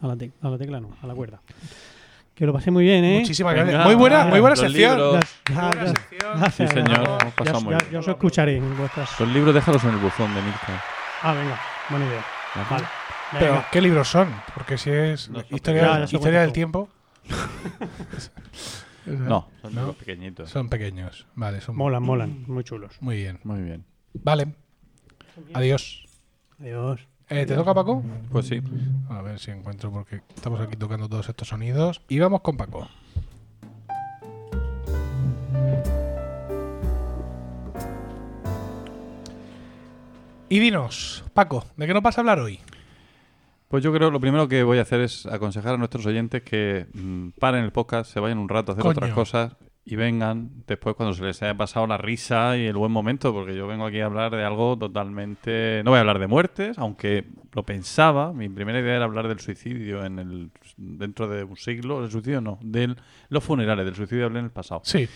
[0.00, 1.40] a la, tec- a la tecla, no, a la cuerda.
[2.40, 3.18] Que lo pasé muy bien, ¿eh?
[3.20, 3.84] Muchísimas Venga, gracias.
[3.86, 4.96] Muy buena, muy buena sección.
[4.96, 5.20] libros.
[5.46, 6.38] Ya- ya- Muy buena sección.
[6.40, 7.90] gracias, Sí, señor, hemos pasado Ya- muy ya- bien.
[7.92, 9.20] ya os escucharé en vuestras.
[9.20, 10.82] Los libros déjalos en el buzón de Milka.
[11.22, 11.60] Ah, venga,
[11.90, 12.24] buena idea.
[12.70, 12.84] Vale.
[13.38, 13.64] Pero.
[13.70, 14.34] ¿qué libros son?
[14.54, 16.88] Porque si es No, historia, historia del tiempo.
[19.04, 19.80] No, son ¿No?
[19.80, 20.48] libros pequeñitos.
[20.48, 21.26] Son pequeños.
[21.34, 22.96] Vale, son Molan, molan, muy chulos.
[23.00, 23.38] muy bien.
[23.44, 23.84] Muy bien.
[24.14, 24.54] Vale.
[25.52, 26.04] Adiós.
[26.58, 27.06] Adiós.
[27.30, 28.02] Eh, ¿Te toca, Paco?
[28.32, 28.60] Pues sí.
[29.08, 32.02] A ver si encuentro porque estamos aquí tocando todos estos sonidos.
[32.08, 32.88] Y vamos con Paco.
[40.48, 42.58] Y dinos, Paco, ¿de qué nos vas a hablar hoy?
[43.68, 46.42] Pues yo creo que lo primero que voy a hacer es aconsejar a nuestros oyentes
[46.42, 48.90] que mm, paren el podcast, se vayan un rato a hacer Coño.
[48.92, 49.52] otras cosas
[49.84, 53.56] y vengan después cuando se les haya pasado la risa y el buen momento, porque
[53.56, 55.82] yo vengo aquí a hablar de algo totalmente...
[55.84, 59.40] No voy a hablar de muertes, aunque lo pensaba, mi primera idea era hablar del
[59.40, 62.94] suicidio en el dentro de un siglo, el suicidio no, de
[63.30, 64.82] los funerales, del suicidio hablé en el pasado.
[64.84, 65.08] Sí.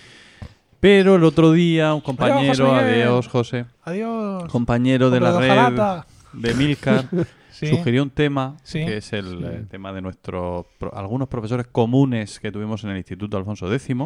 [0.80, 4.50] Pero el otro día un compañero, José adiós José, Adiós.
[4.50, 6.02] compañero de la Hombre red
[6.32, 7.04] de Milcar,
[7.54, 7.68] Sí.
[7.68, 8.84] sugirió un tema Sí.
[8.84, 13.36] que es el eh, tema de nuestros algunos profesores comunes que tuvimos en el Instituto
[13.36, 13.96] Alfonso X,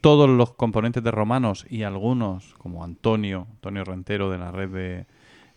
[0.00, 5.06] todos los componentes de romanos y algunos como Antonio, Antonio Rentero de la red de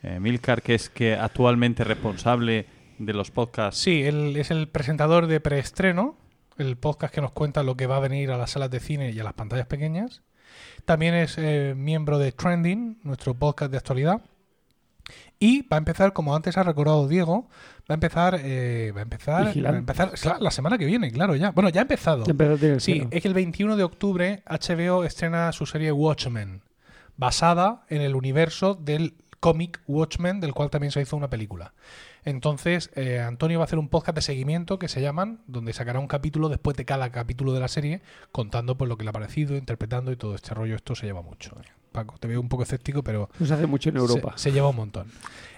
[0.04, 2.66] eh, Milcar, que es que actualmente responsable
[2.98, 3.82] de los podcasts.
[3.82, 6.16] Sí, él es el presentador de preestreno,
[6.58, 9.12] el podcast que nos cuenta lo que va a venir a las salas de cine
[9.12, 10.22] y a las pantallas pequeñas.
[10.86, 14.22] También es eh, miembro de Trending, nuestro podcast de actualidad.
[15.40, 17.48] Y va a empezar, como antes ha recordado Diego,
[17.92, 21.12] va a empezar, eh, va a empezar, va a empezar la, la semana que viene,
[21.12, 21.52] claro, ya.
[21.52, 22.24] Bueno, ya ha empezado.
[22.26, 26.62] Ya el Sí, es que el 21 de octubre HBO estrena su serie Watchmen,
[27.18, 31.74] basada en el universo del cómic Watchmen, del cual también se hizo una película.
[32.24, 36.00] Entonces, eh, Antonio va a hacer un podcast de seguimiento que se llaman, donde sacará
[36.00, 39.14] un capítulo después de cada capítulo de la serie, contando pues lo que le ha
[39.14, 40.76] parecido, interpretando y todo este rollo.
[40.76, 41.58] Esto se lleva mucho.
[41.60, 41.81] eh.
[41.92, 44.34] Paco, te veo un poco escéptico, pero Eso se hace mucho en Europa.
[44.38, 45.08] se, se lleva un montón.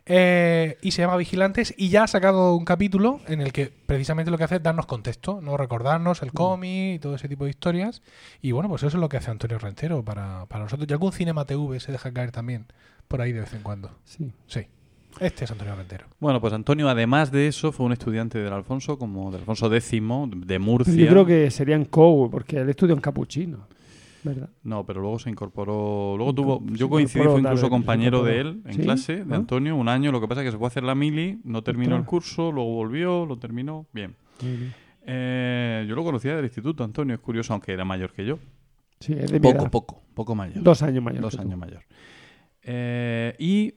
[0.05, 4.31] Eh, y se llama Vigilantes y ya ha sacado un capítulo en el que precisamente
[4.31, 6.25] lo que hace es darnos contexto, no recordarnos Mm.
[6.25, 8.01] el cómic y todo ese tipo de historias.
[8.41, 10.87] Y bueno, pues eso es lo que hace Antonio Rentero para, para nosotros.
[10.89, 12.65] Y algún Cinema TV se deja caer también
[13.07, 13.91] por ahí de vez en cuando.
[14.03, 14.31] Sí.
[14.47, 14.61] Sí.
[15.19, 16.07] Este es Antonio Rentero.
[16.19, 19.91] Bueno, pues Antonio, además de eso, fue un estudiante del Alfonso, como del Alfonso X,
[19.91, 20.93] de Murcia.
[20.95, 23.67] Yo creo que serían co porque él estudió en capuchino.
[24.23, 24.49] ¿Verdad?
[24.63, 26.15] No, pero luego se incorporó.
[26.17, 26.63] Luego tuvo.
[26.71, 28.81] Yo coincidí, fue incluso compañero de él en ¿Sí?
[28.81, 29.37] clase, de ¿Ah?
[29.37, 30.11] Antonio, un año.
[30.11, 32.51] Lo que pasa es que se fue a hacer la mili, no terminó el curso,
[32.51, 33.85] luego volvió, lo terminó.
[33.93, 34.15] Bien.
[35.05, 38.39] Eh, yo lo conocía del instituto, Antonio, es curioso, aunque era mayor que yo.
[38.99, 39.71] Sí, es de mi Poco, edad.
[39.71, 40.63] poco, poco mayor.
[40.63, 41.21] Dos años mayor.
[41.21, 41.41] Dos tú.
[41.41, 41.83] años mayor.
[42.61, 43.73] Eh, y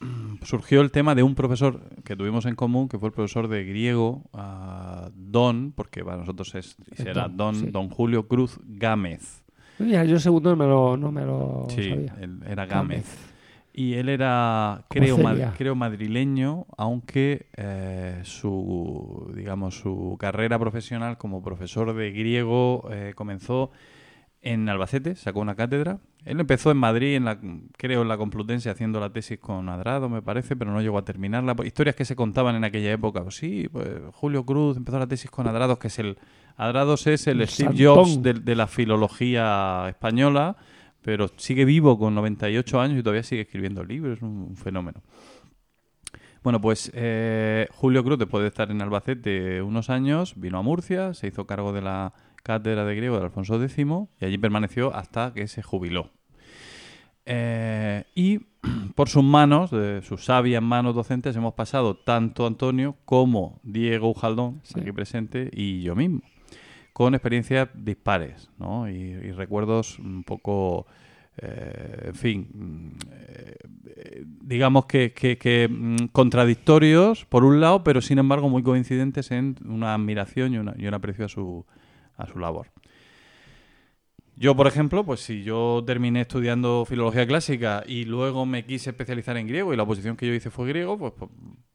[0.42, 3.64] surgió el tema de un profesor que tuvimos en común, que fue el profesor de
[3.64, 7.66] griego, ah, Don, porque para nosotros es, será Don, Don, sí.
[7.70, 9.41] Don Julio Cruz Gámez.
[9.78, 12.14] Mira, yo el segundo no me lo, no me lo Sí, sabía.
[12.20, 13.30] él era Gámez.
[13.74, 15.16] Y él era, creo,
[15.56, 23.70] creo madrileño, aunque eh, su, digamos, su carrera profesional como profesor de griego eh, comenzó
[24.42, 26.00] en Albacete, sacó una cátedra.
[26.26, 27.38] Él empezó en Madrid, en la,
[27.78, 31.04] creo en la Complutense, haciendo la tesis con Adrado, me parece, pero no llegó a
[31.04, 31.56] terminarla.
[31.64, 33.22] Historias que se contaban en aquella época.
[33.22, 36.18] Pues sí, pues Julio Cruz empezó la tesis con Adrados, que es el...
[36.56, 37.84] Adrados es el Steve.
[37.84, 40.56] Jobs de, de la filología española,
[41.02, 45.02] pero sigue vivo con 98 años y todavía sigue escribiendo libros, es un, un fenómeno.
[46.42, 51.14] Bueno, pues eh, Julio Cruz, después de estar en Albacete unos años, vino a Murcia,
[51.14, 53.76] se hizo cargo de la cátedra de griego de Alfonso X
[54.20, 56.10] y allí permaneció hasta que se jubiló.
[57.26, 58.38] Eh, y
[58.96, 64.60] por sus manos, de sus sabias manos docentes, hemos pasado tanto Antonio como Diego Ujaldón,
[64.64, 64.80] Sí.
[64.80, 66.22] aquí presente, y yo mismo,
[66.92, 68.88] con experiencias dispares ¿no?
[68.88, 70.86] y, y recuerdos un poco,
[71.38, 78.62] eh, en fin, eh, digamos que, mm, contradictorios por un lado, pero sin embargo muy
[78.62, 81.64] coincidentes en una admiración y un aprecio a su,
[82.16, 82.68] a su labor.
[84.36, 89.36] Yo, por ejemplo, pues si yo terminé estudiando filología clásica y luego me quise especializar
[89.36, 91.30] en griego y la oposición que yo hice fue griego, pues, pues,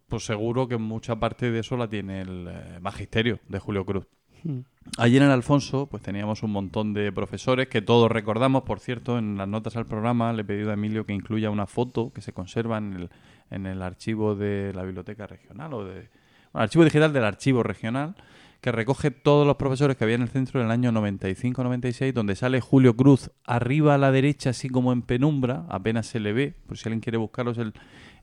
[0.08, 4.08] pues seguro que mucha parte de eso la tiene el eh, magisterio de Julio Cruz.
[4.44, 4.60] Mm.
[4.98, 9.38] Allí en Alfonso, pues teníamos un montón de profesores que todos recordamos, por cierto, en
[9.38, 12.32] las notas al programa le he pedido a Emilio que incluya una foto que se
[12.32, 13.10] conserva en el,
[13.52, 16.10] en el archivo de la biblioteca regional o de
[16.58, 18.16] el archivo digital del archivo regional
[18.62, 22.36] que recoge todos los profesores que había en el centro en el año 95-96, donde
[22.36, 26.56] sale Julio Cruz arriba a la derecha, así como en penumbra, apenas se le ve,
[26.66, 27.74] por si alguien quiere buscarlo, es el,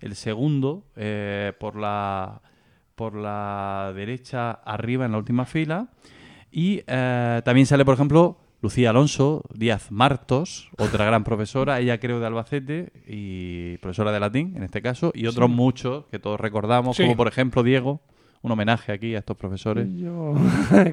[0.00, 2.42] el segundo, eh, por, la,
[2.94, 5.88] por la derecha arriba en la última fila.
[6.50, 12.20] Y eh, también sale, por ejemplo, Lucía Alonso Díaz Martos, otra gran profesora, ella creo
[12.20, 16.96] de Albacete y profesora de latín en este caso, y otros muchos que todos recordamos,
[16.96, 17.02] Sí.
[17.02, 18.00] como por ejemplo Diego,
[18.40, 19.88] un homenaje aquí a estos profesores.
[19.96, 20.34] Yo...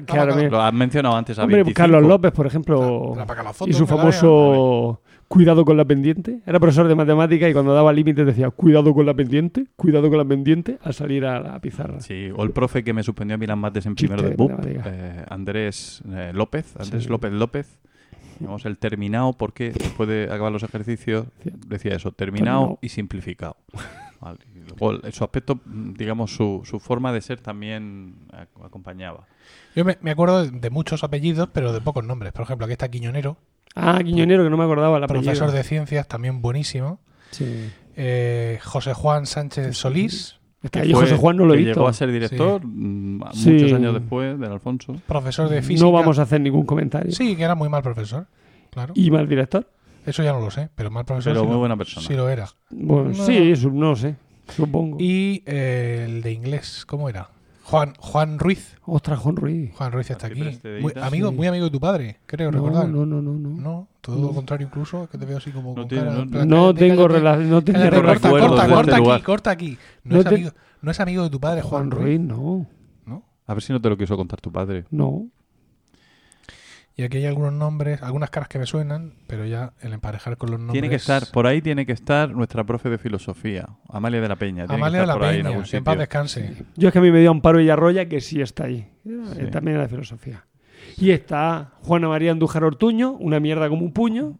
[0.06, 0.36] claro.
[0.50, 1.76] Lo has mencionado antes a Hombre, 25.
[1.78, 5.00] Carlos López, por ejemplo, la y su famoso
[5.32, 6.40] cuidado con la pendiente.
[6.44, 10.18] Era profesor de matemática y cuando daba límites decía cuidado con la pendiente, cuidado con
[10.18, 12.00] la pendiente, al salir a la pizarra.
[12.00, 14.36] Sí, o el profe que me suspendió a mí las mates en Chiste primero de
[14.36, 17.08] de BUP, eh, Andrés eh, López, Andrés Sí.
[17.08, 17.78] López López.
[18.40, 21.26] Digamos, el terminado, porque después de acabar los ejercicios
[21.66, 22.78] decía eso, terminado, Terminado.
[22.82, 23.56] y simplificado.
[24.20, 29.26] Vale, y luego su aspecto, mm, digamos, su, su forma de ser también ac- acompañaba.
[29.76, 32.32] Yo me, me acuerdo de, de muchos apellidos, pero de pocos nombres.
[32.32, 33.36] Por ejemplo, aquí está Quiñonero,
[33.74, 37.00] Ah, Quiñonero, que no me acordaba la profesor de ciencias, también buenísimo.
[37.30, 37.70] Sí.
[37.96, 41.64] Eh, José Juan Sánchez Solís, Es que ahí fue- José Juan no lo he que
[41.64, 41.80] visto.
[41.80, 43.50] Llegó a ser director mm, a Sí.
[43.50, 44.94] muchos años después del Alfonso.
[45.06, 45.84] profesor de física.
[45.86, 47.12] No vamos a hacer ningún comentario.
[47.12, 48.26] Sí, que era muy mal profesor.
[48.70, 48.92] Claro.
[48.96, 49.66] ¿Y mal director?
[50.06, 52.06] Eso ya no lo sé, pero mal profesor Pero sí muy lo- buena persona.
[52.06, 52.48] Sí lo era.
[52.70, 53.14] Bueno, No.
[53.26, 54.16] sí, no sé,
[54.48, 54.96] supongo.
[55.00, 57.28] Y eh, el de inglés, ¿cómo era?
[57.64, 58.76] Juan, Juan Ruiz.
[58.84, 59.72] Ostras, Juan Ruiz.
[59.74, 60.40] Juan Ruiz está aquí.
[60.40, 61.36] De Muy, amigo, Sí.
[61.36, 62.88] muy amigo de tu padre, creo No, recordar.
[62.88, 63.48] no, no, no, no.
[63.48, 64.26] No, todo No.
[64.28, 66.74] lo contrario incluso, que te veo así como No con tiene- cara- no- plan, No
[66.74, 69.22] tengo relación, no tengo corta, recuerdos corta, de este corta aquí, lugar.
[69.22, 69.78] corta aquí.
[70.04, 70.50] No, No es te- amigo,
[70.82, 72.04] no es amigo de tu padre, Juan, Juan Ruiz.
[72.18, 72.66] Ruiz, no.
[73.06, 73.22] ¿no?
[73.46, 74.84] A ver si no te lo quiso contar tu padre.
[74.90, 75.26] No.
[76.94, 80.50] Y aquí hay algunos nombres, algunas caras que me suenan, pero ya el emparejar con
[80.50, 80.74] los nombres.
[80.74, 84.36] Tiene que estar, por ahí tiene que estar nuestra profe de filosofía, Amalia de la
[84.36, 84.66] Peña.
[84.66, 86.54] Tiene Amalia que de la por ahí en Peña, algún que en paz descanse.
[86.76, 88.88] Yo es que a mí me dio Amparo Villarroya, que sí está ahí.
[89.06, 89.46] Eh, Sí.
[89.50, 90.44] También era de filosofía.
[90.98, 94.38] Y está Juana María Andújar Ortuño, una mierda como un puño.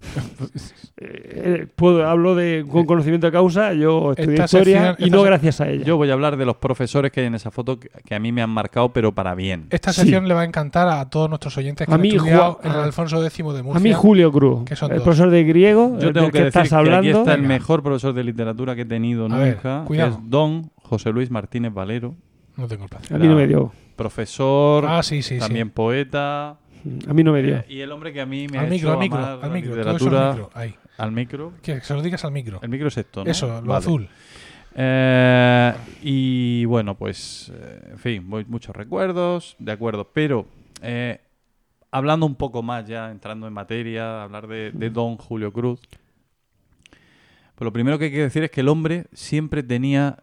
[1.00, 5.22] Eh, puedo, hablo de, con conocimiento de causa, yo estudié Esta historia sección- y no
[5.22, 5.84] gracias a ella.
[5.84, 8.18] Yo voy a hablar de los profesores que hay en esa foto que, que a
[8.18, 9.66] mí me han marcado, pero para bien.
[9.70, 10.00] Esta Sí.
[10.00, 12.72] sección le va a encantar a todos nuestros oyentes que A han mí, estudiado Juan-
[12.72, 13.74] en el Alfonso X de Murcia.
[13.76, 15.04] a mí Julio Cruz, que son el dos.
[15.04, 17.18] profesor de griego, Yo tengo del que que, decir estás que aquí hablando.
[17.20, 20.10] está el mejor profesor de literatura que he tenido A ver, nunca, que cuidado.
[20.10, 22.16] es don José Luis Martínez Valero,
[22.56, 23.14] No tengo el placer.
[23.16, 23.70] A mí no me dio.
[23.94, 26.56] profesor, Ah, sí, sí, también poeta,
[27.08, 27.56] A mí no me dio.
[27.56, 29.44] eh, y el hombre que a mí me Al ha micro, hecho al micro, amar
[29.44, 29.70] al micro.
[29.76, 30.50] literatura al micro.
[30.54, 30.74] Ahí.
[30.98, 31.52] al micro.
[31.62, 32.58] Que se lo digas al micro.
[32.62, 33.30] El micro es esto, ¿no?
[33.30, 33.78] Eso, lo Vale.
[33.78, 34.08] azul.
[34.74, 40.46] Eh, y bueno, pues, eh, en fin, voy- muchos recuerdos, de acuerdo, pero
[40.82, 41.20] eh,
[41.90, 45.80] hablando un poco más ya, entrando en materia, hablar de, de Don Julio Cruz,
[47.54, 50.22] pues lo primero que hay que decir es que el hombre siempre tenía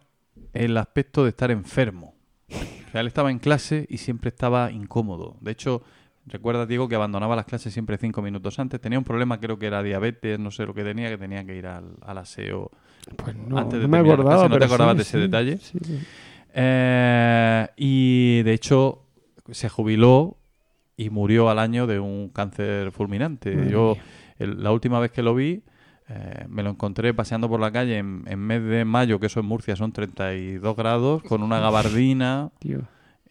[0.53, 2.16] el aspecto de estar enfermo.
[2.49, 5.36] O sea, él estaba en clase y siempre estaba incómodo.
[5.41, 5.82] De hecho,
[6.28, 8.82] recuerda, Diego, que abandonaba las clases siempre cinco minutos antes.
[8.82, 11.55] Tenía un problema, creo que era diabetes, no sé lo que tenía, que tenía que
[11.55, 12.71] ir al, al aseo
[13.17, 14.26] Pues no, antes de no me acordaba.
[14.28, 15.57] clase, ¿no te acordabas sí, de ese sí, detalle?
[15.57, 15.80] sí.
[16.53, 19.03] Eh, y de hecho
[19.51, 20.38] se jubiló
[20.97, 23.55] y murió al año de un cáncer fulminante.
[23.55, 23.97] Madre Yo
[24.39, 25.63] el- la última vez que lo vi
[26.09, 29.39] eh, me lo encontré paseando por la calle en, en mes de mayo, que eso
[29.39, 32.82] en Murcia son 32 grados, con una gabardina, Tío.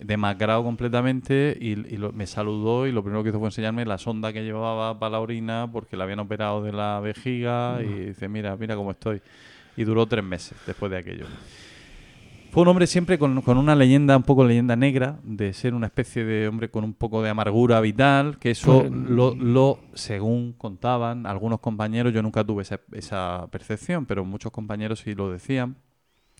[0.06, 3.98] Demacrado completamente, y, y lo- me saludó y lo primero que hizo fue enseñarme la
[3.98, 8.28] sonda que llevaba para la orina porque la habían operado de la vejiga y dice,
[8.28, 9.20] mira, mira cómo estoy.
[9.76, 11.26] Y duró tres meses después de aquello.
[12.50, 15.86] Fue un hombre siempre con, con una leyenda, un poco leyenda negra, de ser una
[15.86, 20.52] especie de hombre con un poco de amargura vital, que eso Pues, lo, lo, según
[20.52, 25.74] contaban algunos compañeros, yo nunca tuve esa, esa percepción, pero muchos compañeros sí lo decían,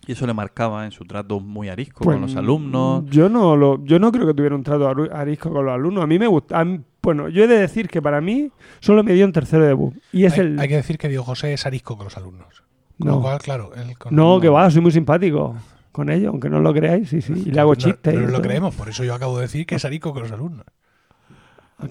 [0.07, 3.03] y eso le marcaba en su trato muy arisco Pues, con los alumnos.
[3.09, 6.03] Yo no, lo, yo no creo que tuviera un trato arisco con los alumnos.
[6.03, 6.63] A mí me gusta.
[6.63, 8.49] mí- bueno, yo he de decir que para mí
[8.79, 9.91] solo me dio en tercero de.
[10.11, 10.59] Y es hay, el.
[10.59, 12.63] hay que decir que Diego José es arisco con los alumnos.
[12.97, 13.15] Con No.
[13.15, 15.55] lo cual, claro, él con- No, que va, soy muy simpático
[15.91, 17.33] con ellos, aunque no lo creáis, sí, sí.
[17.45, 17.99] Y le hago No, chistes.
[18.01, 18.41] Pero y no lo todo.
[18.43, 20.65] creemos, por eso yo acabo de decir que es arisco con los alumnos.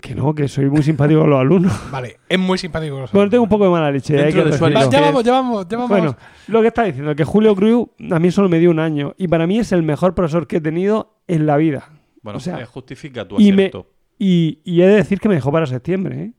[0.00, 1.72] Que no, que soy muy simpático con los alumnos.
[1.92, 3.30] Vale, es muy simpático con los Bueno, alumnos.
[3.30, 4.22] tengo un poco de mala leche.
[4.22, 4.90] Hay que de su Va, decirlo.
[4.90, 5.90] ya vamos, ya vamos, ya vamos.
[5.90, 6.16] Bueno,
[6.48, 9.14] lo que está diciendo, que Julio Cruz a mí solo me dio un año.
[9.18, 11.90] Y para mí es el mejor profesor que he tenido en la vida.
[12.22, 13.70] Bueno, o sea, justifica tu y me-.
[14.18, 16.32] Y, y he de decir que me dejó para septiembre, ¿eh?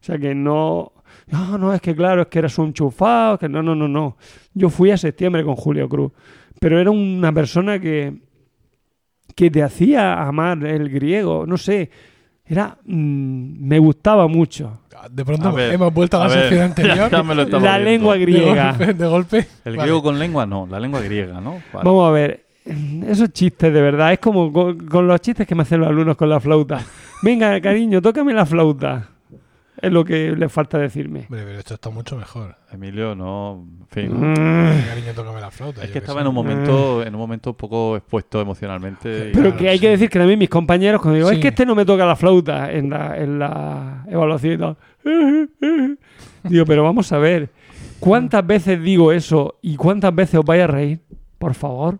[0.00, 0.92] O sea que no.
[1.28, 4.18] No, no, es que claro, es que eras un chufado, que no, no, no, no.
[4.52, 6.12] Yo fui a septiembre con Julio Cruz.
[6.60, 8.14] Pero era una persona que.
[9.34, 11.90] que te hacía amar el griego, no sé,
[12.46, 14.80] era mm, me gustaba mucho.
[15.10, 17.10] De pronto ver, hemos vuelto a la a ver, sección ya- anterior.
[17.10, 17.78] ya me lo La viendo.
[17.90, 18.70] lengua de griega.
[18.72, 18.94] golpe.
[18.94, 19.36] de golpe.
[19.38, 19.46] El
[19.76, 19.82] Vale.
[19.82, 21.52] griego con lengua no, la lengua griega, ¿no?
[21.72, 21.84] Vale.
[21.84, 22.46] Vamos a ver,
[23.06, 26.16] esos chistes de verdad, es como con, con los chistes que me hacen los alumnos
[26.16, 26.80] con la flauta.
[27.22, 29.08] Venga, cariño, tócame la flauta.
[29.82, 31.20] Es lo que les falta decirme.
[31.28, 32.56] Hombre, pero esto está mucho mejor.
[32.72, 34.12] Emilio, no, en fin.
[34.32, 34.86] Mm.
[34.86, 35.82] Cariño, tócame la flauta.
[35.84, 39.30] Es que estaba en un momento, en un momento un poco expuesto emocionalmente.
[39.32, 39.82] Pero Claro, que hay sí.
[39.82, 41.34] que decir que también mis compañeros, cuando digo, Sí.
[41.36, 44.76] es que este no me toca la flauta en la, en la evaluación y tal.
[46.44, 47.50] Digo, pero vamos a ver,
[47.98, 51.00] ¿cuántas veces digo eso y cuántas veces os vais a reír?
[51.38, 51.98] Por favor,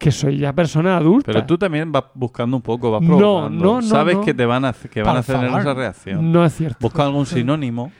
[0.00, 1.30] que soy ya persona adulta.
[1.30, 3.64] Pero tú también vas buscando un poco, vas No, provocando.
[3.64, 4.22] no, no, Sabes no.
[4.24, 5.60] que te van a, que van a Por tener favor.
[5.60, 6.32] esa reacción.
[6.32, 6.78] No es cierto.
[6.80, 7.92] Busca algún sinónimo.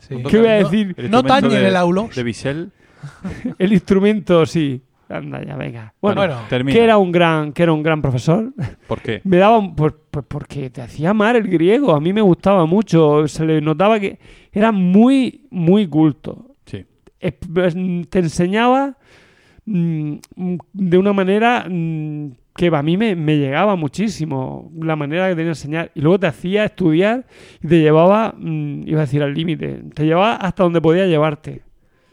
[0.00, 0.16] Sí.
[0.28, 1.08] ¿Qué voy a No- decir?
[1.10, 2.14] No tañen de- el aulos.
[2.14, 2.72] De Bisel.
[3.58, 4.82] El instrumento, sí.
[5.08, 5.94] Anda ya, venga.
[6.02, 8.52] Bueno, Bueno, que era un gran, que era un gran profesor.
[8.88, 9.20] ¿Por qué?
[9.22, 11.94] Me daba un- pues, pues porque te hacía amar el griego.
[11.94, 13.28] A mí me gustaba mucho.
[13.28, 14.18] Se le notaba que
[14.50, 16.56] era muy, muy culto.
[16.64, 16.84] Sí.
[17.20, 18.96] Te enseñaba
[19.66, 24.70] de una manera mm, que a mí me, me llegaba muchísimo.
[24.80, 25.90] La manera que tenía de enseñar.
[25.94, 27.26] Y luego te hacía estudiar
[27.62, 31.62] y te llevaba, mm, iba a decir al límite, te llevaba hasta donde podía llevarte.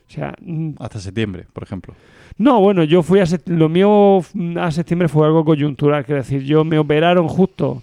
[0.07, 1.93] O sea, mm, Hasta septiembre, por ejemplo.
[2.37, 6.43] no, bueno, yo fui a lo mío mm, a septiembre fue algo coyuntural, quiero decir,
[6.43, 7.81] yo me operaron justo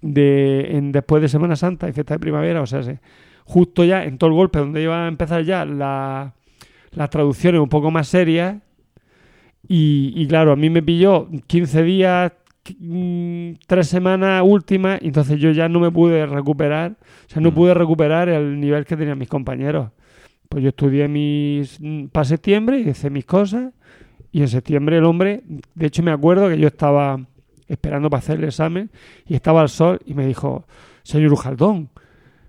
[0.00, 3.00] de en, después de Semana Santa y fiesta de primavera, o sea, se-
[3.44, 6.34] justo ya en todo el golpe donde iba a empezar ya la-
[6.92, 8.56] las traducciones un poco más serias
[9.66, 12.32] y, y claro, a mí me pilló 15 días,
[12.78, 17.50] mm, tres semanas últimas, y entonces yo ya no me pude recuperar, o sea, no
[17.50, 17.54] Mm.
[17.54, 19.90] pude recuperar el nivel que tenían mis compañeros.
[20.48, 21.78] Pues yo estudié mis
[22.12, 23.72] para septiembre y hice mis cosas.
[24.32, 25.42] Y en septiembre el hombre,
[25.74, 27.18] de hecho me acuerdo que yo estaba
[27.66, 28.90] esperando para hacer el examen
[29.26, 30.66] y estaba al sol y me dijo,
[31.02, 31.90] señor Ujaldón,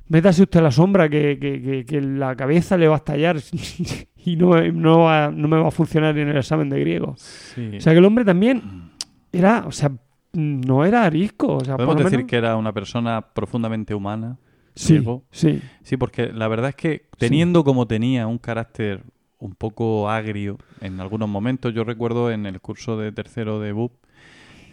[0.07, 3.38] métase usted a la sombra que, que- que- que la cabeza le va a estallar
[4.26, 7.16] y no, no, va- no me va a funcionar en el examen de griego.
[7.18, 7.78] Sí.
[7.78, 8.91] O sea que el hombre también
[9.32, 9.91] era, o sea,
[10.34, 11.56] no era arisco.
[11.58, 14.38] O sea, Podemos por decir menos- que era una persona profundamente humana.
[14.76, 15.24] Sí, Diego.
[15.32, 15.62] sí.
[15.84, 19.04] Sí, porque la verdad es que teniendo como tenía un carácter
[19.40, 23.94] un poco agrio en algunos momentos, yo recuerdo en el curso de tercero de BUP,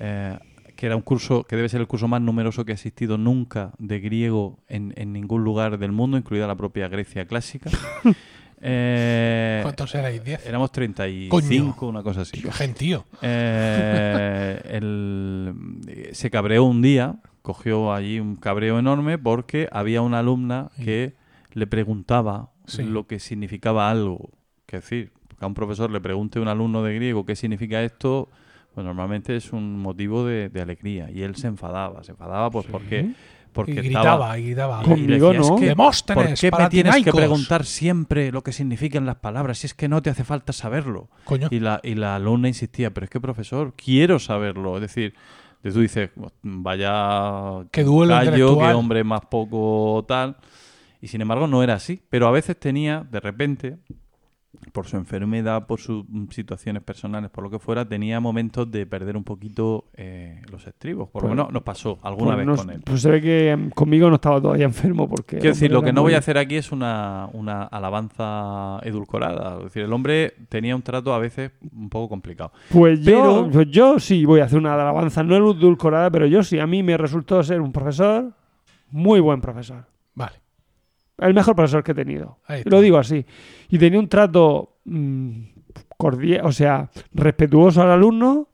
[0.01, 0.39] eh,
[0.77, 3.73] que era un curso que debe ser el curso más numeroso que ha existido nunca
[3.79, 7.71] de griego en, en ningún lugar del mundo, incluida la propia Grecia clásica.
[8.61, 10.23] Eh, ¿Cuántos erais?
[10.25, 10.41] ¿10?
[10.47, 11.89] éramos 35, Coño.
[11.91, 12.41] una cosa así.
[12.41, 13.05] Qué gentío.
[13.23, 15.55] Eh, el-
[16.13, 21.15] se cabreó un día, cogió allí un cabreo enorme porque había una alumna que
[21.53, 22.83] le preguntaba Sí.
[22.83, 24.31] lo que significaba algo.
[24.69, 27.83] Es decir, que a un profesor le pregunte a un alumno de griego qué significa
[27.83, 28.29] esto,
[28.75, 31.11] pues normalmente es un motivo de, de alegría.
[31.11, 33.13] Y él se enfadaba, se enfadaba pues porque,
[33.57, 34.81] porque Y estaba- gritaba, y gritaba.
[34.83, 35.57] y Conmigo decía, "Es no.
[35.57, 37.21] que, Demóstenes, ¿Por qué me para tienes que tinaicos".
[37.21, 41.09] preguntar siempre lo que significan las palabras si es que no te hace falta saberlo?
[41.25, 41.49] Coño.
[41.51, 44.77] Y la, y la alumna insistía, pero es que profesor, quiero saberlo.
[44.77, 45.15] Es decir,
[45.65, 46.11] de tú dices,
[46.43, 50.37] vaya Qué duelo gallo, qué hombre más poco tal.
[51.01, 52.03] Y sin embargo no era así.
[52.11, 53.77] Pero a veces tenía, de repente,
[54.77, 58.85] por su enfermedad, por sus mm, situaciones personales, por lo que fuera, tenía momentos de
[58.85, 61.09] perder un poquito eh, los estribos.
[61.09, 62.83] Por lo Pues- menos nos pasó alguna Pues vez no- con él.
[62.85, 65.39] Pues se ve que em, conmigo no estaba todavía enfermo porque...
[65.39, 69.57] Quiero decir, lo que no voy a hacer aquí es una, una alabanza edulcorada.
[69.61, 72.53] Es decir, el hombre tenía un trato a veces un poco complicado.
[72.71, 76.59] Pues yo, pues yo sí voy a hacer una alabanza, no edulcorada, pero yo sí.
[76.59, 78.31] A mí me resultó ser un profesor,
[78.91, 79.87] muy buen profesor.
[80.15, 80.35] Vale.
[81.19, 82.39] El mejor profesor que he tenido.
[82.65, 83.25] Lo digo así.
[83.71, 85.41] Y tenía un trato mm,
[85.97, 88.49] cordial, o sea, respetuoso al alumno.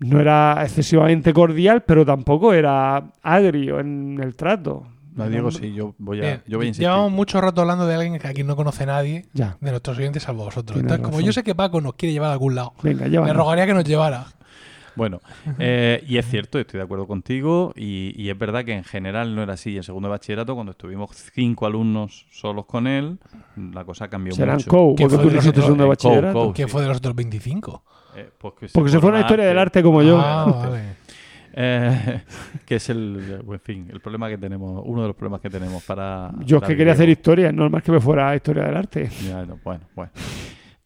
[0.00, 4.86] No era excesivamente cordial, pero tampoco era agrio en el trato.
[5.14, 6.86] No, Diego, sí, yo voy a, Bien, yo voy a insistir.
[6.88, 9.58] Llevamos mucho rato hablando de alguien que aquí no conoce nadie, Ya.
[9.60, 10.76] de nuestros oyentes, salvo vosotros.
[10.76, 11.26] Tienes Entonces, como razón.
[11.26, 13.36] yo sé que Paco nos quiere llevar a algún lado, Venga, llévanos.
[13.36, 14.24] rogaría que nos llevara.
[14.96, 15.20] Bueno,
[15.58, 19.34] eh, y es cierto, estoy de acuerdo contigo, y, y es verdad que en general
[19.34, 19.76] no era así.
[19.76, 23.18] En segundo de bachillerato, cuando estuvimos cinco alumnos solos con él,
[23.56, 24.94] la cosa cambió Serán mucho.
[24.96, 25.64] ¿Qué porque tú nosotros?
[25.64, 26.52] segundo de Eh.
[26.54, 26.68] ¿Qué sí.
[26.68, 27.82] fue de los otros 25?
[28.16, 30.18] Eh, pues que se Porque se fue una a historia del arte como yo.
[30.20, 31.00] Ah, vale.
[31.52, 32.22] Eh,
[32.64, 35.82] que es el, en fin, el problema que tenemos, uno de los problemas que tenemos
[35.82, 36.30] para...
[36.44, 39.10] Yo es que quería hacer historia, no es más que me fuera historia del arte.
[39.26, 40.12] Ya, no, bueno, bueno.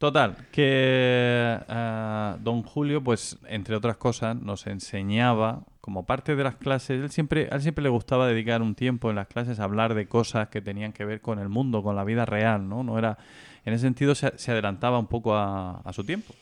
[0.05, 6.56] Total, que eh, don Julio, pues, entre otras cosas, nos enseñaba, como parte de las
[6.56, 9.64] clases, él siempre, a él siempre le gustaba dedicar un tiempo en las clases a
[9.64, 12.82] hablar de cosas que tenían que ver con el mundo, con la vida real, ¿no?
[12.82, 13.16] No era,
[13.64, 16.35] en ese sentido se, se adelantaba un poco a, su tiempo.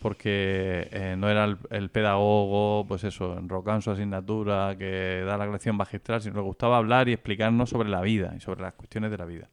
[0.00, 5.46] porque eh, no era el, pedagogo, pues eso, enrocado en su asignatura, que da la
[5.48, 9.10] lección magistral, sino le gustaba hablar y explicarnos sobre la vida y sobre las cuestiones
[9.10, 9.50] de la vida.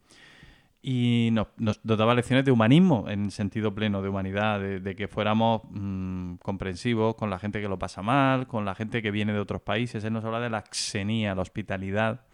[0.81, 5.63] Y nos, nos, daba lecciones de humanismo, en sentido pleno, de humanidad, de, que fuéramos
[5.71, 9.39] mm, comprensivos con la gente que lo pasa mal, con la gente que viene de
[9.39, 10.03] otros países.
[10.05, 12.25] Él nos habla de la xenía, la hospitalidad,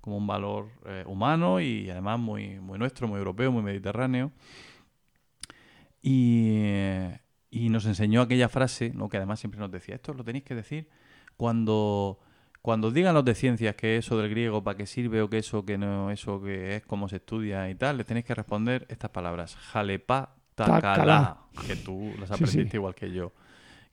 [0.00, 4.32] como un valor eh, humano y además muy, muy nuestro, muy europeo, muy mediterráneo.
[6.00, 7.20] Y, eh,
[7.50, 9.08] y nos enseñó aquella frase, ¿no?
[9.08, 10.88] que además siempre nos decía, esto lo tenéis que decir
[11.36, 12.20] cuando,
[12.62, 15.64] cuando digan los de ciencias que eso del griego para qué sirve o que eso
[15.64, 19.10] que no, eso que es cómo se estudia y tal, le tenéis que responder estas
[19.10, 20.80] palabras, jalepa Takala.
[20.80, 22.76] takala, que tú las aprendiste sí.
[22.76, 23.32] igual que yo.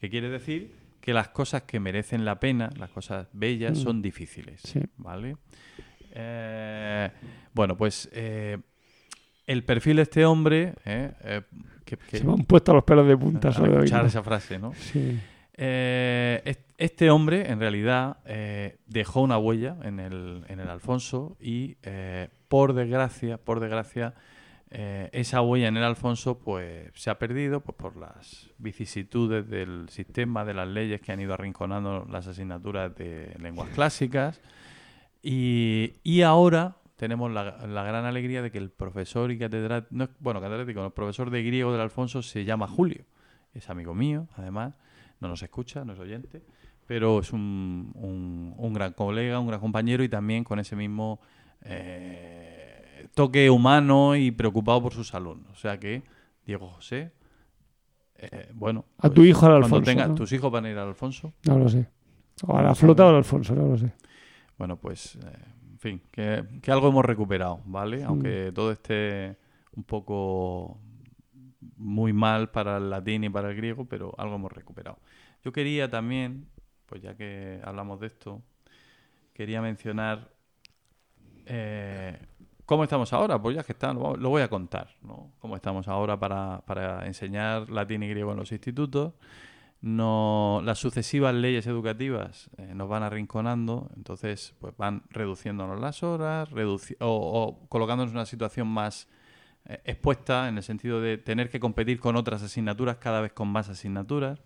[0.02, 3.82] Que quiere decir que las cosas que merecen la pena, las cosas bellas, Mm.
[3.82, 4.60] son difíciles.
[4.64, 4.82] Sí.
[4.98, 5.38] ¿Vale?
[6.12, 7.10] Eh,
[7.54, 8.58] bueno, pues eh,
[9.46, 11.42] el perfil de este hombre, eh,
[11.86, 14.74] que, que- Se me han puesto los pelos de punta al escuchar esa frase, ¿no?
[14.74, 15.18] Sí.
[16.78, 22.30] Este hombre, en realidad, eh, dejó una huella en el, en el Alfonso y, eh,
[22.48, 24.14] por desgracia, por desgracia,
[24.70, 29.90] eh, esa huella en el Alfonso, pues, se ha perdido pues, por las vicisitudes del
[29.90, 34.40] sistema, de las leyes que han ido arrinconando las asignaturas de lenguas clásicas.
[35.24, 40.42] Y, y ahora tenemos la, la gran alegría de que el profesor y catedrático, bueno,
[40.42, 43.06] catedrático, el profesor de griego del Alfonso se llama Julio.
[43.54, 44.78] Es amigo mío, además,
[45.20, 46.44] no nos escucha, no es oyente,
[46.88, 51.20] pero es un, un- un gran colega, un gran compañero y también con ese mismo
[51.64, 55.52] eh, toque humano y preocupado por sus alumnos.
[55.52, 56.02] O sea que
[56.46, 57.12] Diego José,
[58.16, 59.92] eh, bueno, A tu hijo al cuando Alfonso.
[59.92, 60.16] tenga- ¿no?
[60.16, 61.88] tus hijos van a ir al Alfonso, No lo sé.
[62.44, 63.92] O a la flota o al Alfonso, no lo sé.
[64.58, 65.20] Bueno, pues, eh,
[65.72, 68.04] en fin, que, que algo hemos recuperado, ¿vale?
[68.04, 68.08] Mm.
[68.08, 69.38] Aunque todo esté
[69.76, 70.80] un poco
[71.78, 74.98] muy mal para el latín y para el griego, pero algo hemos recuperado.
[75.44, 76.48] Yo quería también,
[76.88, 78.42] pues ya que hablamos de esto,
[79.34, 80.32] quería mencionar
[81.46, 82.18] eh,
[82.66, 83.40] cómo estamos ahora.
[83.40, 85.32] Pues ya que está, lo, voy a contar, ¿no?
[85.40, 89.14] Cómo estamos ahora para, para enseñar latín y griego en los institutos
[89.82, 96.50] no, las sucesivas leyes educativas eh, nos van arrinconando, entonces pues van reduciéndonos las horas
[97.00, 99.08] o colocándonos en una situación más
[99.66, 103.50] eh, expuesta en el sentido de tener que competir con otras asignaturas cada vez con
[103.50, 104.40] más asignaturas.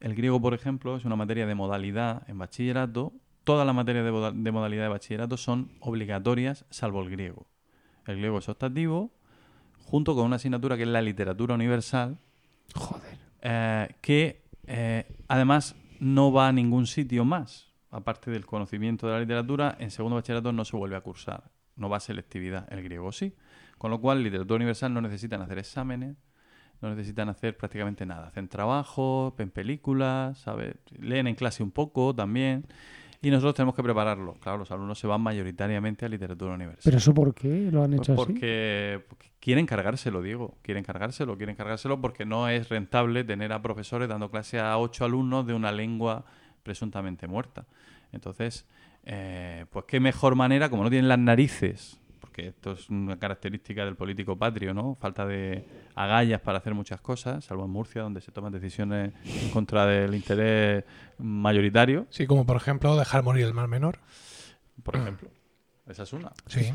[0.00, 3.12] El griego, por ejemplo, es una materia de modalidad en bachillerato.
[3.44, 7.46] Todas las materias de, moda- de modalidad de bachillerato son obligatorias, salvo el griego.
[8.06, 9.12] El griego es optativo,
[9.84, 12.18] junto con una asignatura que es la literatura universal,
[12.74, 13.18] Joder.
[13.42, 17.72] eh, que eh, además no va a ningún sitio más.
[17.90, 21.50] Aparte del conocimiento de la literatura, en segundo bachillerato no se vuelve a cursar.
[21.76, 22.70] No va a selectividad.
[22.72, 23.34] El griego sí.
[23.78, 26.16] Con lo cual, literatura universal no necesitan hacer exámenes,
[26.84, 28.28] no necesitan hacer prácticamente nada.
[28.28, 30.74] Hacen trabajo, ven películas, ¿sabes?
[30.98, 32.64] Leen en clase un poco también.
[33.22, 34.34] Y nosotros tenemos que prepararlo.
[34.34, 36.82] Claro, los alumnos se van mayoritariamente a literatura universal.
[36.84, 38.16] ¿Pero eso por qué lo han Pues hecho así?
[38.32, 40.58] porque, porque quieren cargárselo, Diego.
[40.60, 45.06] Quieren cargárselo, quieren cargárselo porque no es rentable tener a profesores dando clase a ocho
[45.06, 46.26] alumnos de una lengua
[46.62, 47.64] presuntamente muerta.
[48.12, 48.66] Entonces,
[49.04, 53.84] eh, pues qué mejor manera, como no tienen las narices, porque esto es una característica
[53.84, 54.94] del político patrio, ¿no?
[54.94, 55.62] Falta de
[55.94, 60.14] agallas para hacer muchas cosas, salvo en Murcia, donde se toman decisiones en contra del
[60.14, 60.84] interés
[61.18, 63.98] mayoritario, Sí, como por ejemplo dejar morir el mal menor.
[64.82, 65.28] por ejemplo.
[65.86, 66.32] Esa es una.
[66.46, 66.72] Sí.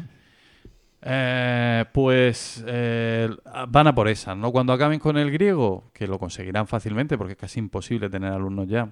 [1.02, 3.28] Eh, pues eh,
[3.70, 4.52] van a por esas, ¿no?
[4.52, 8.68] Cuando acaben con el griego, que lo conseguirán fácilmente porque es casi imposible tener alumnos
[8.68, 8.88] ya,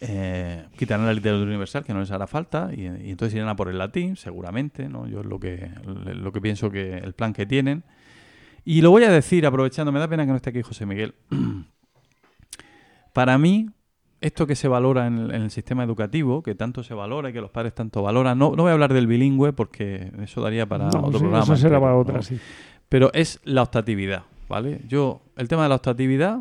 [0.00, 3.56] eh, quitarán la literatura universal, que no les hará falta, y, y entonces irán a
[3.56, 5.06] por el latín, seguramente, ¿no?
[5.06, 7.84] Yo es lo que, lo que pienso que el plan que tienen.
[8.64, 11.14] Y lo voy a decir, aprovechando, me da pena que no esté aquí José Miguel.
[13.12, 13.68] Para mí,
[14.20, 17.32] esto que se valora en el, en el sistema educativo, que tanto se valora y
[17.32, 20.66] que los padres tanto valoran, no, no voy a hablar del bilingüe porque eso daría
[20.66, 21.44] para No, otro sí, programa.
[21.44, 21.98] eso será para ¿no?
[22.00, 22.38] otra, sí.
[22.88, 24.80] Pero es la optatividad, ¿vale?
[24.88, 26.40] Yo, el tema de la optatividad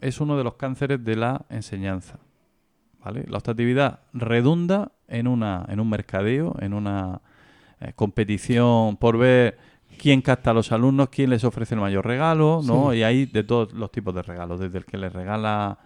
[0.00, 2.18] es uno de los cánceres de la enseñanza,
[3.04, 3.24] ¿vale?
[3.28, 7.20] La optatividad redunda en, una, en un mercadeo, en una
[7.80, 9.58] eh, competición por ver
[9.98, 12.90] quién capta a los alumnos, quién les ofrece el mayor regalo, ¿no?
[12.90, 12.98] Sí.
[12.98, 15.78] Y hay de todos los tipos de regalos, desde el que les regala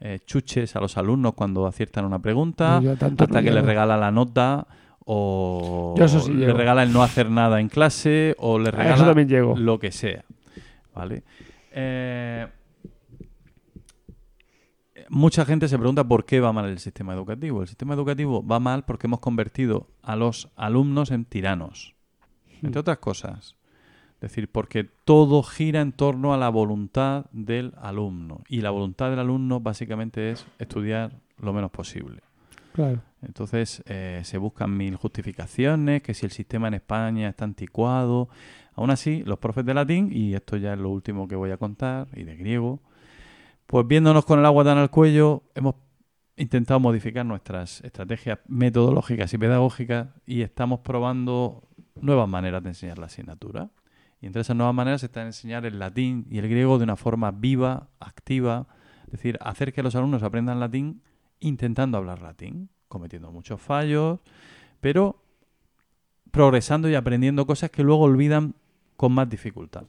[0.00, 4.10] eh, chuches a los alumnos cuando aciertan una pregunta, hasta no que les regala la
[4.10, 4.66] nota
[5.04, 6.58] o sí le llego.
[6.58, 9.14] regala el no hacer nada en clase o le regala
[9.56, 10.24] lo que sea.
[10.94, 11.22] ¿Vale?
[11.72, 12.46] Eh,
[15.12, 17.60] mucha gente se pregunta por qué va mal el sistema educativo.
[17.60, 21.94] El sistema educativo va mal porque hemos convertido a los alumnos en tiranos.
[22.62, 23.56] Entre otras cosas,
[24.20, 28.42] decir, porque todo gira en torno a la voluntad del alumno.
[28.48, 32.22] Y la voluntad del alumno básicamente es estudiar lo menos posible.
[32.72, 33.02] Claro.
[33.20, 38.30] Entonces eh, se buscan mil justificaciones, que si el sistema en España está anticuado.
[38.74, 41.58] Aún así, los profes de latín, y esto ya es lo último que voy a
[41.58, 42.80] contar, y de griego,
[43.72, 45.76] pues viéndonos con el agua tan al cuello, hemos
[46.36, 53.06] intentado modificar nuestras estrategias metodológicas y pedagógicas y estamos probando nuevas maneras de enseñar la
[53.06, 53.70] asignatura.
[54.20, 57.30] Y entre esas nuevas maneras está enseñar el latín y el griego de una forma
[57.30, 58.66] viva, activa,
[59.06, 61.00] es decir, hacer que los alumnos aprendan latín
[61.40, 64.20] intentando hablar latín, cometiendo muchos fallos,
[64.82, 65.24] pero
[66.30, 68.54] progresando y aprendiendo cosas que luego olvidan
[68.98, 69.84] con más dificultad.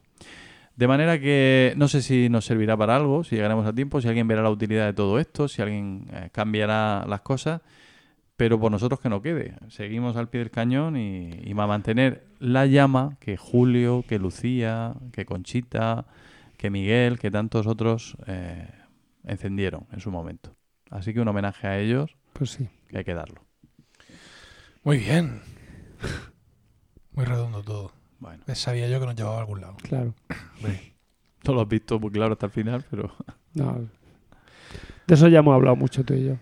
[0.75, 4.07] De manera que no sé si nos servirá para algo, si llegaremos a tiempo, si
[4.07, 7.61] alguien verá la utilidad de todo esto, si alguien eh, cambiará las cosas,
[8.35, 9.55] pero por nosotros que no quede.
[9.69, 14.17] Seguimos al pie del cañón y, y va a mantener la llama que Julio, que
[14.17, 16.05] Lucía, que Conchita,
[16.57, 18.67] que Miguel, que tantos otros eh,
[19.25, 20.55] encendieron en su momento.
[20.89, 22.67] Así que un homenaje a ellos Pues sí.
[22.87, 23.43] que hay que darlo.
[24.83, 25.41] Muy bien.
[27.11, 27.93] Muy redondo todo.
[28.23, 29.75] Bueno, Eh, Sabía yo que nos llevaba a algún lado.
[29.83, 30.13] Claro.
[31.45, 33.13] no lo has visto muy claro hasta el final, pero
[33.53, 33.87] No.
[35.05, 36.35] De eso ya hemos hablado mucho tú y yo.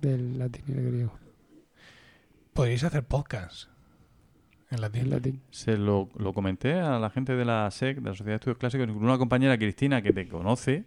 [0.00, 1.12] Del latín y del griego.
[2.54, 3.68] Podríais hacer podcast
[4.70, 5.10] en latín.
[5.10, 5.42] latín.
[5.50, 8.58] se lo, lo comenté a la gente de la SEC, de la Sociedad de Estudios
[8.58, 10.84] Clásicos, con una compañera, Cristina, que te conoce.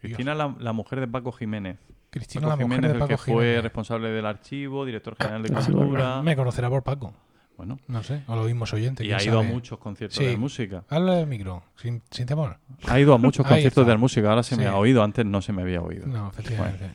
[0.00, 1.78] Cristina, la, la mujer de Paco Jiménez.
[2.10, 5.42] Cristina, Paco la mujer Jiménez, de el que Paco fue responsable del archivo, director general
[5.42, 6.22] de Ah, cultura.
[6.22, 7.12] Me conocerá por Paco.
[7.58, 9.04] Bueno, No sé, o lo mismo oyente.
[9.04, 10.24] y ha ido a muchos conciertos Sí.
[10.24, 10.84] de música.
[10.88, 12.56] Habla del micro, sin, sin temor.
[12.86, 14.30] Ha ido a muchos conciertos de música.
[14.30, 16.06] Ahora se me ha oído, antes no se me había oído.
[16.06, 16.90] No, efectivamente.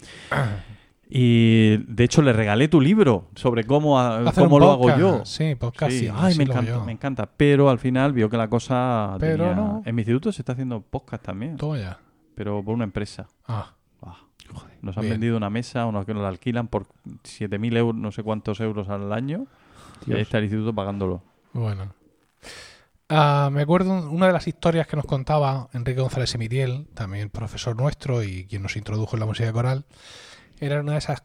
[1.09, 5.25] Y de hecho le regalé tu libro sobre cómo, a- Hacer cómo lo hago yo.
[5.25, 5.91] Sí, podcast.
[5.91, 7.29] Sí, ay, me encanta, me encanta.
[7.37, 9.83] Pero al final vio que la cosa Pero tenía- no.
[9.85, 11.99] En mi instituto se está haciendo podcast también, Toma ya.
[12.35, 13.27] pero por una empresa.
[13.47, 14.17] Ah, Ah,
[14.81, 15.13] nos han Bien.
[15.15, 16.85] vendido una mesa, unos que nos la alquilan por
[17.23, 19.45] 7.000 euros, no sé cuántos euros al año.
[20.05, 20.19] Dios.
[20.19, 21.21] está el instituto pagándolo.
[21.53, 21.93] bueno.
[23.09, 27.75] Ah, me acuerdo una de las historias que nos contaba Enrique González Emitiel, también profesor
[27.75, 29.85] nuestro y quien nos introdujo en la música coral.
[30.59, 31.23] Era una de esas.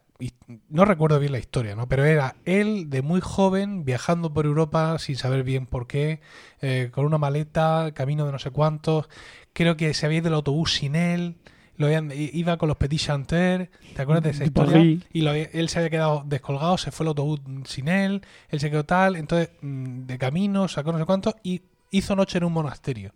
[0.67, 1.87] No recuerdo bien la historia, ¿no?
[1.87, 6.19] Pero era él de muy joven viajando por Europa sin saber bien por qué,
[6.61, 9.07] eh, con una maleta, camino de no sé cuántos.
[9.53, 11.37] Creo que se había ido el autobús sin él.
[11.79, 13.69] Lo habían- iba con los Petit Chanteur.
[13.95, 14.73] ¿Te acuerdas de esa historia?
[15.13, 18.69] Y lo él se había quedado descolgado, se fue el autobús sin él, él se
[18.69, 22.53] quedó tal, entonces mm, de camino sacó no sé cuánto y hizo noche en un
[22.53, 23.13] monasterio.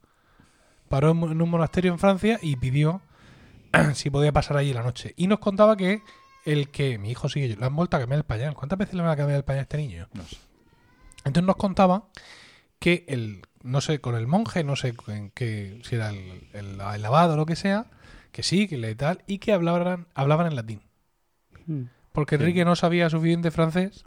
[0.90, 3.02] Paró en, en un monasterio en Francia y pidió
[3.94, 5.14] si podía pasar allí la noche.
[5.18, 6.02] Y nos contaba que
[6.45, 8.53] el que mi hijo sigue, le han vuelto a cambiar el pañal.
[8.53, 10.07] ¿Cuántas veces le van a cambiar el pañal a este niño?
[10.14, 10.38] No sé.
[11.26, 12.06] Entonces nos contaba
[12.80, 16.80] que el, no sé, con el monje, no sé en qué, si era el, el-
[16.81, 17.88] el lavado o lo que sea,
[18.34, 20.81] que sí, que le tal, y que hablaban, hablaban en latín.
[21.68, 21.84] Mm.
[22.11, 22.43] Porque Sí.
[22.43, 24.03] Enrique no sabía suficiente francés,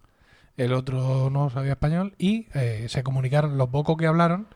[0.59, 4.49] el otro no sabía español, y eh, se comunicaron, lo poco que hablaron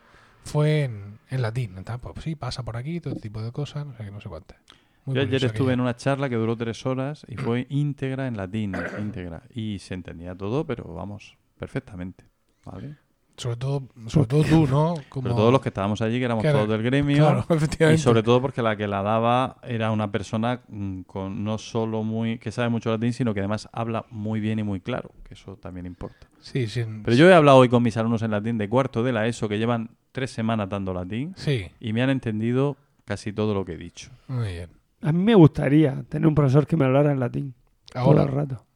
[0.45, 1.79] fue en, en latín.
[1.79, 4.29] Entonces, pues sí, pasa por aquí, todo tipo de cosas, no sé qué, no sé
[4.29, 4.59] cuántas.
[5.07, 8.37] Muy Yo ayer estuve en una charla que duró tres horas y fue íntegra en
[8.37, 9.45] latín, íntegra.
[9.55, 12.25] Y se entendía todo, pero vamos, perfectamente.
[12.65, 12.97] ¿Vale?
[13.41, 14.95] Sobre todo, sobre todo tú, ¿no?
[15.09, 17.17] Como, Pero todos los que estábamos allí, que éramos Claro, todos del gremio.
[17.47, 17.47] Claro,
[17.95, 22.03] Y sobre todo porque la que la daba era una persona mm, con no solo
[22.03, 25.33] muy que sabe mucho latín, sino que además habla muy bien y muy claro, que
[25.33, 26.27] eso también importa.
[26.41, 29.13] Sí, sin- Pero yo he hablado hoy con mis alumnos en latín de cuarto de
[29.13, 32.77] la ESO que llevan tres semanas dando latín Sí, y me han entendido
[33.07, 34.11] casi todo lo que he dicho.
[34.29, 34.69] muy bien.
[35.01, 37.55] A mí me gustaría tener un profesor que me hablara en latín.
[37.95, 38.67] Ahora, Todo el rato.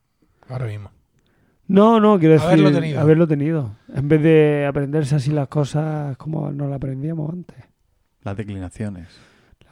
[0.49, 0.91] ahora mismo.
[1.67, 2.49] No, no, quiero decir.
[2.49, 3.01] Haberlo tenido.
[3.01, 3.71] haberlo tenido.
[3.95, 7.57] En vez de aprenderse así las cosas como nos las aprendíamos antes.
[8.23, 9.09] Las declinaciones.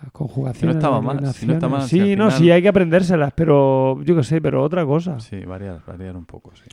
[0.02, 0.76] Las conjugaciones.
[0.76, 3.32] estaba las mal, si no está mal, si Sí, no, final- sí, hay que aprendérselas,
[3.34, 5.20] pero yo qué sé, pero otra cosa.
[5.20, 6.64] Sí, variar, variar un poco, sí.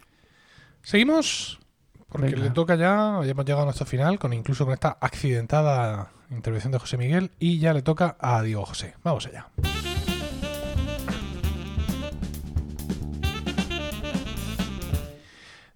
[0.81, 1.59] Seguimos,
[2.07, 2.43] porque Venga.
[2.43, 6.71] le toca ya, ya hemos llegado a nuestro final, con incluso con esta accidentada intervención
[6.71, 8.95] de José Miguel, y ya le toca a Diego José.
[9.03, 9.47] Vamos allá.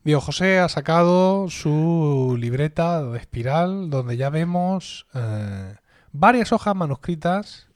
[0.03, 5.75] Diego José ha sacado su libreta de espiral, donde ya vemos eh,
[6.11, 7.67] varias hojas manuscritas.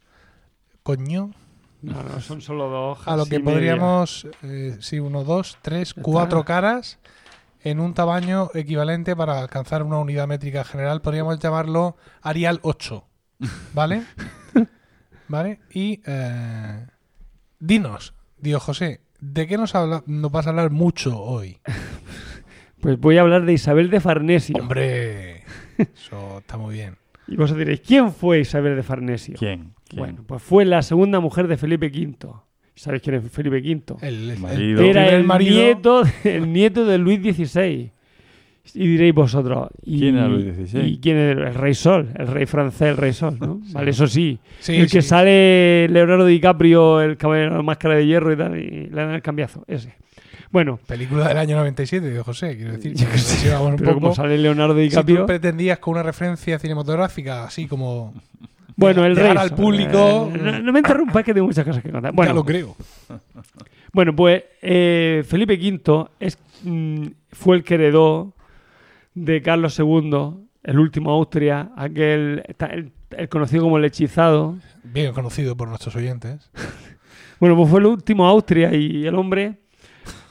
[0.83, 1.31] Coño,
[1.81, 3.13] No, no, son solo dos hojas.
[3.13, 6.99] a lo que podríamos, eh, sí, uno, dos, tres, cuatro caras
[7.63, 11.01] en un tamaño equivalente para alcanzar una unidad métrica general.
[11.01, 13.05] Podríamos llamarlo Arial 8.
[13.73, 14.03] ¿Vale?
[15.29, 15.59] ¿Vale?
[15.71, 16.87] Y eh,
[17.59, 21.57] dinos, Dios José, ¿de qué nos, habla, nos vas a hablar mucho hoy?
[22.79, 24.55] Pues voy a hablar de Isabel de Farnesio.
[24.61, 25.43] Hombre,
[25.77, 26.95] Eso está muy bien.
[27.27, 29.35] Y vosotros diréis, ¿quién fue Isabel de Farnesio?
[29.37, 29.73] ¿Quién?
[29.87, 29.99] ¿Quién?
[29.99, 32.15] Bueno, pues fue la segunda mujer de Felipe V.
[32.75, 33.95] ¿Sabéis quién es Felipe V?
[34.07, 37.91] El, el- Era el marido- nieto, el nieto de Luis XVI.
[38.73, 39.69] Y diréis vosotros.
[39.83, 40.81] ¿y, ¿Quién era Luis XVI?
[40.85, 42.09] ¿Y quién es el rey Sol?
[42.15, 43.59] El rey francés, el rey Sol, ¿no?
[43.71, 44.39] Vale, eso sí.
[44.59, 45.07] Sí, el que sí.
[45.07, 49.11] sale Leonardo DiCaprio, el caballero de la máscara de hierro y tal, y le dan
[49.11, 49.63] el cambiazo.
[49.67, 49.93] Ese.
[50.51, 52.93] Bueno, Película del año 97 de José, quiero decir.
[53.43, 54.01] que un pero poco.
[54.01, 55.19] como sale Leonardo Si DiCaprio.
[55.21, 58.13] tú pretendías con una referencia cinematográfica, así como.
[58.75, 59.35] bueno, el rey.
[59.35, 60.31] al público.
[60.33, 62.11] eh, no, no me interrumpas que tengo muchas cosas que contar.
[62.11, 62.75] ya Bueno, lo creo.
[63.93, 68.33] Bueno, pues eh, Felipe V es, mm, fue el que heredó
[69.17, 70.11] de Carlos II,
[70.63, 72.43] el último Austria, aquel
[73.11, 74.57] el conocido como el hechizado.
[74.83, 76.51] Bien conocido por nuestros oyentes.
[77.39, 79.59] Bueno, pues fue el último Austria y el hombre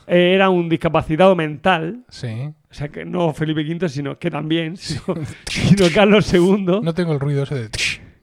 [0.09, 2.05] eh, era un discapacitado mental.
[2.09, 2.53] Sí.
[2.69, 5.15] O sea, que no Felipe V, sino que también, sino,
[5.49, 6.81] sino Carlos II.
[6.83, 7.69] No tengo el ruido ese de.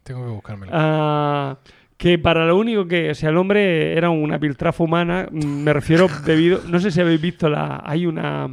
[0.04, 0.74] Tengo que buscármelo.
[0.76, 1.60] Ah,
[1.96, 5.72] que para lo único que, o sea, el hombre era una piltrafa humana, mm, me
[5.72, 8.50] refiero debido, no sé si habéis visto la, hay una,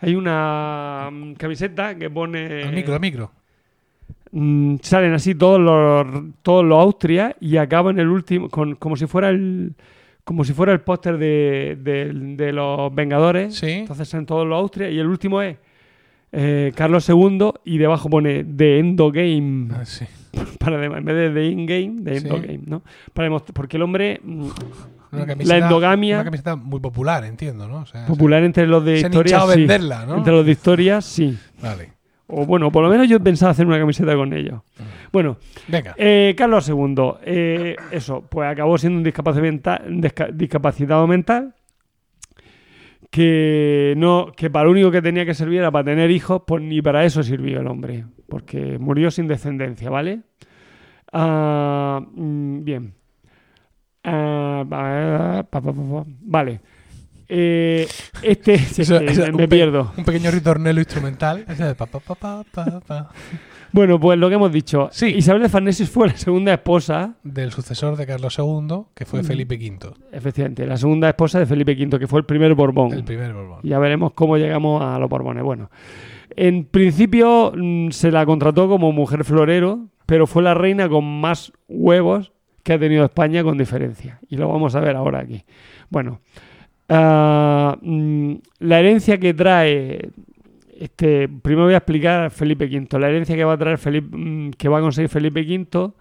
[0.00, 3.30] hay una mm, camiseta que pone, al micro, al micro.
[4.32, 9.06] mm, salen así todos los, todos los Austria y acaban el último, con, como si
[9.06, 9.74] fuera el,
[10.24, 13.70] como si fuera el póster de, de- de los Vengadores, Sí.
[13.70, 15.56] entonces salen todos los Austria y el último es
[16.32, 20.04] eh, Carlos II y debajo pone The Endgame Ah, sí.
[20.60, 22.28] para en vez de The In-Game, The Sí.
[22.28, 22.82] Endgame, ¿no?
[23.12, 24.20] Para demostrar, porque el hombre
[25.10, 27.78] mm, la endogamia Una camiseta muy popular, entiendo, ¿no?
[27.80, 29.48] O sea, popular entre los de historia, sí.
[29.58, 30.16] venderla, ¿no?
[30.18, 31.36] Entre los de historia, sí.
[31.62, 31.92] Vale.
[32.32, 34.60] O bueno, por lo menos yo pensaba hacer una camiseta con ellos.
[35.12, 35.94] Bueno, Venga.
[35.98, 41.54] eh, Carlos II, eh, eso, pues acabó siendo un discapacitado mental, disca- discapacitado mental
[43.10, 46.62] que no que para lo único que tenía que servir era para tener hijos, pues
[46.62, 50.20] ni para eso sirvió el hombre, porque murió sin descendencia, ¿vale?
[51.12, 52.94] Ah, mm, bien.
[56.22, 56.60] Vale.
[57.32, 57.86] Eh,
[58.22, 59.92] este Eso- eso, me un pierdo.
[59.96, 61.44] Un pequeño ritornelo instrumental.
[63.72, 64.88] Bueno, pues lo que hemos dicho.
[64.90, 65.06] Sí.
[65.06, 69.06] Isabel de Farnesio fue la segunda esposa Del sucesor de Carlos II, que Mm.
[69.06, 72.92] fue Felipe V, Efectivamente, la segunda esposa de Felipe V, que fue el primer Borbón.
[72.92, 73.60] el primer Borbón.
[73.62, 75.44] Ya veremos cómo llegamos a los Borbones.
[75.44, 75.70] Bueno,
[76.34, 81.52] en principio mm, se la contrató como mujer florero, pero fue la reina con más
[81.68, 82.32] huevos
[82.62, 84.20] que ha tenido España con diferencia.
[84.28, 85.44] Y lo vamos a ver ahora aquí.
[85.88, 86.20] Bueno,
[86.88, 90.10] ah, mm, la herencia que trae...
[90.78, 92.98] Este, primero voy a explicar Felipe V.
[92.98, 95.92] La herencia que va a traer Felipe, mm, que va a conseguir Felipe V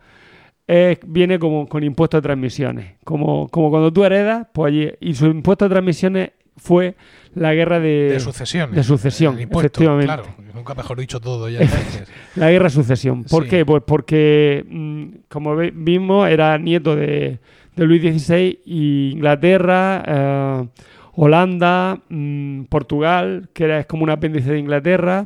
[1.08, 2.94] viene como con impuesto de transmisiones.
[3.04, 6.96] Como, como cuando tú heredas, pues allí, y su impuesto de transmisiones fue
[7.36, 8.72] la guerra de, De sucesión.
[8.72, 10.06] de sucesión, impuesto, efectivamente.
[10.06, 10.24] Claro,
[10.54, 11.60] nunca mejor dicho todo ya.
[12.36, 13.24] la guerra de sucesión.
[13.24, 13.50] ¿Por Sí.
[13.50, 13.66] qué?
[13.66, 17.40] Pues porque, mm, como vimos, era nieto de,
[17.76, 20.68] de Luis XVI y Inglaterra, eh,
[21.14, 25.26] Holanda, mm, Portugal, que era, es como un apéndice de Inglaterra,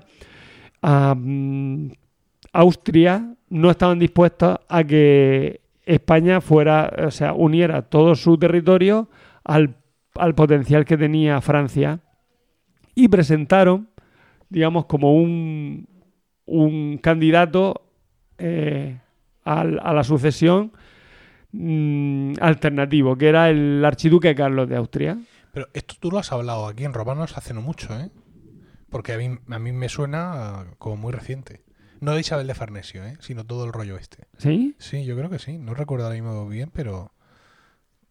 [0.81, 1.87] ah, mm,
[2.51, 9.09] Austria, no estaban dispuestos a que España fuera, o sea, uniera todo su territorio
[9.43, 9.75] al,
[10.15, 11.99] al potencial que tenía Francia
[12.95, 13.89] y presentaron,
[14.49, 15.87] digamos, como un,
[16.45, 17.81] un candidato
[18.37, 18.99] eh,
[19.43, 20.71] al- a la sucesión
[21.51, 25.17] mm, alternativo, que era el archiduque Carlos de Austria.
[25.53, 28.09] Pero esto tú lo has hablado aquí en Romanos hace no mucho, ¿eh?
[28.89, 31.63] Porque a mí, a mí me suena como muy reciente.
[31.99, 33.15] No de Isabel de Farnesio, ¿eh?
[33.21, 34.25] Sino todo el rollo este.
[34.37, 34.75] ¿Sí?
[34.77, 35.57] Sí, yo creo que sí.
[35.57, 37.11] No recuerdo ahora mismo bien, pero...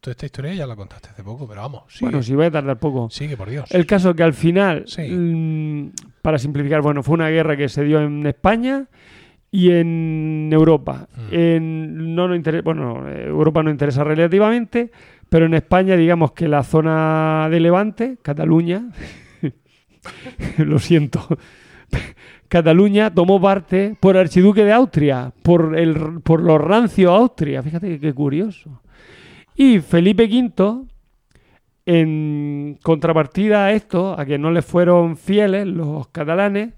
[0.02, 2.06] Toda esta historia ya la contaste hace poco, pero vamos, sigue.
[2.06, 3.08] Bueno, sí voy a tardar poco.
[3.08, 3.70] Sigue, por Dios.
[3.70, 5.02] El caso que al final, Sí.
[5.08, 8.86] mm, para simplificar, bueno, fue una guerra que se dio en España
[9.52, 11.06] y en Europa.
[11.16, 11.28] Mm.
[11.34, 14.90] En, no nos interesa, bueno, Europa no interesa relativamente,
[15.28, 18.88] pero en España, digamos que la zona de Levante, Cataluña,
[20.58, 21.26] lo siento,
[22.48, 27.62] Cataluña tomó parte por el archiduque de Austria, por, el, por los rancios Austria.
[27.62, 28.80] Fíjate que- qué curioso.
[29.54, 30.86] Y Felipe V,
[31.86, 36.74] en contrapartida a esto, a que no le fueron fieles los catalanes,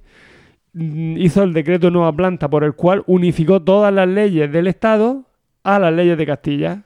[0.73, 4.67] mm, hizo el decreto de nueva planta por el cual unificó todas las leyes del
[4.67, 5.25] Estado
[5.63, 6.83] a las leyes de Castilla.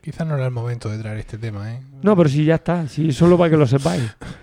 [0.00, 1.80] Quizás no era el momento de traer este tema, ¿eh?
[2.02, 4.16] No, pero si ya está, si solo para que lo sepáis.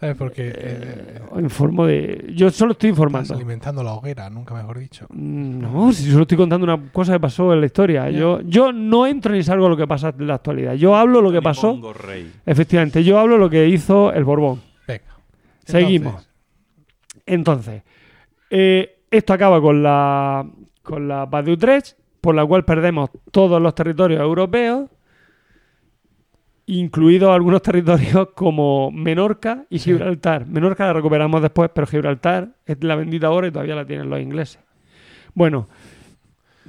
[0.00, 0.16] ¿Sabes?
[0.16, 0.48] Porque...
[0.48, 2.32] Eh, eh, informo de.
[2.34, 3.34] Yo solo estoy estás informando.
[3.34, 5.06] alimentando la hoguera, nunca mejor dicho.
[5.10, 8.08] Mm, No, si solo estoy contando una cosa que pasó en la historia.
[8.10, 10.74] Yo, yo no entro ni salgo a lo que pasa en la actualidad.
[10.74, 11.80] Yo hablo lo que pasó.
[11.94, 12.32] Rey.
[12.46, 14.60] Efectivamente, yo hablo lo que hizo el Borbón.
[14.86, 15.02] Venga.
[15.64, 16.28] Seguimos.
[17.26, 17.82] Entonces, Entonces,
[18.50, 20.46] eh, esto acaba con la,
[20.82, 24.88] con la paz de Utrecht, por la cual perdemos todos los territorios europeos,
[26.68, 29.90] incluidos algunos territorios como Menorca y Sí.
[29.90, 30.46] Gibraltar.
[30.46, 34.20] Menorca la recuperamos después, pero Gibraltar es la bendita ahora y todavía la tienen los
[34.20, 34.60] ingleses.
[35.34, 35.66] Bueno,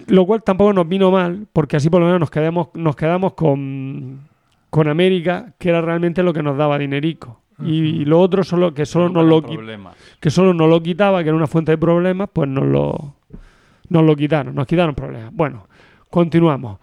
[0.07, 3.33] lo cual tampoco nos vino mal, porque así por lo menos nos quedamos, nos quedamos
[3.33, 4.21] con,
[4.69, 7.41] con América, que era realmente lo que nos daba dinerico.
[7.61, 9.93] Y lo otro solo que solo nos lo, problemas.
[10.21, 13.15] que solo nos lo quitaba, que era una fuente de problemas, pues nos lo,
[13.89, 15.33] nos lo quitaron, nos quitaron problemas.
[15.33, 15.67] Bueno,
[16.09, 16.79] continuamos.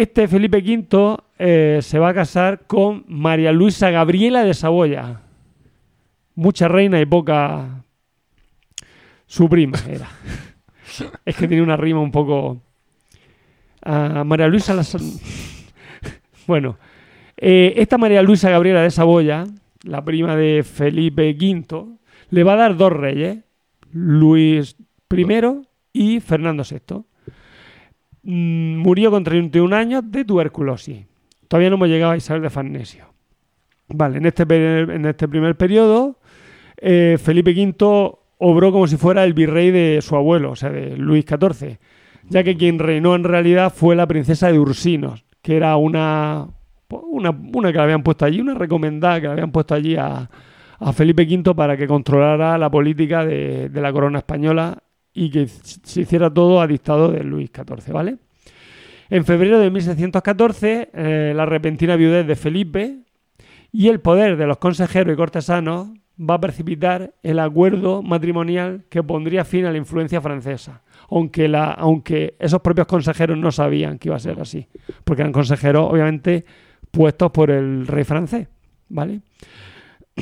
[0.00, 5.20] Este Felipe V eh, se va a casar con María Luisa Gabriela de Saboya.
[6.34, 7.84] Mucha reina y poca
[9.26, 10.08] su prima era.
[11.26, 12.62] es que tiene una rima un poco...
[13.82, 14.86] Ah, María Luisa la...
[16.46, 16.78] bueno,
[17.36, 19.44] eh, esta María Luisa Gabriela de Saboya,
[19.82, 21.98] la prima de Felipe V,
[22.30, 23.36] le va a dar dos reyes,
[23.92, 24.76] Luis
[25.10, 25.26] I
[25.92, 27.04] y Fernando VI.
[28.22, 31.06] Mm, murió con 31 años de tuberculosis.
[31.48, 33.06] Todavía no hemos llegado a Isabel de Farnesio.
[33.88, 36.18] Vale, en este, en este primer periodo,
[36.76, 40.96] eh, Felipe V obró como si fuera el virrey de su abuelo, o sea, de
[40.96, 41.78] Luis XIV,
[42.28, 46.46] ya que quien reinó en realidad fue la princesa de Ursinos, que era una,
[46.88, 50.28] una, una que le habían puesto allí, una recomendada que le habían puesto allí a,
[50.94, 54.78] Felipe V para que controlara la política de la corona española
[55.12, 58.16] y que se hiciera todo a dictado de Luis XIV, ¿vale?
[59.08, 62.98] En febrero de 1614, eh, la repentina viudez de Felipe
[63.72, 65.88] y el poder de los consejeros y cortesanos
[66.20, 71.72] va a precipitar el acuerdo matrimonial que pondría fin a la influencia francesa, aunque, la,
[71.72, 74.68] aunque esos propios consejeros no sabían que iba a ser así,
[75.04, 76.44] porque eran consejeros, obviamente,
[76.90, 78.48] puestos por el rey francés,
[78.88, 79.22] ¿vale?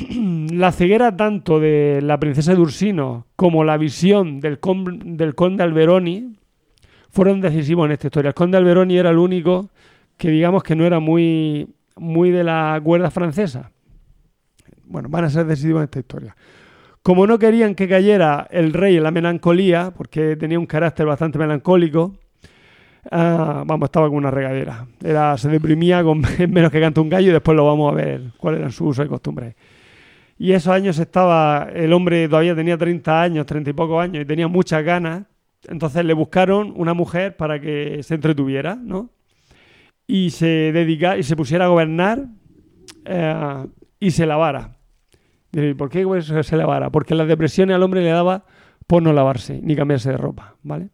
[0.53, 5.63] la ceguera tanto de la princesa de Ursino como la visión del, con- del conde
[5.63, 6.35] Alberoni
[7.09, 8.29] fueron decisivos en esta historia.
[8.29, 9.69] El conde Alberoni era el único
[10.17, 13.71] que digamos que no era muy, muy de la cuerda francesa.
[14.85, 16.35] Bueno, van a ser decisivos en esta historia.
[17.01, 21.39] Como no querían que cayera el rey en la melancolía, porque tenía un carácter bastante
[21.39, 22.15] melancólico,
[23.11, 24.85] ah, vamos, estaba con una regadera.
[25.03, 28.31] Era, se deprimía con menos que canta un gallo y después lo vamos a ver
[28.37, 29.55] cuáles eran sus usos y costumbres.
[30.41, 34.25] Y esos años estaba, el hombre todavía tenía 30 años, 30 y pocos años, y
[34.25, 35.25] tenía muchas ganas.
[35.67, 39.09] Entonces le buscaron una mujer para que se entretuviera, ¿no?
[40.07, 42.25] Y se dedica, y se pusiera a gobernar
[43.03, 43.67] eh,
[43.99, 44.77] y se lavara.
[45.51, 46.89] Diréis, ¿por qué se lavara?
[46.89, 48.45] Porque las depresiones al hombre le daba
[48.87, 50.87] por no lavarse ni cambiarse de ropa, ¿vale?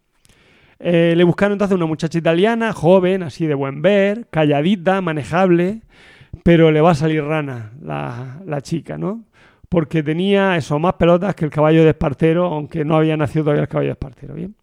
[0.80, 5.82] Eh, le buscaron entonces una muchacha italiana, joven, así de buen ver, calladita, manejable,
[6.44, 9.24] pero le va a salir rana la, la chica, ¿no?
[9.76, 13.64] Porque tenía eso, más pelotas que el caballo de Espartero, aunque no había nacido todavía
[13.64, 14.56] el caballo de Espartero, ¿bien?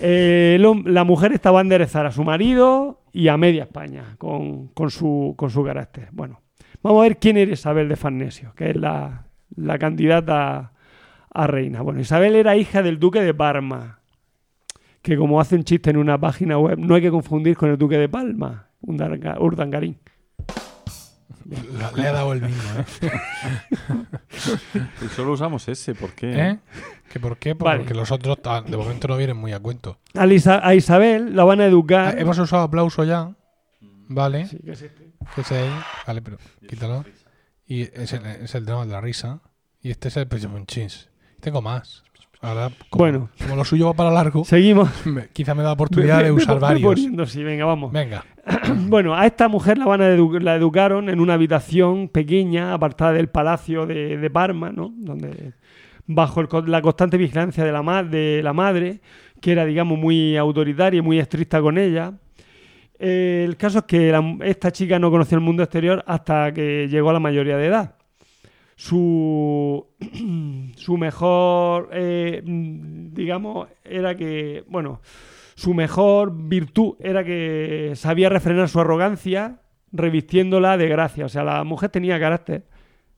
[0.00, 4.92] Eh, la mujer estaba a enderezar a su marido y a media España con, con
[4.92, 6.10] su, con su carácter.
[6.12, 6.42] Bueno,
[6.80, 9.26] vamos a ver quién era Isabel de Farnesio, que es la,
[9.56, 10.74] la candidata
[11.34, 11.82] a reina.
[11.82, 13.98] Bueno, Isabel era hija del duque de Parma,
[15.02, 17.78] que como hace un chiste en una página web, no hay que confundir con el
[17.78, 19.38] duque de Palma, Urdanga-
[21.96, 23.10] Le ha dado el mismo, ¿eh?
[25.04, 26.32] Y solo usamos ese, ¿por qué?
[26.50, 26.58] ¿Eh?
[27.12, 27.54] ¿Que ¿Por qué?
[27.54, 27.80] Pues Vale.
[27.80, 29.98] Porque los otros ah, de momento no vienen muy a cuento.
[30.14, 32.18] A, Lisa- a Isabel la van a Ah, educar.
[32.18, 33.34] hemos usado aplauso ya.
[34.08, 34.46] Vale.
[34.46, 35.10] Sí, que es este.
[35.34, 35.70] Que es ahí.
[36.06, 37.04] Vale, pero quítalo.
[37.66, 39.40] Y es el, es el tema de la risa.
[39.82, 40.28] Y este es el
[40.66, 41.08] chins.
[41.40, 42.04] Tengo más.
[42.42, 43.28] Ahora, como, Bueno.
[43.42, 44.88] como lo suyo va para largo, Seguimos.
[45.06, 46.82] me- quizá me da oportunidad de usar varios.
[46.82, 47.92] poniendo, sí, venga, vamos.
[47.92, 48.24] Venga.
[48.88, 53.12] Bueno, a esta mujer la, van a edu- la educaron en una habitación pequeña, apartada
[53.12, 54.90] del palacio de, de Parma, ¿no?
[54.96, 55.52] Donde,
[56.06, 59.00] bajo el la constante vigilancia de la, ma- de la madre,
[59.40, 62.14] que era, digamos, muy autoritaria y muy estricta con ella.
[62.98, 66.88] Eh, el caso es que la- esta chica no conoció el mundo exterior hasta que
[66.88, 67.94] llegó a la mayoría de edad.
[68.82, 69.88] Su,
[70.76, 75.02] su mejor, eh, mm, digamos, era que, bueno,
[75.54, 79.60] su mejor virtud era que sabía refrenar su arrogancia
[79.92, 81.26] revistiéndola de gracia.
[81.26, 82.64] O sea, la mujer tenía carácter,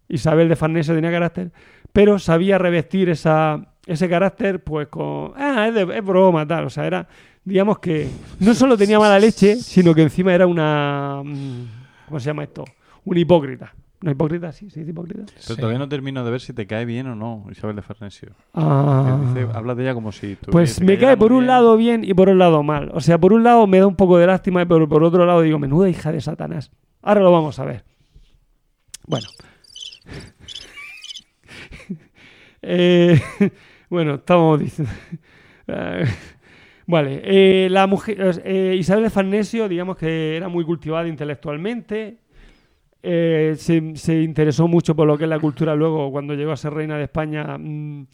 [0.08, 1.52] Isabel de Farnesio tenía carácter,
[1.92, 5.32] pero sabía revestir esa, ese carácter pues con...
[5.36, 6.64] Ah, es, de- es broma, tal.
[6.64, 7.06] O sea, era,
[7.44, 8.08] digamos que
[8.40, 11.22] no solo tenía mala leche, sino que encima era una...
[11.24, 11.66] mm,
[12.08, 12.64] ¿Cómo se llama esto?
[13.04, 13.72] Un hipócrita.
[14.02, 14.50] ¿Una hipócrita?
[14.52, 15.24] Sí, sí, es hipócrita.
[15.26, 15.56] Pero Sí.
[15.56, 18.30] todavía no termino de ver si te cae bien o no, Isabel de Farnesio.
[18.52, 19.18] Ah.
[19.28, 21.46] Dice- de ella como si tú Pues me cae por un bien.
[21.48, 22.90] lado bien y por un lado mal.
[22.94, 25.40] O sea, por un lado me da un poco de lástima, pero por otro lado
[25.42, 26.72] digo, menuda hija de Satanás.
[27.00, 27.84] Ahora lo vamos a ver.
[29.06, 29.26] Bueno.
[32.64, 33.20] Eh,
[33.90, 34.92] bueno, estamos diciendo.
[36.86, 42.18] Vale, eh, la mujer eh, Isabel de Farnesio, digamos que era muy cultivada intelectualmente.
[43.02, 45.74] Eh, se, interesó mucho por lo que es la cultura.
[45.74, 48.06] Luego, cuando llegó a ser reina de España, mm,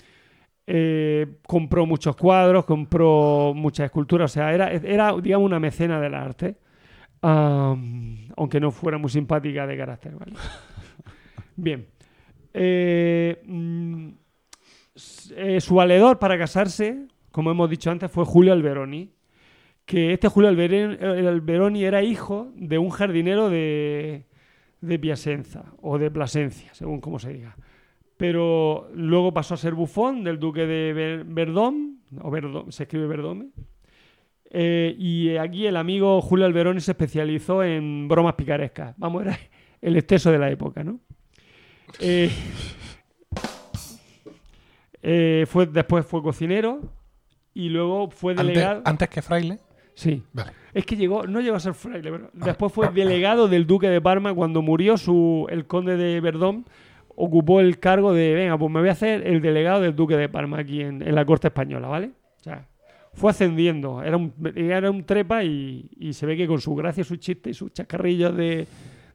[0.67, 4.31] eh, compró muchos cuadros, compró muchas esculturas.
[4.31, 6.57] O sea, era, era digamos, una mecena del arte.
[7.21, 10.15] Aunque no fuera muy simpática de carácter.
[11.57, 11.87] Bien.
[12.55, 14.09] Eh, mm,
[14.95, 19.13] su valedor para casarse, como hemos dicho antes, fue Julio Alberoni.
[19.85, 24.28] Que este Julio eh, Alberoni era hijo de un jardinero de,
[24.81, 27.57] de Piacenza o de Plasencia, según como se diga.
[28.17, 33.07] Pero luego pasó a ser bufón del duque de Ver- Verdón, o Verdón, se escribe
[33.07, 33.49] Verdome.
[34.51, 38.95] Eh, y aquí el amigo Julio Alberoni se especializó en bromas picarescas.
[38.97, 39.39] Vamos, era
[39.81, 41.01] el exceso de la época, ¿no?
[42.01, 42.31] Eh,
[45.03, 46.81] eh, fue, después fue cocinero
[47.55, 48.83] y luego fue Antes, delegado.
[48.85, 49.59] antes que fraile.
[49.99, 50.23] Sí.
[50.33, 50.53] Vale.
[50.73, 52.45] Es que llegó, no llegó a ser fraile, pero Ah.
[52.47, 56.67] después fue delegado del duque de Parma cuando murió su, el conde de Verdón.
[57.17, 60.29] Ocupó el cargo de, venga, pues me voy a hacer el delegado del duque de
[60.29, 62.13] Parma aquí en, en la corte española, ¿vale?
[62.39, 62.69] O sea,
[63.13, 67.03] fue ascendiendo, era un, era un trepa y, y se ve que con su gracia,
[67.03, 68.69] su chiste y sus chascarrillos de,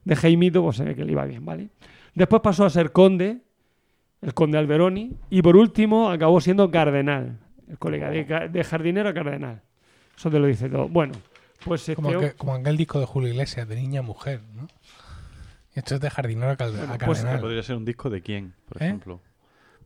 [0.04, 1.68] de Jaimito, pues se ve que le iba bien, ¿vale?
[2.14, 3.38] Después pasó a ser conde,
[4.20, 7.38] el conde Alberoni, y por último acabó siendo cardenal,
[7.70, 9.62] el colega de, ca- de jardinero a cardenal.
[10.16, 10.88] Eso te lo dice todo.
[10.88, 11.14] Bueno,
[11.64, 14.40] pues este Como, hom- que- como aquel disco de Julio Iglesias, de niña a mujer,
[14.54, 14.66] ¿no?
[15.74, 17.40] Esto es de jardinero a, cal- a pues, cardenal.
[17.40, 18.86] Podría ser un disco de quién, por ¿Eh?
[18.86, 19.20] ejemplo.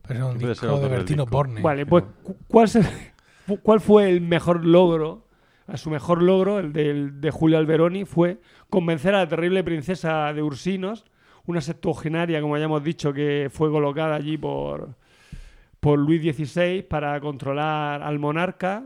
[0.07, 1.35] Pero es un ¿Qué puede ser disco de Bertino disco?
[1.37, 1.61] Borne.
[1.61, 2.83] Vale, pues cu- ¿cuál, se-
[3.47, 5.25] fu- ¿cuál fue el mejor logro?
[5.67, 8.39] A su mejor logro, el del- de Julio Alberoni, fue
[8.69, 11.05] convencer a la terrible princesa de Ursinos,
[11.45, 14.95] una septuagenaria, como ya hemos dicho, que fue colocada allí por,
[15.79, 18.83] por Luis XVI para controlar al monarca,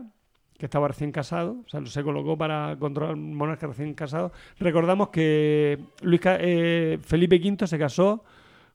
[0.58, 4.32] que estaba recién casado, o sea, se colocó para controlar al monarca recién casado.
[4.58, 8.24] Recordamos que Luis, eh, Felipe V se casó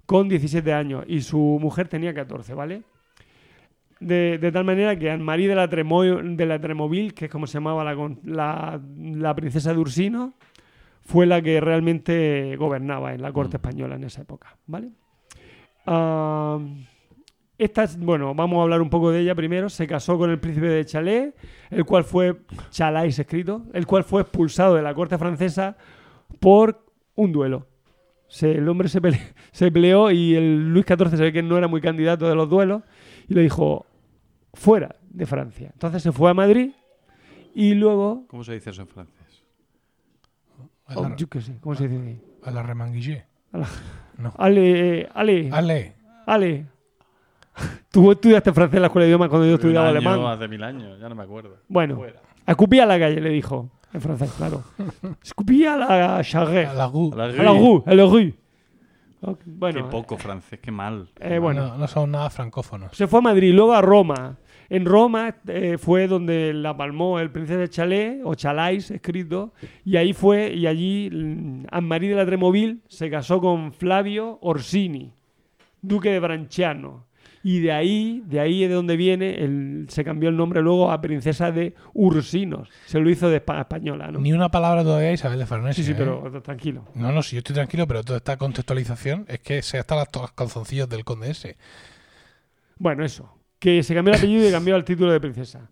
[0.05, 2.83] con 17 años y su mujer tenía 14, ¿vale?
[3.99, 7.47] De, de tal manera que Anne-Marie de la, Tremo- de la Tremoville, que es como
[7.47, 10.33] se llamaba la, la, la princesa de Ursino,
[11.01, 13.61] fue la que realmente gobernaba en la corte Mm.
[13.61, 14.89] española en esa época, ¿vale?
[15.85, 16.59] Ah,
[17.59, 19.69] esta es- bueno, vamos a hablar un poco de ella primero.
[19.69, 21.33] Se casó con el príncipe de Chalais,
[21.69, 22.37] el cual fue
[22.71, 25.77] Chalais escrito, el cual fue expulsado de la corte francesa
[26.39, 26.83] por
[27.15, 27.67] un duelo.
[28.27, 31.57] Se- el hombre se, pele- se peleó y el Luis XIV se ve que no
[31.57, 32.83] era muy candidato de los duelos
[33.27, 33.85] y le dijo
[34.53, 35.69] fuera de Francia.
[35.73, 36.71] Entonces se fue a Madrid
[37.53, 39.43] y luego, ¿Cómo se dice eso en francés?
[40.85, 42.21] A oh, la, yo qué sé, ¿cómo se dice?
[42.43, 43.25] a la remanguillé.
[44.37, 45.93] Ale, ale, Ale.
[46.25, 46.65] ale.
[47.91, 50.25] Tú estudiaste francés en la escuela de idiomas cuando yo estudiaba año, alemán.
[50.25, 51.57] Hace mil años, ya no me acuerdo.
[51.67, 52.19] Bueno, Fuera.
[52.45, 53.69] escupía a la calle, le dijo.
[53.91, 54.63] En francés, claro.
[55.23, 56.67] Escupía a la charrée.
[56.67, 57.11] A la gu.
[57.13, 58.33] A la A la rue, a la rue.
[59.45, 61.09] Bueno, Qué poco francés, qué mal.
[61.19, 61.67] eh, bueno.
[61.69, 62.95] No, no son nada francófonos.
[62.95, 64.37] Se fue a Madrid, luego a Roma.
[64.69, 69.51] En Roma eh, fue donde la palmó el príncipe de Chalais, o Chalais escrito,
[69.83, 75.11] y ahí fue, y allí mm, Anne-Marie de la Tremoville se casó con Flavio Orsini,
[75.81, 77.05] duque de Branciano.
[77.41, 80.91] Y de ahí, de ahí es de donde viene, el- se cambió el nombre luego
[80.91, 82.67] a princesa de Ursinos.
[82.85, 84.19] Se lo hizo de espa- española, ¿no?
[84.19, 85.81] Ni una palabra todavía Isabel de Farnesio.
[85.83, 85.95] Sí, sí, ¿eh?
[85.97, 86.85] pero tranquilo.
[86.95, 90.09] No, no, si yo estoy tranquilo, pero toda esta contextualización es que se hasta las
[90.11, 91.55] to- calzoncillos del conde ese.
[92.77, 93.33] Bueno, eso.
[93.57, 95.69] Que se cambió el apellido y cambió el título de princesa.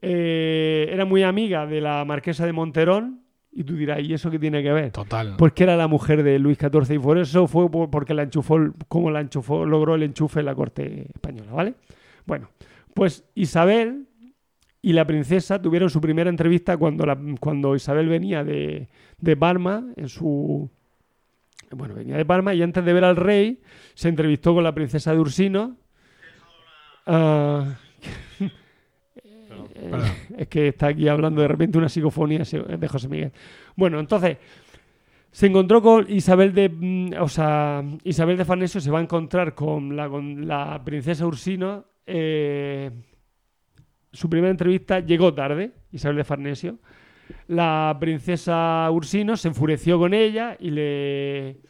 [0.00, 3.21] Eh, era muy amiga de la marquesa de Monterón.
[3.54, 4.90] Y tú dirás, ¿y eso qué tiene que ver?
[4.92, 5.34] Total.
[5.36, 8.58] Porque era la mujer de Luis XIV y por eso fue por- porque la enchufó,
[8.88, 11.74] como la enchufó, logró el enchufe en la corte española, ¿vale?
[12.24, 12.48] Bueno,
[12.94, 14.06] pues Isabel
[14.80, 18.88] y la princesa tuvieron su primera entrevista cuando, la- cuando Isabel venía de,
[19.18, 20.70] de Parma, en su...
[21.72, 23.60] Bueno, venía de Parma y antes de ver al rey
[23.94, 25.76] se entrevistó con la princesa de Ursino.
[27.06, 27.76] Ah,
[29.82, 29.90] eh,
[30.38, 33.32] es que está aquí hablando de repente una psicofonía de José Miguel.
[33.74, 34.38] Bueno, entonces
[35.32, 39.54] se encontró con Isabel de, mm, o sea, Isabel de Farnesio se va a encontrar
[39.54, 41.86] con la, con la princesa Ursino.
[42.06, 42.90] eh,
[44.12, 46.78] su primera entrevista llegó tarde, Isabel de Farnesio.
[47.48, 51.60] La princesa Ursino se enfureció con ella y le,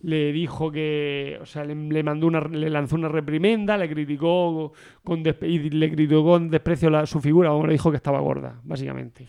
[0.00, 4.72] le dijo que, o sea, le, mandó una, le lanzó una reprimenda, le criticó
[5.02, 9.26] con y le criticó con desprecio su figura, o le dijo que estaba gorda, básicamente.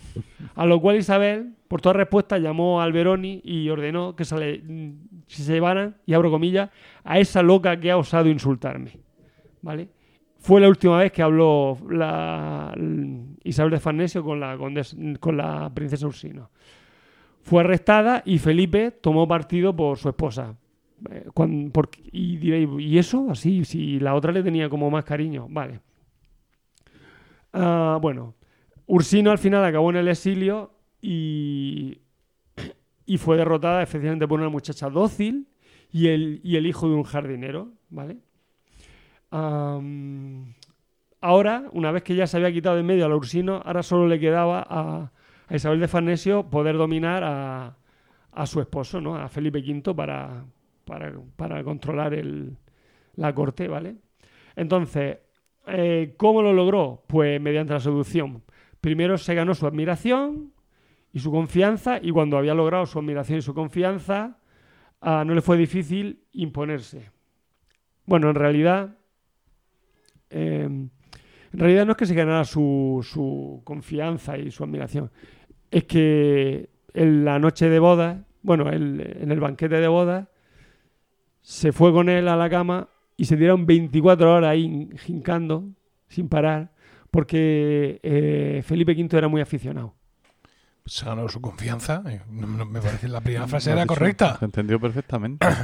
[0.56, 5.54] A lo cual Isabel, por toda respuesta, llamó a Alberoni y ordenó que mm, se
[5.54, 6.70] llevaran, y abro comillas,
[7.04, 9.00] a esa loca que ha osado insultarme.
[9.62, 9.90] ¿Vale?
[10.40, 12.74] fue la última vez que habló la,
[13.44, 16.50] Isabel de Farnesio con la, condes- con la princesa Ursino.
[17.50, 20.56] Fue arrestada y Felipe tomó partido por su esposa.
[21.10, 21.26] Eh,
[22.12, 23.26] y diréis, ¿y eso?
[23.32, 25.48] Así, si la otra le tenía como más cariño.
[25.50, 25.80] Vale.
[27.52, 28.36] Ah, bueno,
[28.86, 32.02] Ursino al final acabó en el exilio y,
[33.08, 35.48] y fue derrotada efectivamente por una muchacha dócil
[35.92, 38.18] y el, y el hijo de un jardinero, ¿vale?
[41.20, 43.82] Ahora, una vez que ya se había quitado de en medio a la Ursino, ahora
[43.82, 45.12] solo le quedaba a,
[45.50, 49.16] a Isabel de Farnesio poder dominar a, su esposo, ¿no?
[49.16, 50.46] A Felipe V para,
[51.64, 52.18] controlar
[53.16, 53.96] la corte, ¿vale?
[54.56, 55.18] Entonces,
[55.68, 57.04] eh, ¿cómo lo logró?
[57.08, 58.44] Pues mediante la seducción.
[58.80, 60.54] Primero se ganó su admiración
[61.12, 64.38] y su confianza, y cuando había logrado su admiración y su confianza,
[65.02, 67.10] ah, no le fue difícil imponerse.
[68.06, 68.96] Bueno, en realidad,
[70.30, 70.64] eh,
[71.52, 75.12] en realidad no es que se ganara su, su confianza y su admiración,
[75.72, 80.30] es que en la noche de boda, bueno, el- en el banquete de boda,
[81.42, 85.66] se fue con él a la cama y se dieron 24 horas ahí jincando,
[86.08, 86.72] sin parar,
[87.12, 89.94] porque eh, Felipe V era muy aficionado.
[90.86, 92.02] Se ganó su confianza.
[92.08, 94.38] eh, no- no me parece la primera frase era correcta.
[94.40, 95.46] Se entendió perfectamente.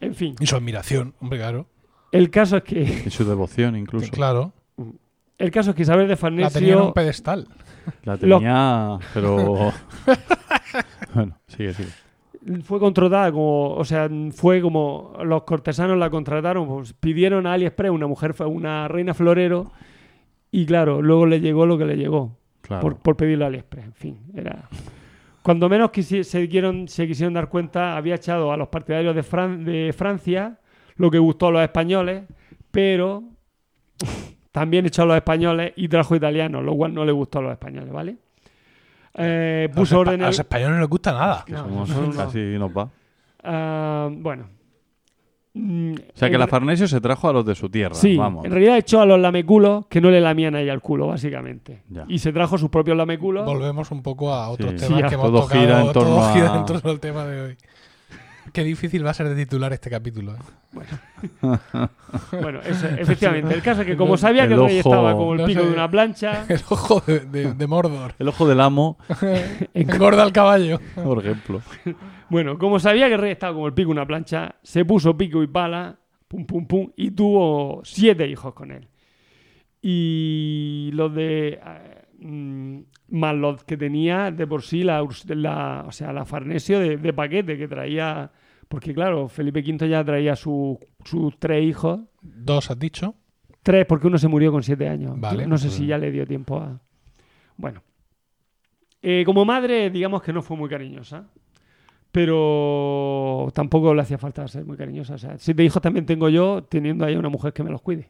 [0.00, 1.66] En fin, Y su admiración, hombre, claro.
[2.12, 4.08] el caso es que y su devoción incluso.
[4.12, 4.52] Claro.
[5.38, 7.48] el caso es que Isabel de La tenía en Farnesio un pedestal.
[8.04, 9.72] La tenía, pero...
[11.14, 12.62] bueno, sigue, sigue.
[12.62, 17.90] fue contratada como, o sea, fue como los cortesanos la contrataron, pues, pidieron a AliExpress
[17.90, 19.70] una mujer, una reina florero
[20.50, 22.82] y claro, luego le llegó lo que le llegó Claro.
[22.82, 24.68] por, por pedirle a AliExpress, en fin, era
[25.42, 29.22] cuando menos quisi- se, quisieron, se quisieron dar cuenta, había echado a los partidarios de,
[29.22, 30.58] Fran- de Francia
[30.96, 32.24] lo que gustó a los españoles,
[32.70, 33.22] pero
[34.58, 37.52] también echó a los españoles y trajo italianos, lo cual no le gustó a los
[37.52, 38.16] españoles, ¿vale?
[39.14, 41.44] Eh, A los puso orden A los españoles no les gusta nada.
[41.46, 42.12] Que No, somos- no, no.
[42.16, 42.88] Casi nos va.
[43.42, 44.48] Ah, bueno.
[45.54, 47.94] Mm, O sea que en la re- Farnesio se trajo a los de su tierra.
[47.94, 48.44] Sí, Vamos.
[48.44, 51.82] en realidad echó a los lameculos que no le lamían a ella el culo, básicamente.
[51.88, 52.04] Ya.
[52.06, 53.44] Y se trajo sus propios lameculos.
[53.44, 54.76] Volvemos un poco a otros Sí.
[54.86, 55.60] temas Sí, que hemos todo tocado.
[55.60, 57.56] gira en torno todo gira a- en torno al tema de hoy.
[58.58, 60.34] Qué difícil va a ser de titular este capítulo.
[60.34, 60.38] ¿eh?
[62.42, 63.54] Bueno, eso, efectivamente.
[63.54, 65.60] El caso es que como sabía que el rey ojo- estaba como el no pico
[65.60, 65.66] sé.
[65.68, 68.14] de una plancha, El ojo de, de- de Mordor.
[68.18, 68.98] El ojo del amo,
[69.74, 70.80] Engorda al caballo.
[70.96, 71.62] por ejemplo.
[72.30, 75.16] bueno, como sabía que el rey estaba como el pico de una plancha, se puso
[75.16, 78.88] pico y pala, pum, pum, pum, y tuvo siete hijos con él.
[79.80, 81.60] Y los de...
[81.64, 82.78] eh, mm,
[83.10, 87.56] más los que tenía de por sí la, o sea, la Farnesio de, de paquete
[87.56, 88.30] que traía...
[88.68, 92.00] Porque claro, Felipe V ya traía su- sus tres hijos.
[92.20, 93.14] Dos has dicho.
[93.62, 95.18] Tres, porque uno se murió con siete años.
[95.18, 95.46] Vale.
[95.46, 96.80] no sé si ya le dio tiempo a...
[97.56, 97.82] Bueno.
[99.02, 101.26] Eh, como madre, digamos que no fue muy cariñosa.
[102.10, 105.14] Pero tampoco le hacía falta ser muy cariñosa.
[105.14, 108.08] O sea, siete hijos también tengo yo, teniendo ahí una mujer que me los cuide.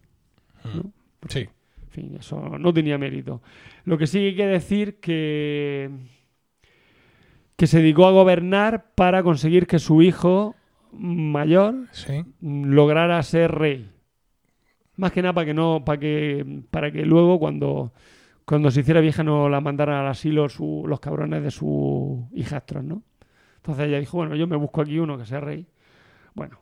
[0.64, 0.92] ¿no?
[1.28, 1.40] Sí.
[1.82, 3.42] En fin, eso no tenía mérito.
[3.84, 5.90] Lo que sí hay que decir que
[7.58, 10.54] que se dedicó a gobernar para conseguir que su hijo
[10.92, 12.24] mayor Sí.
[12.40, 13.90] lograra ser rey.
[14.96, 17.92] Más que nada para que no, para que, para que luego cuando,
[18.44, 22.84] cuando se hiciera vieja no la mandaran al asilo su- los cabrones de sus hijastros,
[22.84, 23.02] ¿no?
[23.56, 25.66] Entonces ella dijo, bueno, yo me busco aquí uno que sea rey.
[26.34, 26.60] Bueno.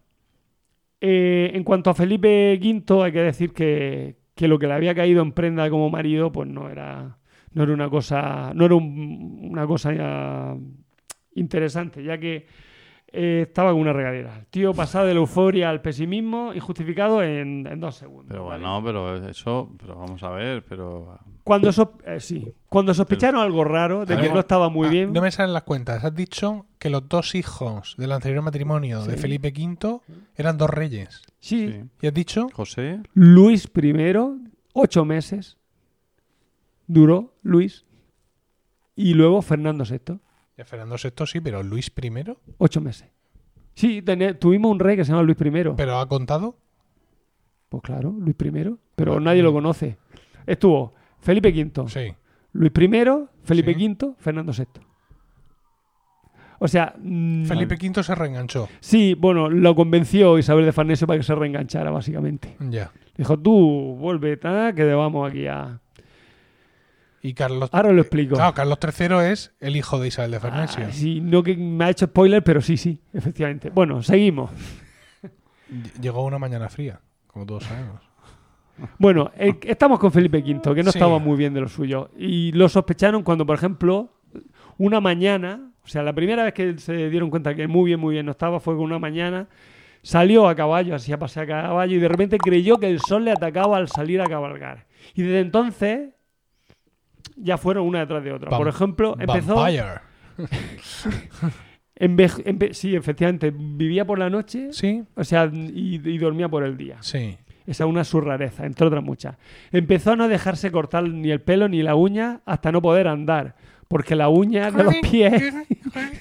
[1.01, 4.95] Eh, en cuanto a Felipe V, hay que decir que, que lo que le había
[4.95, 7.19] caído en prenda como marido, pues no era,
[7.53, 10.57] no era una cosa, no era un- una cosa ya
[11.37, 12.47] interesante, ya que
[13.13, 14.37] eh, estaba con una regadera.
[14.41, 18.27] El tío pasaba de la euforia al pesimismo injustificado en, en dos segundos.
[18.29, 18.65] Pero ¿vale?
[18.65, 22.53] bueno, pero eso, pero vamos a ver, pero Cuando, so- eh, sí.
[22.69, 25.31] Cuando sospecharon algo raro, de A que ver, no estaba muy Ah, bien, No me
[25.31, 26.05] salen las cuentas.
[26.05, 29.17] Has dicho que los dos hijos del anterior matrimonio de.
[29.17, 30.01] Felipe V
[30.35, 31.23] eran dos reyes.
[31.39, 31.81] sí, sí.
[32.03, 34.13] Y has dicho José, Luis I,
[34.73, 35.59] ocho meses
[36.89, 37.85] duró Luis,
[38.95, 40.19] y luego Fernando VI,
[40.65, 42.11] Fernando VI sí, pero Luis I,
[42.59, 43.09] ocho meses.
[43.75, 44.03] Sí,
[44.41, 45.75] tuvimos un rey que se llama Luis I.
[45.77, 46.57] pero ha contado.
[47.69, 49.99] Pues claro, Luis I, pero nadie lo conoce.
[50.47, 52.15] Estuvo Felipe V, Sí.
[52.53, 52.89] Luis I,
[53.43, 53.89] Felipe Sí.
[53.89, 54.65] V, Fernando VI.
[56.59, 58.69] O sea, mm, Felipe V se reenganchó.
[58.81, 62.57] sí, bueno, lo convenció Isabel de Farnesio para que se reenganchara, básicamente.
[62.61, 62.91] Ya.
[63.17, 64.39] Dijo, tú, vuelve,
[64.75, 65.81] que vamos aquí a...
[67.27, 67.69] Y Carlos.
[67.73, 68.37] Ahora lo explico.
[68.37, 70.85] Claro, Carlos III es el hijo de Isabel de Farnesio.
[70.87, 73.71] Ah, sí, no que me ha hecho spoiler, pero sí, sí, efectivamente.
[73.71, 74.51] Bueno, seguimos.
[75.71, 78.01] Ll- Llegó una mañana fría, como todos sabemos.
[78.99, 80.99] Bueno, eh, estamos con Felipe V, que no Sí.
[80.99, 82.11] estaba muy bien de lo suyo.
[82.17, 84.13] Y lo sospecharon cuando, por ejemplo,
[84.79, 88.13] una mañana, o sea, la primera vez que se dieron cuenta que muy bien, muy
[88.15, 89.49] bien no estaba fue que una mañana
[90.03, 93.25] salió a caballo, así a pasear a caballo, y de repente creyó que el sol
[93.25, 94.87] le atacaba al salir a cabalgar.
[95.15, 96.11] Y desde entonces
[97.37, 98.51] ya fueron una detrás de otra.
[98.51, 99.57] Por ejemplo, empezó...
[99.57, 100.01] Vampire.
[102.73, 106.97] sí, efectivamente, vivía por la noche, Sí, o sea, y, y dormía por el día.
[107.01, 107.39] sí.
[107.67, 109.39] Esa es una su rareza, entre otras muchas.
[109.73, 113.57] Empezó a no dejarse cortar ni el pelo ni la uña hasta no poder andar,
[113.89, 115.53] porque las uñas de los pies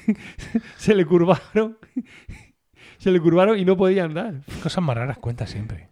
[0.76, 1.78] se le curvaron.
[2.98, 4.42] Se le curvaron y no podía andar.
[4.64, 5.90] Cosas más raras cuenta siempre.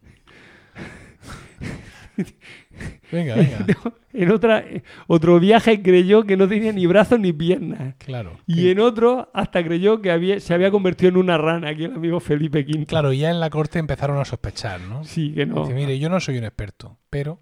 [3.11, 3.65] Venga, venga.
[4.13, 4.63] En otra,
[5.07, 7.95] otro viaje creyó que no tenía ni brazos ni piernas.
[7.97, 8.37] Claro.
[8.47, 11.93] Y en otro hasta creyó que había, se había convertido en una rana, aquí el
[11.93, 12.85] amigo Felipe V.
[12.85, 15.03] Claro, y ya en la corte empezaron a sospechar, ¿no?
[15.03, 15.61] Sí, que no.
[15.61, 17.39] Dice, mire, yo no soy un experto, pero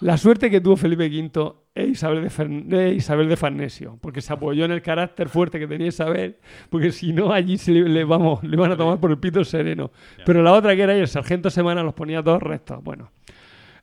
[0.00, 4.32] La suerte que tuvo Felipe V es Isabel de, Fern- Isabel de Farnesio, porque se
[4.32, 6.36] apoyó en el carácter fuerte que tenía Isabel,
[6.70, 9.44] porque si no, allí se le, le- vamos, le van a tomar por el pito
[9.44, 9.90] sereno.
[10.24, 12.82] Pero la otra que era y el sargento Semana los ponía todos rectos.
[12.82, 13.10] Bueno,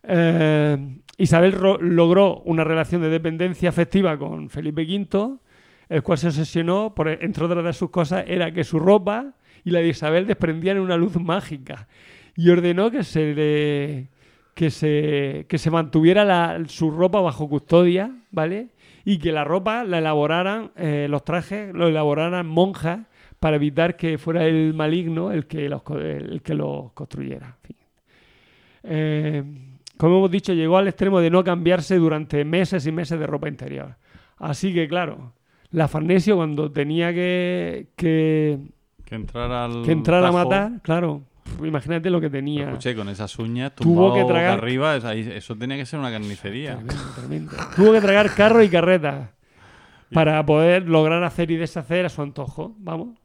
[0.07, 5.37] Eh, Isabel logró una relación de dependencia afectiva con Felipe V,
[5.89, 9.71] el cual se obsesionó, por, entre otras de sus cosas, era que su ropa y
[9.71, 11.87] la de Isabel desprendían una luz mágica
[12.35, 14.07] y ordenó que se le
[14.53, 18.69] que se, que se mantuviera su ropa bajo custodia, ¿vale?
[19.05, 23.01] Y que la ropa la elaboraran, eh, los trajes, lo elaboraran monjas
[23.39, 27.55] para evitar que fuera el maligno el que los, el que los construyera.
[28.81, 29.43] Eh,
[29.97, 33.47] como hemos dicho, llegó al extremo de no cambiarse durante meses y meses de ropa
[33.47, 33.95] interior.
[34.37, 35.33] Así que, claro,
[35.71, 38.59] la Farnesio cuando tenía que, que,
[39.05, 39.83] Que entrar al.
[39.83, 41.23] que entrar a matar, claro,
[41.63, 42.65] imagínate lo que tenía.
[42.69, 46.75] Escuché, con esas uñas Tuvo que tragar- arriba, eso tenía que ser una carnicería.
[46.75, 47.51] Tremendo, tremendo.
[47.75, 49.31] Tuvo que tragar carro y carreta
[50.13, 52.75] para poder lograr hacer y deshacer a su antojo.
[52.79, 53.17] Vamos.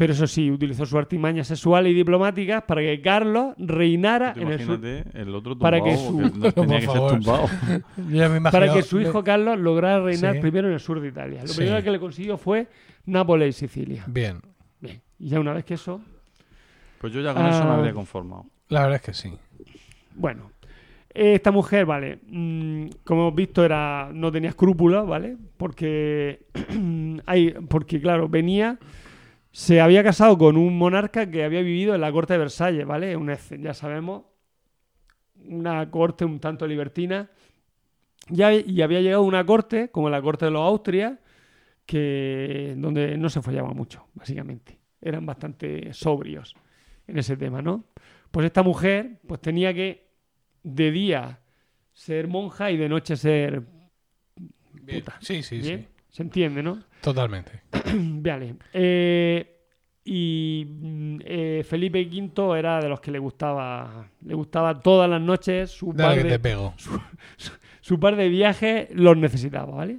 [0.00, 4.60] Pero eso sí, utilizó su artimaña sexual y diplomáticas para que Carlos reinara en el
[4.64, 7.46] sur, Imagínate el otro tumbado, para que su- no tenía que ser tumbado.
[8.50, 10.40] para que su hijo Carlos lograra reinar Sí.
[10.40, 11.42] primero en el sur de Italia.
[11.42, 11.58] Lo Sí.
[11.58, 12.66] primero que le consiguió fue
[13.04, 14.04] Nápoles y Sicilia.
[14.06, 14.40] Bien,
[14.80, 15.02] Bien.
[15.18, 16.00] Y ya una vez que eso,
[16.98, 17.74] Pues yo ya con eso me Ah.
[17.74, 18.46] habría conformado.
[18.70, 19.34] la verdad es que sí.
[20.14, 20.50] Bueno,
[21.12, 25.36] esta mujer, vale, mm, como hemos visto, era, no tenía escrúpulos, ¿vale?
[25.58, 26.46] Porque,
[27.26, 28.78] hay, porque, claro, venía,
[29.52, 33.16] se había casado con un monarca que había vivido en la corte de Versalles, ¿vale?
[33.16, 34.24] Un, ex- ya sabemos,
[35.44, 37.30] una corte un tanto libertina.
[38.28, 41.18] Ya, y había llegado a una corte, como la corte de los Austrias,
[41.86, 44.78] que, donde no se follaba mucho, básicamente.
[45.02, 46.54] Eran bastante sobrios
[47.06, 47.86] en ese tema, ¿no?
[48.30, 50.08] Pues esta mujer pues tenía que
[50.64, 51.40] de día
[51.92, 53.64] ser monja y de noche ser
[54.88, 55.20] puta.
[55.20, 55.86] Sí, sí, ¿Bien?
[55.86, 55.88] sí.
[56.10, 56.78] Se entiende, ¿no?
[57.00, 57.62] Totalmente.
[57.94, 58.56] Vale.
[58.72, 59.56] Eh,
[60.04, 65.20] y mm, eh, Felipe V era de los que le gustaba le gustaba todas las
[65.20, 66.74] noches su Dale par que de, te pego.
[67.80, 69.98] su par de viajes los necesitaba, ¿vale?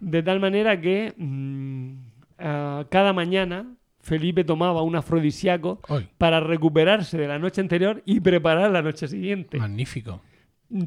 [0.00, 1.92] De tal manera que mm,
[2.38, 3.66] cada mañana
[4.00, 9.08] Felipe tomaba un afrodisíaco Hoy, para recuperarse de la noche anterior y preparar la noche
[9.08, 9.58] siguiente.
[9.58, 10.20] magnífico.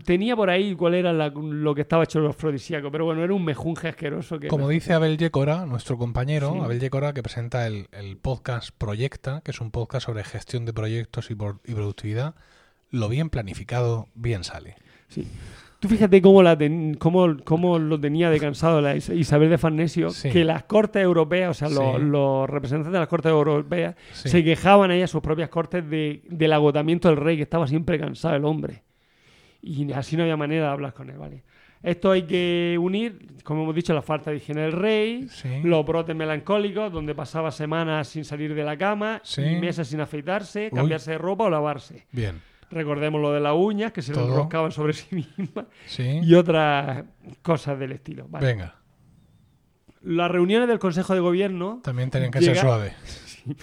[0.03, 3.33] Tenía por ahí cuál era la- lo que estaba hecho el afrodisíaco, pero bueno, era
[3.33, 4.49] un mejunje asqueroso que...
[4.49, 6.59] Como dice Abel Yécora, nuestro compañero, Sí.
[6.59, 10.73] Abel Yécora, que presenta el, el podcast Proyecta, que es un podcast sobre gestión de
[10.73, 12.35] proyectos y, por- y productividad,
[12.91, 14.75] lo bien planificado, bien sale.
[15.07, 15.25] Sí.
[15.79, 19.57] Tú fíjate cómo, la ten- cómo, cómo lo tenía de cansado la Is- Isabel de
[19.57, 20.29] Farnesio, Sí.
[20.29, 22.03] que las cortes europeas, o sea, los, Sí.
[22.05, 24.27] los representantes de las cortes europeas, Sí.
[24.27, 27.97] se quejaban ahí a sus propias cortes de, del agotamiento del rey, que estaba siempre
[27.97, 28.83] cansado el hombre.
[29.61, 31.43] Y así no había manera de hablar con él, ¿vale?
[31.81, 35.61] Esto hay que unir, como hemos dicho, la falta de higiene del rey, Sí.
[35.63, 39.41] los brotes melancólicos, donde pasaba semanas sin salir de la cama, Sí.
[39.41, 40.77] meses sin afeitarse, Uy.
[40.77, 42.05] cambiarse de ropa o lavarse.
[42.11, 42.41] Bien.
[42.69, 44.27] Recordemos lo de las uñas, que se Todo.
[44.27, 46.19] enroscaban sobre sí mismas, Sí.
[46.21, 47.05] y otras
[47.41, 48.27] cosas del estilo.
[48.27, 48.45] ¿vale?
[48.45, 48.75] Venga.
[50.01, 52.93] Las reuniones del Consejo de Gobierno También tenían que ser suaves.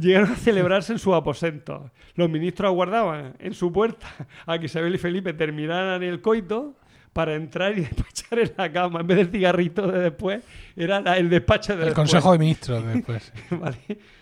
[0.00, 1.90] llegaron a celebrarse en sus aposentos.
[2.14, 4.06] Los ministros aguardaban en su puerta
[4.46, 6.74] a que Isabel y Felipe terminaran el coito
[7.12, 9.00] para entrar y despachar en la cama.
[9.00, 10.44] En vez del cigarrito de después,
[10.76, 11.94] era la- el despacho de El después.
[12.10, 13.32] Consejo de Ministros después.
[13.50, 13.78] Vale.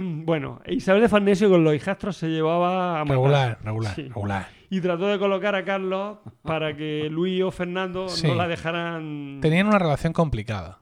[0.00, 3.16] Bueno, Isabel de Farnesio con los hijastros se llevaba a matar.
[3.16, 4.02] regular, regular, Sí.
[4.02, 4.48] regular.
[4.70, 8.28] Y trató de colocar a Carlos para que Luis o Fernando Sí.
[8.28, 9.40] no la dejaran.
[9.42, 10.78] Tenían una relación complicada.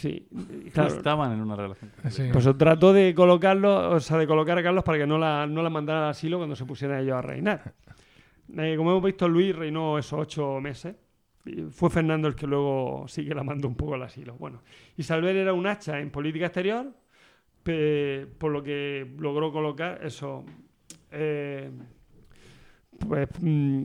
[0.00, 0.26] Sí,
[0.72, 0.94] claro.
[0.94, 1.90] estaban en una relación.
[2.08, 2.28] Sí.
[2.32, 5.62] Pues trató de colocarlo, o sea, de colocar a Carlos para que no la, no
[5.62, 7.74] la mandaran al asilo cuando se pusieran ellos a reinar.
[8.58, 10.96] Eh, como hemos visto, Luis reinó esos ocho meses.
[11.70, 14.34] Fue Fernando el que luego sí que la mandó un poco al asilo.
[14.38, 14.62] Bueno,
[14.96, 16.86] Isabel era un hacha en política exterior,
[17.62, 20.44] pe- por lo que logró colocar eso.
[21.12, 21.70] eh,
[23.08, 23.84] pues, mm,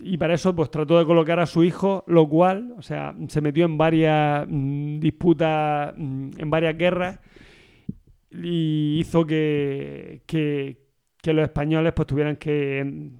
[0.00, 3.40] y para eso pues trató de colocar a su hijo, lo cual, o sea, se
[3.40, 7.20] metió en varias mm, disputas, mm, en varias guerras
[8.30, 10.76] y hizo que, que,
[11.24, 13.10] los españoles pues tuvieran que,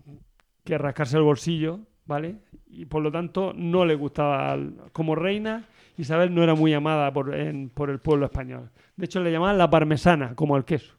[0.64, 2.36] que rascarse el bolsillo, ¿vale?
[2.70, 4.58] Y por lo tanto no le gustaba
[4.92, 5.64] como reina.
[5.98, 7.34] Isabel no era muy amada por,
[7.74, 8.70] por el pueblo español.
[8.96, 10.94] De hecho, le llamaban la parmesana, como el queso.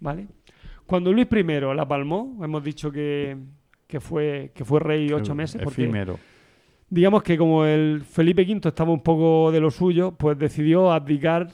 [0.00, 0.26] ¿Vale?
[0.86, 3.36] Cuando Luis I la palmó, hemos dicho que,
[3.86, 5.60] que fue, que fue rey ocho meses.
[5.62, 6.18] Porque, Efímero.
[6.88, 11.48] digamos que como el Felipe V estaba un poco de lo suyo, pues decidió abdicar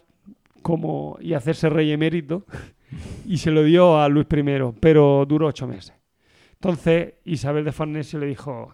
[0.63, 2.47] como y hacerse rey emérito
[3.27, 4.45] y se lo dio a Luis I,
[4.81, 5.95] pero duró ocho meses.
[6.55, 8.73] Entonces Isabel de Farnesio le dijo,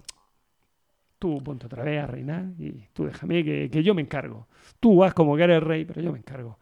[1.19, 4.47] tú ponte otra vez a reinar y tú déjame que, que yo me encargo.
[4.79, 6.59] Tú vas como que eres rey, pero yo me encargo.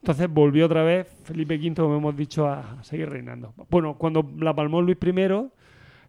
[0.00, 3.54] Entonces volvió otra vez Felipe V, como hemos dicho, a seguir reinando.
[3.68, 5.50] Bueno, cuando la palmó Luis I,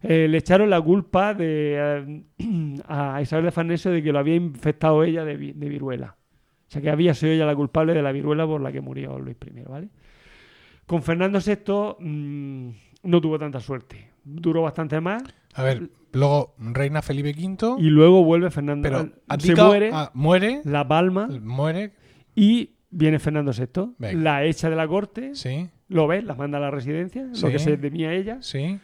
[0.02, 2.22] eh, le echaron la culpa de, eh,
[2.88, 6.16] a Isabel de Farnesio de que lo había infectado ella de, vi- de viruela.
[6.68, 9.18] O sea, que había sido ella la culpable de la viruela por la que murió
[9.18, 9.88] Luis I, ¿vale?
[10.86, 12.70] Con Fernando VI mm,
[13.04, 14.08] no tuvo tanta suerte.
[14.24, 15.22] Duró bastante más
[15.54, 18.88] A ver, luego reina Felipe V, y luego vuelve Fernando.
[18.88, 21.92] pero se muere, ah, muere, la palma muere,
[22.34, 23.94] y viene Fernando VI.
[23.98, 24.20] Venga.
[24.22, 27.42] La echa de la corte, sí, lo ves, la manda a la residencia, Sí.
[27.46, 28.38] lo que se temía ella.
[28.40, 28.78] sí.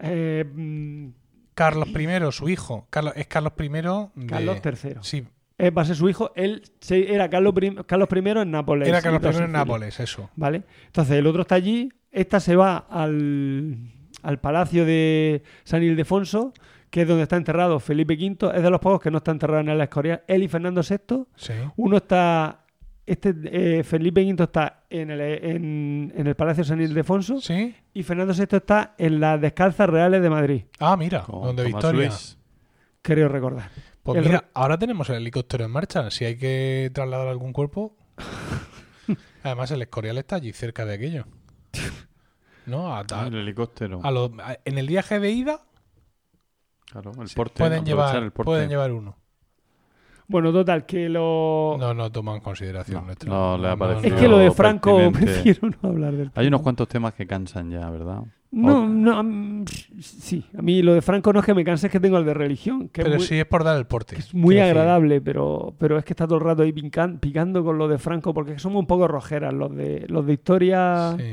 [0.00, 1.08] Eh, mm,
[1.54, 4.26] Carlos I, su hijo, Carlos, es Carlos I de...
[4.28, 4.94] Carlos III.
[5.02, 5.26] Sí,
[5.58, 6.30] Eh, va a ser su hijo.
[6.36, 8.88] Él se- era Carlos, I- Carlos I en Nápoles.
[8.88, 9.52] era Carlos I en.
[9.52, 10.30] Nápoles, eso.
[10.36, 10.62] ¿Vale?
[10.86, 11.92] Entonces el otro está allí.
[12.12, 13.76] Esta se va al,
[14.22, 16.52] al palacio de San Ildefonso,
[16.90, 18.56] que es donde está enterrado Felipe V.
[18.56, 20.22] Es de los pocos que no está enterrado en el Escorial.
[20.28, 21.24] Él y Fernando VI.
[21.34, 21.52] Sí.
[21.76, 22.64] Uno está.
[23.10, 27.74] Este, eh, Felipe V está en el, en, en el Palacio San Ildefonso ¿Sí?
[27.94, 32.10] y Fernando VI está en las Descalzas Reales de Madrid, Ah, mira, Con donde Victoria.
[33.02, 33.70] Creo recordar.
[34.02, 36.10] Pues El mira, ahora tenemos el helicóptero en marcha.
[36.10, 37.96] Si hay que trasladar algún cuerpo.
[39.42, 41.24] Además, el Escorial está allí cerca de aquello.
[42.66, 42.94] ¿No?
[42.94, 44.00] A- a- el helicóptero.
[44.02, 45.62] a lo- a- en el viaje de ida
[46.90, 47.58] Claro, el porte.
[47.58, 48.46] pueden aprovechar llevar, el porte.
[48.46, 49.16] pueden llevar uno.
[50.28, 51.76] Bueno, total, que lo.
[51.80, 53.32] No, no toma en consideración No, nuestro.
[53.32, 54.14] no le ha parecido.
[54.14, 55.42] es que lo de Franco pertinente.
[55.42, 58.22] prefiero no hablar del Hay unos cuantos temas que cansan ya, ¿verdad?
[58.50, 59.64] No, O- no, mm,
[60.00, 60.44] sí.
[60.56, 62.34] A mí lo de Franco no es que me canse, es que tengo el de
[62.34, 64.16] religión, que Pero es muy, sí es por dar el porte.
[64.16, 67.64] es muy decir, agradable, pero, pero es que está todo el rato ahí pican- picando
[67.64, 69.52] con lo de Franco, porque somos un poco rojeras.
[69.54, 71.24] Los de, los de historia sí.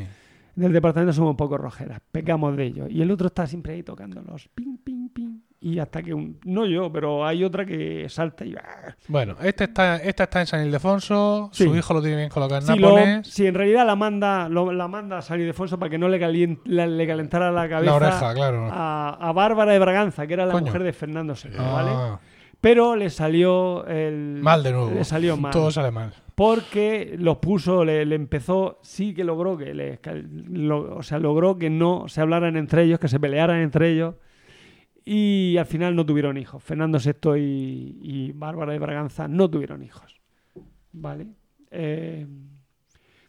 [0.55, 2.87] del departamento somos un poco rojeras, pecamos de ello.
[2.89, 5.39] Y el otro está siempre ahí tocándolos, ping, ping, ping.
[5.67, 6.37] Y hasta que un.
[6.45, 8.53] No yo, pero hay otra que salta y.
[8.53, 8.95] ¡ah!
[9.07, 11.49] Bueno, este está, esta está en San Ildefonso.
[11.53, 11.63] Sí.
[11.63, 13.27] Su hijo lo tiene bien colocado en Sí, lo- Nápoles.
[13.27, 16.19] sí, en realidad la manda, lo- la manda a San Ildefonso para que no le,
[16.19, 18.69] calien- la- le calentara la cabeza La oreja, claro.
[18.71, 20.67] a, a Bárbara de Braganza, que era la Coño.
[20.67, 21.89] mujer de Fernando VI, ¿vale?
[21.91, 22.19] Ah,
[22.61, 24.37] Pero le salió el...
[24.43, 24.91] mal de nuevo.
[24.91, 25.51] Le salió mal.
[25.51, 26.13] Todo sale mal.
[26.35, 31.17] Porque los puso, le, le empezó, sí que logró que, le, que lo- o sea,
[31.17, 34.13] logró que no se hablaran entre ellos, que se pelearan entre ellos.
[35.07, 36.63] Y al final no tuvieron hijos.
[36.63, 40.19] Fernando VI y, y Bárbara de Braganza no tuvieron hijos.
[40.93, 41.27] ¿Vale?
[41.69, 42.25] Eh,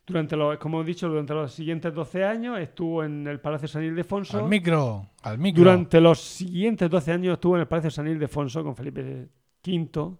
[0.07, 3.83] durante los, como he dicho, durante los siguientes 12 años estuvo en el Palacio San
[3.85, 4.39] Ildefonso.
[4.39, 5.65] Al micro, al micro.
[5.65, 9.29] Durante los siguientes 12 años estuvo en el Palacio San Ildefonso con Felipe
[9.67, 10.17] V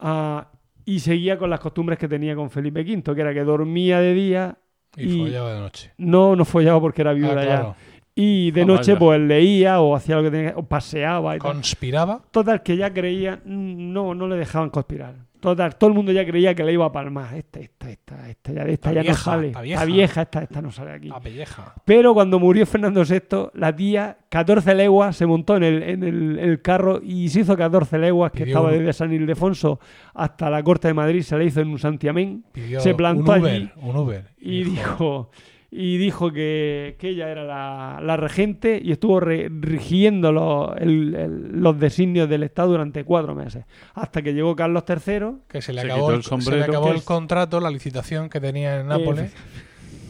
[0.00, 0.50] ah,
[0.84, 4.14] y seguía con las costumbres que tenía con Felipe V, que era que dormía de
[4.14, 4.58] día
[4.96, 5.92] Y, y- follaba de noche.
[5.98, 7.76] no, no follaba porque era Ah, viuda claro.
[7.78, 7.95] ya.
[8.18, 8.98] Y de Ah, noche vaya.
[8.98, 11.52] pues leía o hacía lo que tenía o paseaba y tal.
[11.52, 12.22] Conspiraba.
[12.30, 15.14] Total, que ya creía, mm, no, no le dejaban conspirar.
[15.38, 17.34] Total, todo el mundo ya creía que le iba a palmar.
[17.34, 19.46] Esta, esta, esta, esta, ya, esta ya vieja, no sale.
[19.48, 19.84] Está vieja.
[19.84, 21.10] vieja, esta, esta no sale aquí.
[21.22, 21.74] Pelleja.
[21.84, 26.38] Pero cuando murió Fernando VI, la tía, 14 leguas, se montó en el, en el,
[26.38, 29.78] el carro y se hizo 14 leguas, que Pidió estaba un- desde San Ildefonso
[30.14, 33.38] hasta la corte de Madrid, se le hizo en un santiamén Pidió Se plantó un
[33.40, 34.24] Uber, allí un Uber.
[34.40, 35.30] y dijo,
[35.70, 41.14] y dijo que, que ella era la, la regente y estuvo re- rigiendo los, el-
[41.14, 43.64] el- los designios del Estado durante cuatro meses,
[43.94, 45.42] hasta que llegó Carlos III.
[45.48, 46.64] que se le Se acabó, el, se le sombrero.
[46.64, 49.34] acabó el contrato, la licitación que tenía en Nápoles.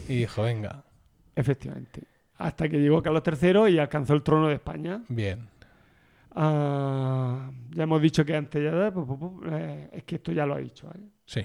[0.07, 0.83] y dijo, venga,
[1.35, 2.01] Efectivamente.
[2.37, 5.01] Hasta que llegó Carlos III y alcanzó el trono de España.
[5.07, 5.47] bien.
[6.39, 8.91] Ah, ya hemos dicho que antes ya...
[8.91, 10.87] pu, pu, pu, eh, es que esto ya lo ha dicho.
[10.87, 11.03] ¿vale?
[11.25, 11.41] Sí.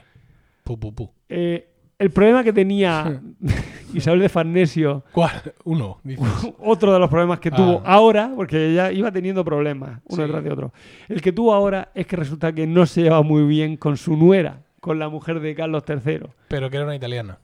[0.65, 1.11] Pu, pu, pu.
[1.29, 1.72] Eh,
[2.03, 3.21] el problema que tenía
[3.95, 5.55] Isabel de Farnesio, ¿Cuál?
[5.65, 6.27] Uno, dices.
[6.59, 7.57] otro de los problemas que Ah.
[7.57, 10.23] tuvo ahora, porque ella iba teniendo problemas uno Sí.
[10.23, 10.73] detrás de otro,
[11.09, 14.17] el que tuvo ahora es que resulta que no se lleva muy bien con su
[14.17, 16.21] nuera, con la mujer de Carlos III.
[16.49, 17.39] Pero que era una italiana.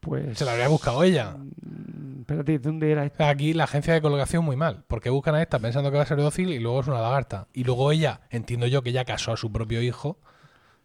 [0.00, 0.38] Pues...
[0.38, 1.36] Se la habría buscado ella.
[1.38, 3.24] Mm, Espérate, ¿dónde era esto?
[3.24, 6.06] Aquí la agencia de colocación muy mal, porque buscan a esta pensando que va a
[6.06, 7.46] ser dócil y luego es una lagarta.
[7.54, 10.18] Y luego ella, entiendo yo que ella casó a su propio hijo,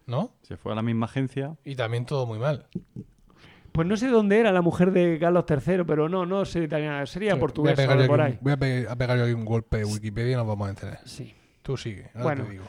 [0.07, 0.31] ¿no?
[0.41, 1.55] Se fue a la misma agencia.
[1.65, 2.67] Y también todo muy mal.
[3.71, 7.05] Pues no sé dónde era la mujer de Carlos III, pero no, no sería italiana,
[7.07, 8.37] sería voy a, portuguesa de yo por aquí ahí.
[8.37, 10.67] un- voy a pe- a pegar yo aquí un golpe de Wikipedia y nos vamos
[10.67, 10.99] a enterar.
[11.05, 11.33] Sí.
[11.63, 12.43] Tú sigue, ahora Bueno.
[12.45, 12.63] te digo.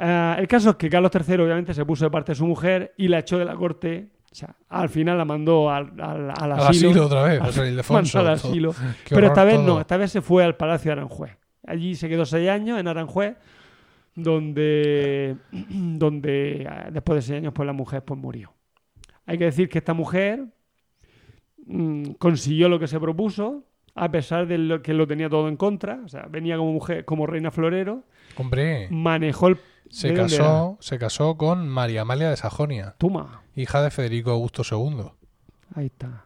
[0.00, 2.92] Ah, el caso es que Carlos III obviamente se puso de parte de su mujer
[2.96, 4.08] y la echó de la corte.
[4.30, 6.90] O sea, al final la mandó al, al, al Al asilo.
[6.90, 8.18] asilo otra vez, Al- José Ildefonso.
[8.18, 8.74] mandó al asilo.
[9.08, 9.66] Pero esta vez todo.
[9.66, 11.36] no, esta vez se fue al Palacio de Aranjuez.
[11.66, 13.36] Allí se quedó seis años en Aranjuez,
[14.18, 18.52] donde, donde ah, después de seis años pues la mujer pues murió.
[19.26, 20.46] Hay que decir que esta mujer
[21.66, 23.64] mm, consiguió lo que se propuso,
[23.94, 26.00] a pesar de lo que lo tenía todo en contra.
[26.04, 28.04] O sea, venía como mujer, como reina florero,
[28.36, 29.58] Hombre, manejó el...
[29.90, 34.30] se ¿de dónde casó, se casó con María Amalia de Sajonia, Toma, hija de Federico
[34.30, 35.10] Augusto II.
[35.74, 36.24] ahí está.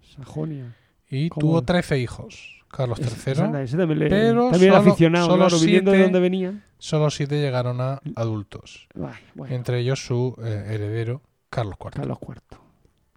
[0.00, 0.76] Sajonia.
[1.08, 1.40] Y ¿Cómo?
[1.40, 2.61] tuvo 13 hijos.
[2.72, 3.34] Carlos III.
[3.76, 5.58] también, le- pero también solo- aficionado, solo claro,
[5.92, 6.64] de donde venía.
[6.78, 8.88] Solo siete llegaron a adultos.
[9.34, 11.90] Bueno, Entre ellos su eh, heredero, Carlos IV.
[11.92, 12.40] Carlos IV.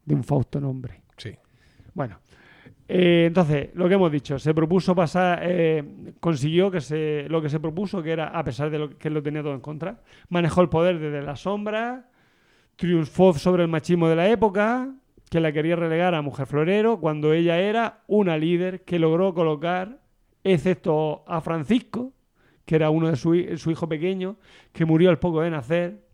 [0.06, 1.02] De un fausto nombre.
[1.18, 1.32] Sí.
[1.94, 2.20] Bueno,
[2.88, 5.84] eh, entonces, lo que hemos dicho, se propuso pasar, eh,
[6.20, 9.14] consiguió que se, lo que se propuso, que era, a pesar de lo que él
[9.14, 12.10] lo tenía todo en contra, manejó el poder desde la sombra,
[12.76, 14.94] triunfó sobre el machismo de la época,
[15.30, 20.00] que la quería relegar a mujer florero, cuando ella era una líder que logró colocar,
[20.44, 22.14] excepto a Francisco,
[22.66, 24.38] que era uno de su, su hijo pequeño,
[24.72, 26.06] que murió al poco de nacer,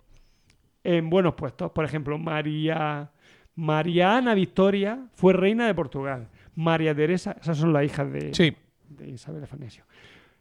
[0.83, 1.71] en buenos puestos.
[1.71, 3.11] Por ejemplo, María,
[3.55, 6.29] María Ana Victoria fue reina de Portugal.
[6.55, 8.53] María Teresa, esas son las hijas de, Sí,
[8.89, 9.85] de Isabel de Farnesio.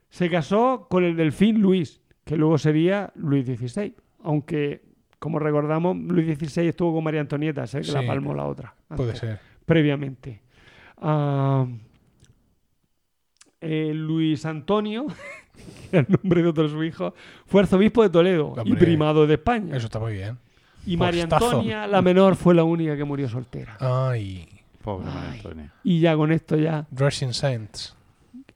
[0.09, 3.95] Se casó con el delfín Luis, que luego sería Luis XVI.
[4.23, 4.83] Aunque,
[5.21, 8.75] como recordamos, Luis XVI estuvo con María Antonieta, sé que la palmó la otra.
[8.97, 9.39] puede ser.
[9.65, 10.41] Previamente.
[10.97, 11.65] Ah,
[13.61, 15.07] eh, Luis Antonio,
[15.91, 17.15] que era el nombre de otro de su hijo,
[17.47, 19.77] fue arzobispo de Toledo y primado de España.
[19.77, 20.39] Eso está muy bien.
[20.87, 21.25] Y María.
[21.25, 23.77] Antonia, la menor, fue la única que murió soltera.
[23.81, 24.49] Ay,
[24.83, 25.31] Pobre María.
[25.33, 25.73] Antonia.
[25.85, 27.95] Y ya con esto ya Dressing Saints.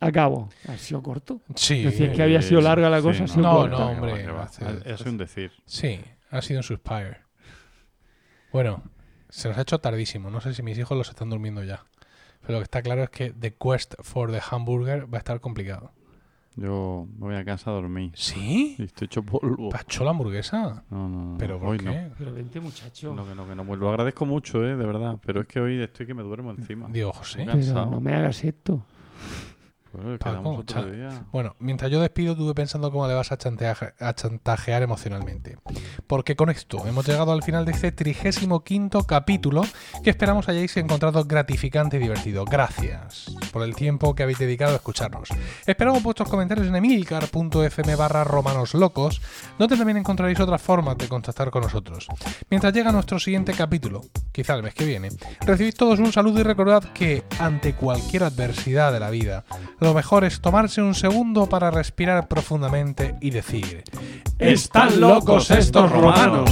[0.00, 0.48] acabo.
[0.66, 1.42] Ha sido corto.
[1.54, 1.82] Sí.
[1.82, 3.78] Decías que había sido larga la Sí, cosa, ha sido No, corta.
[3.78, 4.26] no, hombre,
[4.86, 5.52] Es un decir.
[5.66, 6.00] Sí,
[6.34, 7.18] ha sido un Suspire.
[8.52, 8.82] Bueno,
[9.28, 10.30] se nos ha hecho tardísimo.
[10.30, 11.84] No sé si mis hijos los están durmiendo ya.
[12.40, 15.40] Pero lo que está claro es que The Quest for the Hamburger va a estar
[15.40, 15.92] complicado.
[16.56, 18.12] Yo me voy a casa a dormir.
[18.14, 18.76] ¿Sí?
[18.78, 19.70] Y estoy hecho polvo.
[19.70, 20.84] ¿Pachó la hamburguesa?
[20.88, 21.38] No, no, no.
[21.38, 21.84] ¿Pero por hoy qué?
[21.84, 22.14] no.
[22.16, 23.12] Pero vente, muchacho.
[23.14, 23.64] No, que no, que no.
[23.64, 25.18] Pues lo agradezco mucho, eh, de verdad.
[25.24, 26.88] Pero es que hoy estoy que me duermo encima.
[26.90, 27.38] Digo, José.
[27.38, 27.54] Venga.
[27.54, 27.90] Pero cansado.
[27.90, 28.84] no me hagas esto.
[29.94, 31.24] Pues Paco, otro día.
[31.32, 35.56] Bueno, mientras yo despido, estuve pensando cómo le vas a chantaje- a chantajear emocionalmente.
[36.06, 39.62] Porque con esto hemos llegado al final de este trigésimo quinto capítulo
[40.02, 42.44] que esperamos hayáis encontrado gratificante y divertido.
[42.44, 45.28] Gracias por el tiempo que habéis dedicado a escucharnos.
[45.66, 49.20] Esperamos vuestros comentarios en emilcar.fm barra romanoslocos,
[49.58, 52.08] donde también encontraréis otras formas de contactar con nosotros.
[52.50, 54.02] Mientras llega nuestro siguiente capítulo,
[54.32, 55.10] quizá el mes que viene,
[55.42, 59.44] recibid todos un saludo y recordad que ante cualquier adversidad de la vida,
[59.84, 63.84] lo mejor es tomarse un segundo para respirar profundamente y decir,
[64.38, 66.50] ¡Están locos estos romanos!